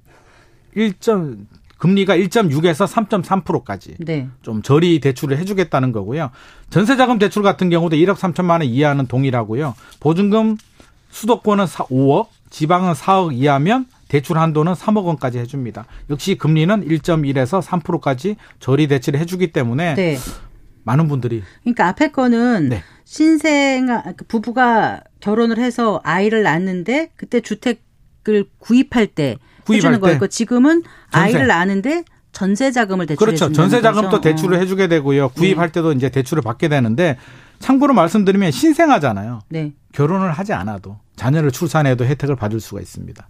금리가 1.80 2.18
1.6에서 2.18 2.86
3.3%까지 2.86 3.96
네. 4.00 4.28
좀 4.42 4.62
저리 4.62 5.00
대출을 5.00 5.38
해주겠다는 5.38 5.94
거고요. 5.94 6.30
전세자금 6.70 7.20
대출 7.20 7.42
같은 7.42 7.70
경우도 7.70 7.96
1억 7.96 8.16
3천만 8.16 8.52
원 8.52 8.64
이하는 8.64 9.08
동일하고요. 9.08 9.76
보증금 10.02 10.58
수도권은 11.10 11.66
5억, 11.66 12.28
지방은 12.50 12.94
4억 12.94 13.34
이하면 13.34 13.86
대출 14.10 14.38
한도는 14.40 14.74
3억 14.74 15.06
원까지 15.06 15.40
해줍니다. 15.40 15.86
역시 16.10 16.36
금리는 16.36 16.86
1.1에서 16.86 17.62
3%까지 17.62 18.36
저리 18.60 18.88
대출을 18.88 19.20
해주기 19.20 19.54
때문에 19.54 19.96
네. 19.96 20.18
많은 20.84 21.08
분들이 21.08 21.44
그러니까 21.62 21.88
앞에 21.88 22.12
거는 22.12 22.70
네. 22.70 22.84
신생 23.04 23.88
그 24.16 24.26
부부가 24.26 25.02
결혼을 25.20 25.58
해서 25.58 26.02
아이를 26.04 26.44
낳는데 26.44 27.12
그때 27.16 27.42
주택을 27.42 28.46
구입할 28.60 29.08
때 29.08 29.38
구입할 29.66 29.78
해주는 29.94 30.00
거였고 30.00 30.28
지금은 30.28 30.84
전세. 31.12 31.20
아이를 31.20 31.48
낳는데 31.48 32.04
전세 32.32 32.72
자금을 32.72 33.06
대출해 33.06 33.26
그렇죠. 33.34 33.52
전세 33.52 33.82
자금도 33.82 34.22
대출을 34.22 34.60
해주게 34.62 34.88
되고요. 34.88 35.30
구입할 35.30 35.68
네. 35.68 35.72
때도 35.74 35.94
이제 35.94 36.10
대출을 36.10 36.42
받게 36.44 36.70
되는데 36.70 37.18
참고로 37.60 37.94
말씀드리면 37.94 38.52
신생아잖아요. 38.52 39.42
네. 39.50 39.74
결혼을 39.92 40.32
하지 40.32 40.54
않아도 40.54 41.00
자녀를 41.16 41.52
출산해도 41.52 42.06
혜택을 42.06 42.36
받을 42.36 42.60
수가 42.60 42.82
있습니다. 42.82 43.28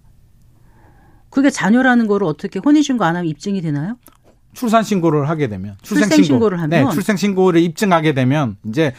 그게 1.29 1.49
자녀라는 1.49 2.07
거를 2.07 2.27
어떻게 2.27 2.59
혼인신고 2.59 3.03
안 3.03 3.15
하면 3.15 3.29
입증이 3.29 3.61
되나요? 3.61 3.97
출산 4.53 4.83
신고를 4.83 5.29
하게 5.29 5.47
되면 5.47 5.75
출생 5.81 6.23
신고를 6.23 6.57
네, 6.57 6.77
하면 6.77 6.89
네, 6.89 6.93
출생 6.93 7.15
신고를 7.15 7.61
입증하게 7.61 8.13
되면 8.13 8.57
이제 8.67 8.93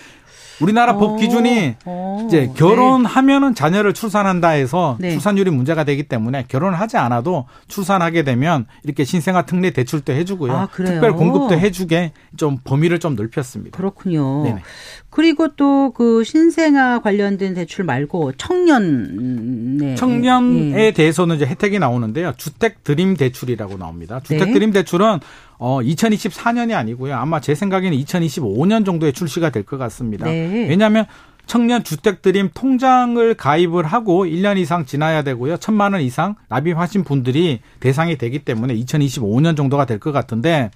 우리나라 0.61 0.93
오, 0.95 0.99
법 0.99 1.17
기준이 1.19 1.77
오, 1.87 2.25
이제 2.27 2.47
네. 2.47 2.53
결혼하면은 2.55 3.55
자녀를 3.55 3.95
출산한다 3.95 4.51
해서 4.51 4.97
네. 5.01 5.11
출산율이 5.13 5.51
문제가 5.51 5.85
되기 5.85 6.03
때문에 6.03 6.45
결혼을 6.49 6.79
하지 6.79 6.97
않아도 6.99 7.47
출산하게 7.69 8.23
되면 8.23 8.67
이렇게 8.85 9.05
신생아 9.05 9.43
특례 9.43 9.71
대출도 9.71 10.13
해주고요. 10.13 10.53
아, 10.53 10.69
특별 10.73 11.15
공급도 11.15 11.59
해주게 11.59 12.13
좀 12.37 12.59
범위를 12.63 13.01
좀 13.01 13.17
넓혔습니다. 13.17 13.77
그렇군요. 13.77 14.43
네네. 14.45 14.63
그리고 15.11 15.49
또 15.57 15.93
그 15.93 16.23
신생아 16.25 17.01
관련된 17.01 17.55
대출 17.55 17.85
말고 17.85 18.33
청년 18.39 19.77
네. 19.79 19.95
청년에 19.97 20.71
네. 20.73 20.91
대해서는 20.93 21.37
이제 21.37 21.47
혜택이 21.47 21.79
나오는데요. 21.79 22.33
주택 22.37 22.85
드림 22.85 23.17
대출이라고 23.17 23.77
나옵니다. 23.77 24.21
주택 24.23 24.47
네. 24.47 24.53
드림 24.53 24.73
대출은 24.73 25.19
어 25.59 25.81
2024년이 25.83 26.75
아니고요. 26.75 27.15
아마 27.17 27.41
제 27.41 27.55
생각에는 27.55 27.97
2025년 27.99 28.87
정도에 28.87 29.13
출시가 29.13 29.51
될 29.51 29.65
것 29.65 29.79
같습니다. 29.79 30.27
네. 30.27 30.67
왜냐하면 30.69 31.07
청년 31.47 31.83
주택 31.83 32.23
드림 32.23 32.51
통장을 32.55 33.35
가입을 33.35 33.85
하고 33.85 34.25
1년 34.25 34.57
이상 34.59 34.87
지나야 34.87 35.23
되고요. 35.23 35.57
천만 35.57 35.93
원 35.93 36.03
이상 36.03 36.37
납입하신 36.49 37.03
분들이 37.05 37.61
대상이 37.81 38.17
되기 38.17 38.39
때문에 38.39 38.75
2025년 38.77 39.57
정도가 39.57 39.85
될 39.87 39.99
것 39.99 40.13
같은데 40.13 40.71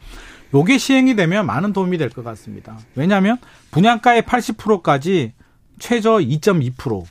요게 0.55 0.79
시행이 0.79 1.17
되면 1.17 1.47
많은 1.47 1.73
도움이 1.73 1.99
될 1.99 2.11
것 2.11 2.23
같습니다. 2.25 2.79
왜냐하면 2.95 3.39
분양가의 3.73 4.23
80%까지 4.23 5.33
최저 5.79 6.13
2.2% 6.19 7.05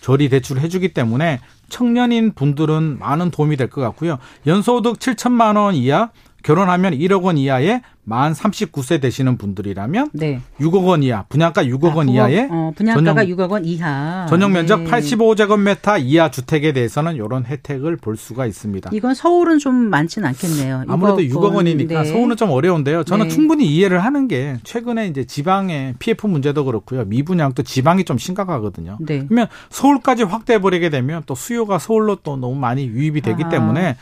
저리 0.00 0.28
대출을 0.28 0.60
해주기 0.62 0.92
때문에 0.92 1.40
청년인 1.68 2.34
분들은 2.34 2.98
많은 2.98 3.30
도움이 3.30 3.56
될 3.56 3.68
것 3.70 3.80
같고요. 3.80 4.18
연소득 4.46 4.98
7천만 4.98 5.56
원 5.56 5.74
이하 5.74 6.10
결혼하면 6.42 6.94
1억 6.94 7.22
원 7.22 7.38
이하의 7.38 7.82
만 8.04 8.32
39세 8.32 9.00
되시는 9.00 9.36
분들이라면 9.36 10.10
네. 10.14 10.40
6억 10.58 10.84
원 10.86 11.02
이하, 11.02 11.24
분양가 11.28 11.62
6억 11.64 11.92
아, 11.92 11.96
원 11.96 12.08
이하의 12.08 12.48
어, 12.50 12.72
분양가가 12.74 13.20
전용, 13.22 13.36
6억 13.36 13.50
원 13.50 13.64
이하. 13.64 14.26
전용 14.28 14.52
면적 14.52 14.82
네. 14.82 14.90
85제곱미터 14.90 16.02
이하 16.02 16.30
주택에 16.30 16.72
대해서는 16.72 17.14
이런 17.14 17.44
혜택을 17.44 17.96
볼 17.96 18.16
수가 18.16 18.46
있습니다. 18.46 18.90
이건 18.92 19.14
서울은 19.14 19.58
좀 19.58 19.74
많지는 19.74 20.26
않겠네요. 20.28 20.84
아무래도 20.88 21.18
6억, 21.18 21.54
원이니까 21.54 22.02
네. 22.02 22.08
서울은 22.10 22.36
좀 22.36 22.50
어려운데요. 22.50 23.04
저는 23.04 23.28
네. 23.28 23.34
충분히 23.34 23.66
이해를 23.66 24.02
하는 24.02 24.26
게 24.26 24.56
최근에 24.64 25.06
이제 25.06 25.24
지방의 25.24 25.94
PF 25.98 26.26
문제도 26.26 26.64
그렇고요. 26.64 27.04
미분양도 27.04 27.62
지방이 27.62 28.04
좀 28.04 28.18
심각하거든요. 28.18 28.98
네. 29.00 29.24
그러면 29.26 29.46
서울까지 29.68 30.24
확대해 30.24 30.60
버리게 30.60 30.90
되면 30.90 31.22
또 31.26 31.34
수요가 31.34 31.78
서울로 31.78 32.16
또 32.16 32.36
너무 32.36 32.56
많이 32.56 32.86
유입이 32.86 33.20
되기 33.20 33.44
아. 33.44 33.48
때문에 33.48 33.96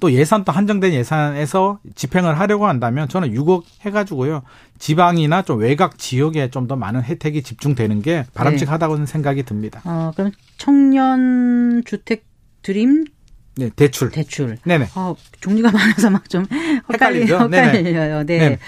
또 0.00 0.12
예산도 0.12 0.52
한정된 0.52 0.92
예산에서 0.92 1.80
집행을 1.94 2.38
하려고 2.38 2.66
한다면 2.68 3.08
저는 3.08 3.32
6억 3.34 3.64
해가지고요. 3.82 4.42
지방이나 4.78 5.42
좀 5.42 5.58
외곽 5.58 5.98
지역에 5.98 6.50
좀 6.50 6.68
더 6.68 6.76
많은 6.76 7.02
혜택이 7.02 7.42
집중되는 7.42 8.02
게 8.02 8.26
바람직하다고는 8.34 9.06
네. 9.06 9.10
생각이 9.10 9.42
듭니다. 9.44 9.80
어, 9.84 10.12
그럼 10.14 10.32
청년 10.58 11.82
주택 11.86 12.24
드림 12.62 13.04
네, 13.56 13.70
대출. 13.74 14.10
대출. 14.10 14.56
네네. 14.64 14.88
어, 14.94 15.16
종류가 15.40 15.70
많아서 15.72 16.10
막 16.10 16.28
좀 16.28 16.44
헷갈리 16.92 17.26
죠. 17.26 17.38
헷갈려요. 17.40 18.22
네. 18.24 18.38
네. 18.38 18.58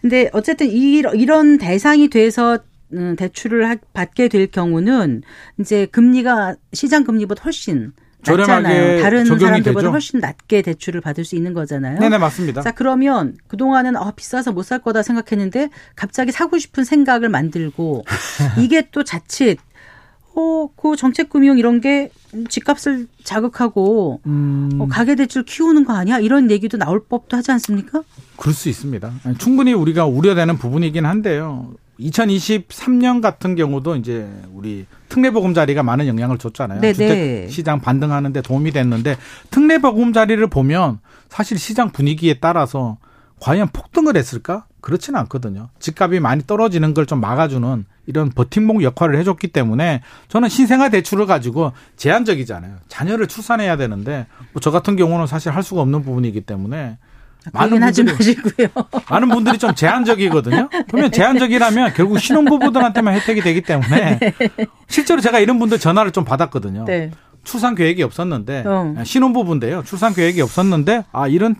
근데 0.00 0.30
어쨌든 0.32 0.68
이, 0.70 1.02
이런 1.14 1.58
대상이 1.58 2.08
돼서 2.08 2.58
음, 2.92 3.16
대출을 3.16 3.78
받게 3.92 4.28
될 4.28 4.46
경우는 4.46 5.22
이제 5.58 5.86
금리가 5.86 6.54
시장 6.72 7.04
금리보다 7.04 7.42
훨씬 7.44 7.92
낮잖아요. 8.24 9.02
다른 9.02 9.24
사람들보다 9.24 9.80
되죠? 9.80 9.90
훨씬 9.90 10.20
낮게 10.20 10.62
대출을 10.62 11.00
받을 11.00 11.24
수 11.24 11.36
있는 11.36 11.54
거잖아요. 11.54 11.98
네네 11.98 12.18
맞습니다. 12.18 12.62
자 12.62 12.70
그러면 12.72 13.36
그 13.48 13.56
동안은 13.56 13.96
어, 13.96 14.12
비싸서 14.14 14.52
못 14.52 14.62
살 14.62 14.78
거다 14.80 15.02
생각했는데 15.02 15.70
갑자기 15.96 16.30
사고 16.32 16.58
싶은 16.58 16.84
생각을 16.84 17.28
만들고 17.28 18.04
이게 18.58 18.88
또 18.92 19.02
자칫 19.04 19.58
어, 20.36 20.68
그 20.76 20.94
정책금융 20.96 21.58
이런 21.58 21.80
게 21.80 22.10
집값을 22.48 23.08
자극하고 23.24 24.20
음. 24.26 24.70
어, 24.78 24.86
가계대출 24.86 25.44
키우는 25.44 25.84
거 25.84 25.92
아니야? 25.94 26.18
이런 26.20 26.50
얘기도 26.50 26.76
나올 26.78 27.02
법도 27.04 27.36
하지 27.36 27.50
않습니까? 27.50 28.02
그럴 28.36 28.54
수 28.54 28.68
있습니다. 28.68 29.12
충분히 29.38 29.72
우리가 29.72 30.06
우려되는 30.06 30.56
부분이긴 30.58 31.04
한데요. 31.04 31.72
2023년 32.00 33.20
같은 33.20 33.54
경우도 33.54 33.96
이제 33.96 34.28
우리 34.52 34.86
특례보금자리가 35.08 35.82
많은 35.82 36.06
영향을 36.06 36.38
줬잖아요. 36.38 36.80
네네. 36.80 36.92
주택 36.94 37.08
네. 37.08 37.48
시장 37.48 37.80
반등하는데 37.80 38.40
도움이 38.42 38.70
됐는데 38.72 39.16
특례보금자리를 39.50 40.44
보면 40.48 41.00
사실 41.28 41.58
시장 41.58 41.90
분위기에 41.90 42.34
따라서 42.40 42.98
과연 43.40 43.68
폭등을 43.68 44.16
했을까? 44.16 44.66
그렇지는 44.80 45.20
않거든요. 45.20 45.68
집값이 45.78 46.20
많이 46.20 46.42
떨어지는 46.46 46.94
걸 46.94 47.04
좀 47.06 47.20
막아주는 47.20 47.84
이런 48.06 48.30
버팀목 48.30 48.82
역할을 48.82 49.18
해줬기 49.18 49.48
때문에 49.48 50.00
저는 50.28 50.48
신생아 50.48 50.88
대출을 50.88 51.26
가지고 51.26 51.72
제한적이잖아요. 51.96 52.76
자녀를 52.88 53.26
출산해야 53.26 53.76
되는데 53.76 54.26
뭐 54.52 54.60
저 54.60 54.70
같은 54.70 54.96
경우는 54.96 55.26
사실 55.26 55.52
할 55.52 55.62
수가 55.62 55.82
없는 55.82 56.02
부분이기 56.02 56.40
때문에 56.42 56.98
많은 57.52 57.82
하지 57.82 58.02
마시고요. 58.02 58.68
많은 59.10 59.28
분들이 59.28 59.58
좀 59.58 59.74
제한적이거든요. 59.74 60.68
그러면 60.88 61.10
제한적이라면 61.10 61.94
결국 61.94 62.18
신혼부부들한테만 62.18 63.14
혜택이 63.14 63.40
되기 63.40 63.62
때문에 63.62 64.18
네. 64.20 64.34
실제로 64.88 65.20
제가 65.20 65.38
이런 65.40 65.58
분들 65.58 65.78
전화를 65.78 66.10
좀 66.10 66.24
받았거든요. 66.24 66.84
네. 66.84 67.10
출산 67.44 67.74
계획이 67.74 68.02
없었는데 68.02 68.64
어. 68.66 68.94
신혼부부인데요. 69.04 69.82
출산 69.84 70.12
계획이 70.12 70.42
없었는데 70.42 71.04
아 71.12 71.26
이런 71.26 71.54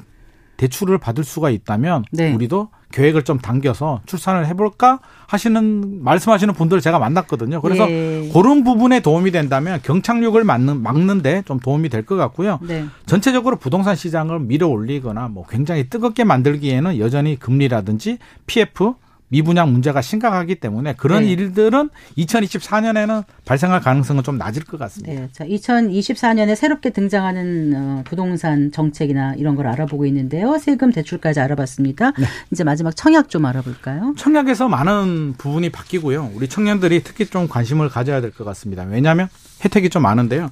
대출을 0.59 0.99
받을 0.99 1.25
수가 1.25 1.49
있다면 1.51 2.05
네. 2.13 2.33
우리도 2.35 2.69
계획을 2.93 3.23
좀 3.23 3.39
당겨서 3.39 4.01
출산을 4.07 4.47
해볼까 4.49 5.01
하시는 5.27 6.03
말씀하시는 6.03 6.53
분들을 6.55 6.81
제가 6.81 6.99
만났거든요. 6.99 7.61
그래서 7.61 7.87
네. 7.87 8.31
그런 8.33 8.65
부분에 8.65 9.01
도움이 9.01 9.31
된다면 9.31 9.81
경착륙을 9.83 10.45
막는 10.45 10.83
막는데 10.83 11.43
좀 11.47 11.61
도움이 11.61 11.89
될 11.89 12.01
것 12.05 12.17
같고요. 12.17 12.59
네. 12.63 12.87
전체적으로 13.07 13.57
부동산 13.57 13.95
시장을 13.95 14.41
밀어 14.41 14.67
올리거나 14.69 15.29
뭐 15.29 15.47
굉장히 15.47 15.89
뜨겁게 15.89 16.25
만들기에는 16.25 16.99
여전히 16.99 17.39
금리라든지 17.39 18.19
PF 18.47 18.95
미분양 19.31 19.73
문제가 19.73 20.03
심각하기 20.03 20.57
때문에 20.57 20.95
그런 20.95 21.23
네. 21.23 21.31
일들은 21.31 21.89
2024년에는 22.19 23.25
발생할 23.45 23.81
가능성은 23.81 24.23
좀 24.23 24.39
낮을 24.39 24.65
것 24.65 24.79
같습니다. 24.79 25.21
네. 25.23 25.29
자, 25.33 25.45
2024년에 25.45 26.55
새롭게 26.55 26.91
등장하는 26.91 27.73
어, 27.77 28.03
부동산 28.05 28.71
정책이나 28.73 29.35
이런 29.37 29.55
걸 29.57 29.67
알아보고 29.69 30.05
있는데요. 30.07 30.59
세금 30.59 30.93
대출까지 30.93 31.41
알아봤습니다. 31.41 32.13
네. 32.13 32.27
이제 32.51 32.65
마지막 32.65 32.95
청약 32.97 33.29
좀 33.31 33.47
알아볼까요? 33.47 34.15
청약에서 34.17 34.69
많은 34.69 35.35
부분이 35.39 35.71
바뀌고요. 35.71 36.31
우리 36.35 36.49
청년들이 36.49 37.03
특히 37.05 37.27
좀 37.27 37.49
관심을 37.49 37.89
가져야 37.89 38.21
될 38.21 38.31
것 38.31 38.45
같습니다. 38.45 38.85
왜냐하면 38.85 39.29
혜택이 39.65 39.91
좀 39.91 40.03
많은데요. 40.03 40.51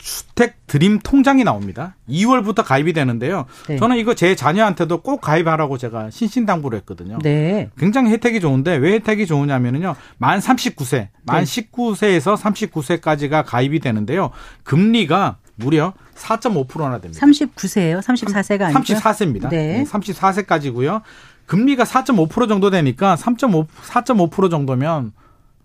주택 0.00 0.66
드림 0.66 0.98
통장이 1.00 1.44
나옵니다. 1.44 1.94
2월부터 2.08 2.64
가입이 2.64 2.92
되는데요. 2.92 3.46
네. 3.68 3.76
저는 3.76 3.96
이거 3.96 4.14
제 4.14 4.34
자녀한테도 4.34 5.02
꼭 5.02 5.20
가입하라고 5.20 5.78
제가 5.78 6.10
신신당부를 6.10 6.78
했거든요. 6.80 7.18
네. 7.22 7.70
굉장히 7.78 8.10
혜택이 8.12 8.40
좋은데 8.40 8.76
왜 8.76 8.94
혜택이 8.94 9.26
좋으냐면요. 9.26 9.94
만 10.18 10.40
39세, 10.40 11.08
만 11.24 11.44
네. 11.44 11.62
19세에서 11.62 12.36
39세까지가 12.36 13.44
가입이 13.46 13.80
되는데요. 13.80 14.30
금리가 14.64 15.36
무려 15.56 15.92
4.5%나 16.14 17.00
됩니다. 17.00 17.26
39세예요? 17.26 18.00
34세가 18.00 18.74
아니죠? 18.74 18.94
34세입니다. 18.94 19.50
네. 19.50 19.84
34세까지고요. 19.84 21.02
금리가 21.46 21.84
4.5% 21.84 22.48
정도 22.48 22.70
되니까 22.70 23.16
3.5 23.16 23.66
4.5% 23.66 24.50
정도면 24.50 25.12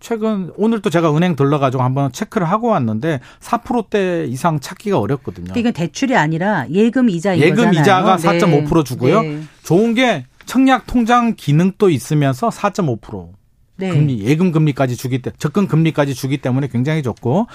최근 0.00 0.52
오늘 0.56 0.82
또 0.82 0.90
제가 0.90 1.14
은행 1.16 1.36
들러가지고 1.36 1.82
한번 1.82 2.12
체크를 2.12 2.48
하고 2.48 2.68
왔는데 2.68 3.20
4%대 3.40 4.26
이상 4.26 4.60
찾기가 4.60 4.98
어렵거든요. 4.98 5.52
이건 5.56 5.72
대출이 5.72 6.16
아니라 6.16 6.66
예금 6.70 7.08
이자 7.08 7.38
예금 7.38 7.72
이자가 7.74 8.16
4.5% 8.16 8.84
주고요. 8.84 9.22
네. 9.22 9.42
좋은 9.62 9.94
게 9.94 10.26
청약 10.44 10.86
통장 10.86 11.34
기능도 11.34 11.90
있으면서 11.90 12.48
4.5% 12.50 13.30
네. 13.76 13.90
금리 13.90 14.20
예금 14.20 14.52
금리까지 14.52 14.96
주기 14.96 15.20
때 15.20 15.32
적금 15.38 15.66
금리까지 15.66 16.14
주기 16.14 16.38
때문에 16.38 16.68
굉장히 16.68 17.02
좋고 17.02 17.46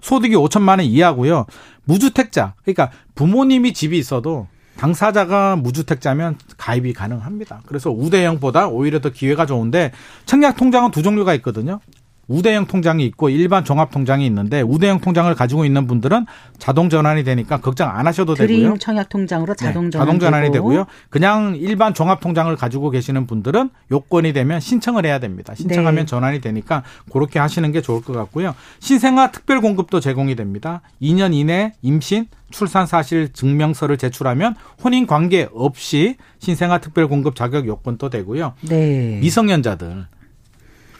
소득이 0.00 0.34
5천만 0.36 0.78
원 0.78 0.82
이하고요. 0.82 1.46
무주택자 1.84 2.54
그러니까 2.62 2.90
부모님이 3.14 3.72
집이 3.72 3.98
있어도 3.98 4.46
당사자가 4.78 5.56
무주택자면 5.56 6.38
가입이 6.56 6.92
가능합니다. 6.92 7.60
그래서 7.66 7.90
우대형보다 7.90 8.68
오히려 8.68 9.00
더 9.00 9.10
기회가 9.10 9.44
좋은데 9.44 9.92
청약 10.24 10.56
통장은 10.56 10.92
두 10.92 11.02
종류가 11.02 11.34
있거든요. 11.34 11.80
우대형 12.28 12.66
통장이 12.66 13.04
있고 13.06 13.30
일반 13.30 13.64
종합 13.64 13.90
통장이 13.90 14.24
있는데 14.26 14.60
우대형 14.60 15.00
통장을 15.00 15.34
가지고 15.34 15.64
있는 15.64 15.86
분들은 15.86 16.26
자동 16.58 16.88
전환이 16.88 17.24
되니까 17.24 17.58
걱정 17.58 17.90
안 17.90 18.06
하셔도 18.06 18.34
되고요. 18.34 18.76
청약 18.78 19.08
통장으로 19.08 19.54
자동 19.54 19.86
네, 19.86 19.90
전환 19.90 20.06
자동 20.06 20.20
전환이 20.20 20.52
되고요. 20.52 20.86
그냥 21.10 21.56
일반 21.56 21.94
종합 21.94 22.20
통장을 22.20 22.54
가지고 22.56 22.90
계시는 22.90 23.26
분들은 23.26 23.70
요건이 23.90 24.32
되면 24.32 24.60
신청을 24.60 25.06
해야 25.06 25.18
됩니다. 25.18 25.54
신청하면 25.54 25.94
네. 25.94 26.04
전환이 26.04 26.40
되니까 26.40 26.82
그렇게 27.10 27.38
하시는 27.38 27.70
게 27.72 27.80
좋을 27.80 28.02
것 28.02 28.12
같고요. 28.12 28.54
신생아 28.80 29.30
특별 29.32 29.60
공급도 29.60 30.00
제공이 30.00 30.36
됩니다. 30.36 30.82
2년 31.00 31.34
이내 31.34 31.72
임신 31.82 32.26
출산 32.50 32.86
사실 32.86 33.32
증명서를 33.32 33.96
제출하면 33.96 34.54
혼인 34.82 35.06
관계 35.06 35.48
없이 35.52 36.16
신생아 36.38 36.78
특별 36.78 37.08
공급 37.08 37.36
자격 37.36 37.66
요건도 37.66 38.10
되고요. 38.10 38.54
네. 38.68 39.18
미성년자들 39.20 40.06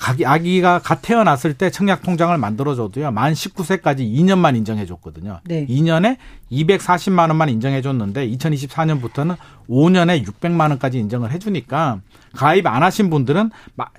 아기가 0.00 0.78
갓 0.78 1.00
태어났을 1.02 1.54
때 1.54 1.70
청약 1.70 2.02
통장을 2.02 2.36
만들어줘도요. 2.38 3.10
만 3.10 3.32
19세까지 3.32 3.98
2년만 4.00 4.56
인정해줬거든요. 4.56 5.40
네. 5.44 5.66
2년에 5.66 6.16
240만 6.52 7.28
원만 7.28 7.48
인정해줬는데 7.48 8.28
2024년부터는 8.30 9.36
5년에 9.68 10.24
600만 10.24 10.70
원까지 10.70 10.98
인정을 10.98 11.30
해주니까 11.32 12.00
가입 12.34 12.66
안 12.66 12.82
하신 12.82 13.10
분들은 13.10 13.50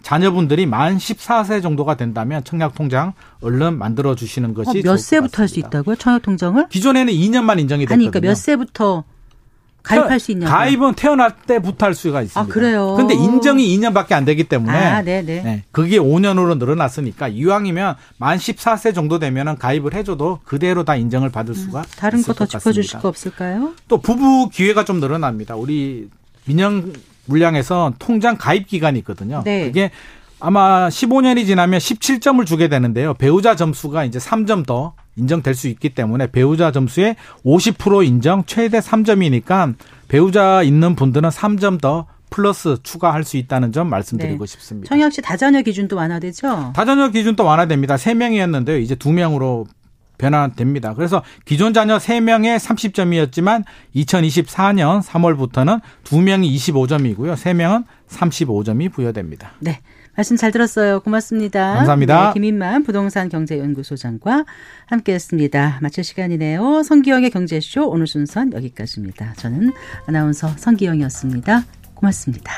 자녀분들이 0.02 0.66
만 0.66 0.98
14세 0.98 1.62
정도가 1.62 1.96
된다면 1.96 2.44
청약 2.44 2.76
통장 2.76 3.14
얼른 3.42 3.78
만들어 3.78 4.16
주시는 4.16 4.54
것이 4.54 4.70
어, 4.70 4.82
몇 4.84 4.98
세부터 4.98 5.44
할 5.44 5.48
수 5.50 5.60
있다고요? 5.60 5.96
청약 5.98 6.22
통장을? 6.22 6.68
기존에는 6.70 7.12
2년만 7.14 7.60
인정이 7.60 7.86
됐거든요. 7.86 7.94
아니 8.06 8.12
그러니까 8.12 8.20
몇 8.22 8.36
세부터 8.36 9.04
가입할 9.84 10.20
수 10.20 10.32
있냐고. 10.32 10.52
가입은 10.52 10.94
태어날 10.96 11.36
때부터 11.48 11.86
할 11.86 11.94
수가 11.96 12.22
있습니다. 12.22 12.40
아, 12.40 12.54
그래요? 12.54 12.96
근데 12.96 13.14
인정이 13.16 13.66
2년밖에 13.78 14.12
안 14.14 14.26
되기 14.26 14.44
때문에. 14.44 14.78
아, 14.78 15.02
네네. 15.02 15.42
네, 15.42 15.64
그게 15.72 15.98
5년으로 15.98 16.58
늘어났으니까 16.58 17.28
이왕이면 17.30 17.96
만 18.18 18.38
14세 18.38 18.94
정도 18.94 19.20
되면은 19.20 19.58
가입을 19.58 19.94
해줘도 19.94 20.40
그대로 20.44 20.84
다 20.84 20.96
인정을 20.96 21.30
받을 21.30 21.52
음, 21.54 21.56
수가 21.56 21.80
음, 21.80 21.86
다른 21.98 22.22
거 22.22 22.34
더 22.34 22.46
짚어주실 22.46 23.00
거 23.00 23.08
없을까요? 23.08 23.74
또 23.88 23.98
부부 24.00 24.50
기회가 24.50 24.86
좀 24.86 25.00
늘어납니다. 25.00 25.56
우리 25.56 26.10
민영 26.46 26.94
물량에서 27.26 27.94
통장 28.00 28.38
가입 28.38 28.68
기간이 28.68 28.98
있거든요. 29.00 29.42
네. 29.46 29.66
그게 29.66 29.92
아마 30.40 30.88
15년이 30.88 31.46
지나면 31.46 31.80
17점을 31.80 32.46
주게 32.46 32.68
되는데요. 32.68 33.14
배우자 33.14 33.56
점수가 33.56 34.06
이제 34.06 34.20
3점 34.20 34.66
더 34.66 34.94
인정될 35.18 35.54
수 35.54 35.68
있기 35.68 35.90
때문에 35.90 36.28
배우자 36.28 36.72
점수의 36.72 37.16
50% 37.46 38.06
인정 38.06 38.44
최대 38.46 38.80
3점이니까 38.80 39.76
배우자 40.08 40.64
있는 40.64 40.96
분들은 40.96 41.30
3점 41.30 41.82
더 41.82 42.08
플러스 42.30 42.78
추가할 42.84 43.24
수 43.24 43.38
있다는 43.38 43.72
점 43.72 43.90
말씀드리고 43.90 44.46
네. 44.46 44.52
싶습니다. 44.52 44.88
청약 44.88 45.12
시 45.12 45.22
다자녀 45.22 45.62
기준도 45.62 45.96
완화되죠? 45.96 46.74
다자녀 46.76 47.10
기준도 47.10 47.44
완화됩니다. 47.44 47.96
3명이었는데요. 47.96 48.82
이제 48.82 48.96
2명으로 48.96 49.66
변화됩니다. 50.18 50.94
그래서 50.94 51.24
기존 51.46 51.74
자녀 51.74 51.98
3명에 51.98 52.58
30점이었지만 52.60 53.64
2024년 53.96 55.02
3월부터는 55.02 55.82
2명이 56.04 56.54
25점이고요. 56.56 57.36
3명은 57.36 57.86
35점이 58.10 58.92
부여됩니다. 58.92 59.54
네. 59.60 59.80
말씀 60.20 60.36
잘 60.36 60.52
들었어요. 60.52 61.00
고맙습니다. 61.00 61.76
감사합니다. 61.76 62.28
네, 62.28 62.34
김인만 62.34 62.84
부동산 62.84 63.30
경제연구소장과 63.30 64.44
함께했습니다. 64.88 65.80
마칠 65.82 66.04
시간이네요. 66.04 66.84
성기영의 66.84 67.30
경제쇼 67.30 67.88
오늘 67.88 68.06
순서는 68.06 68.52
여기까지입니다. 68.52 69.36
저는 69.38 69.72
아나운서 70.08 70.50
성기영이었습니다. 70.58 71.64
고맙습니다. 71.94 72.52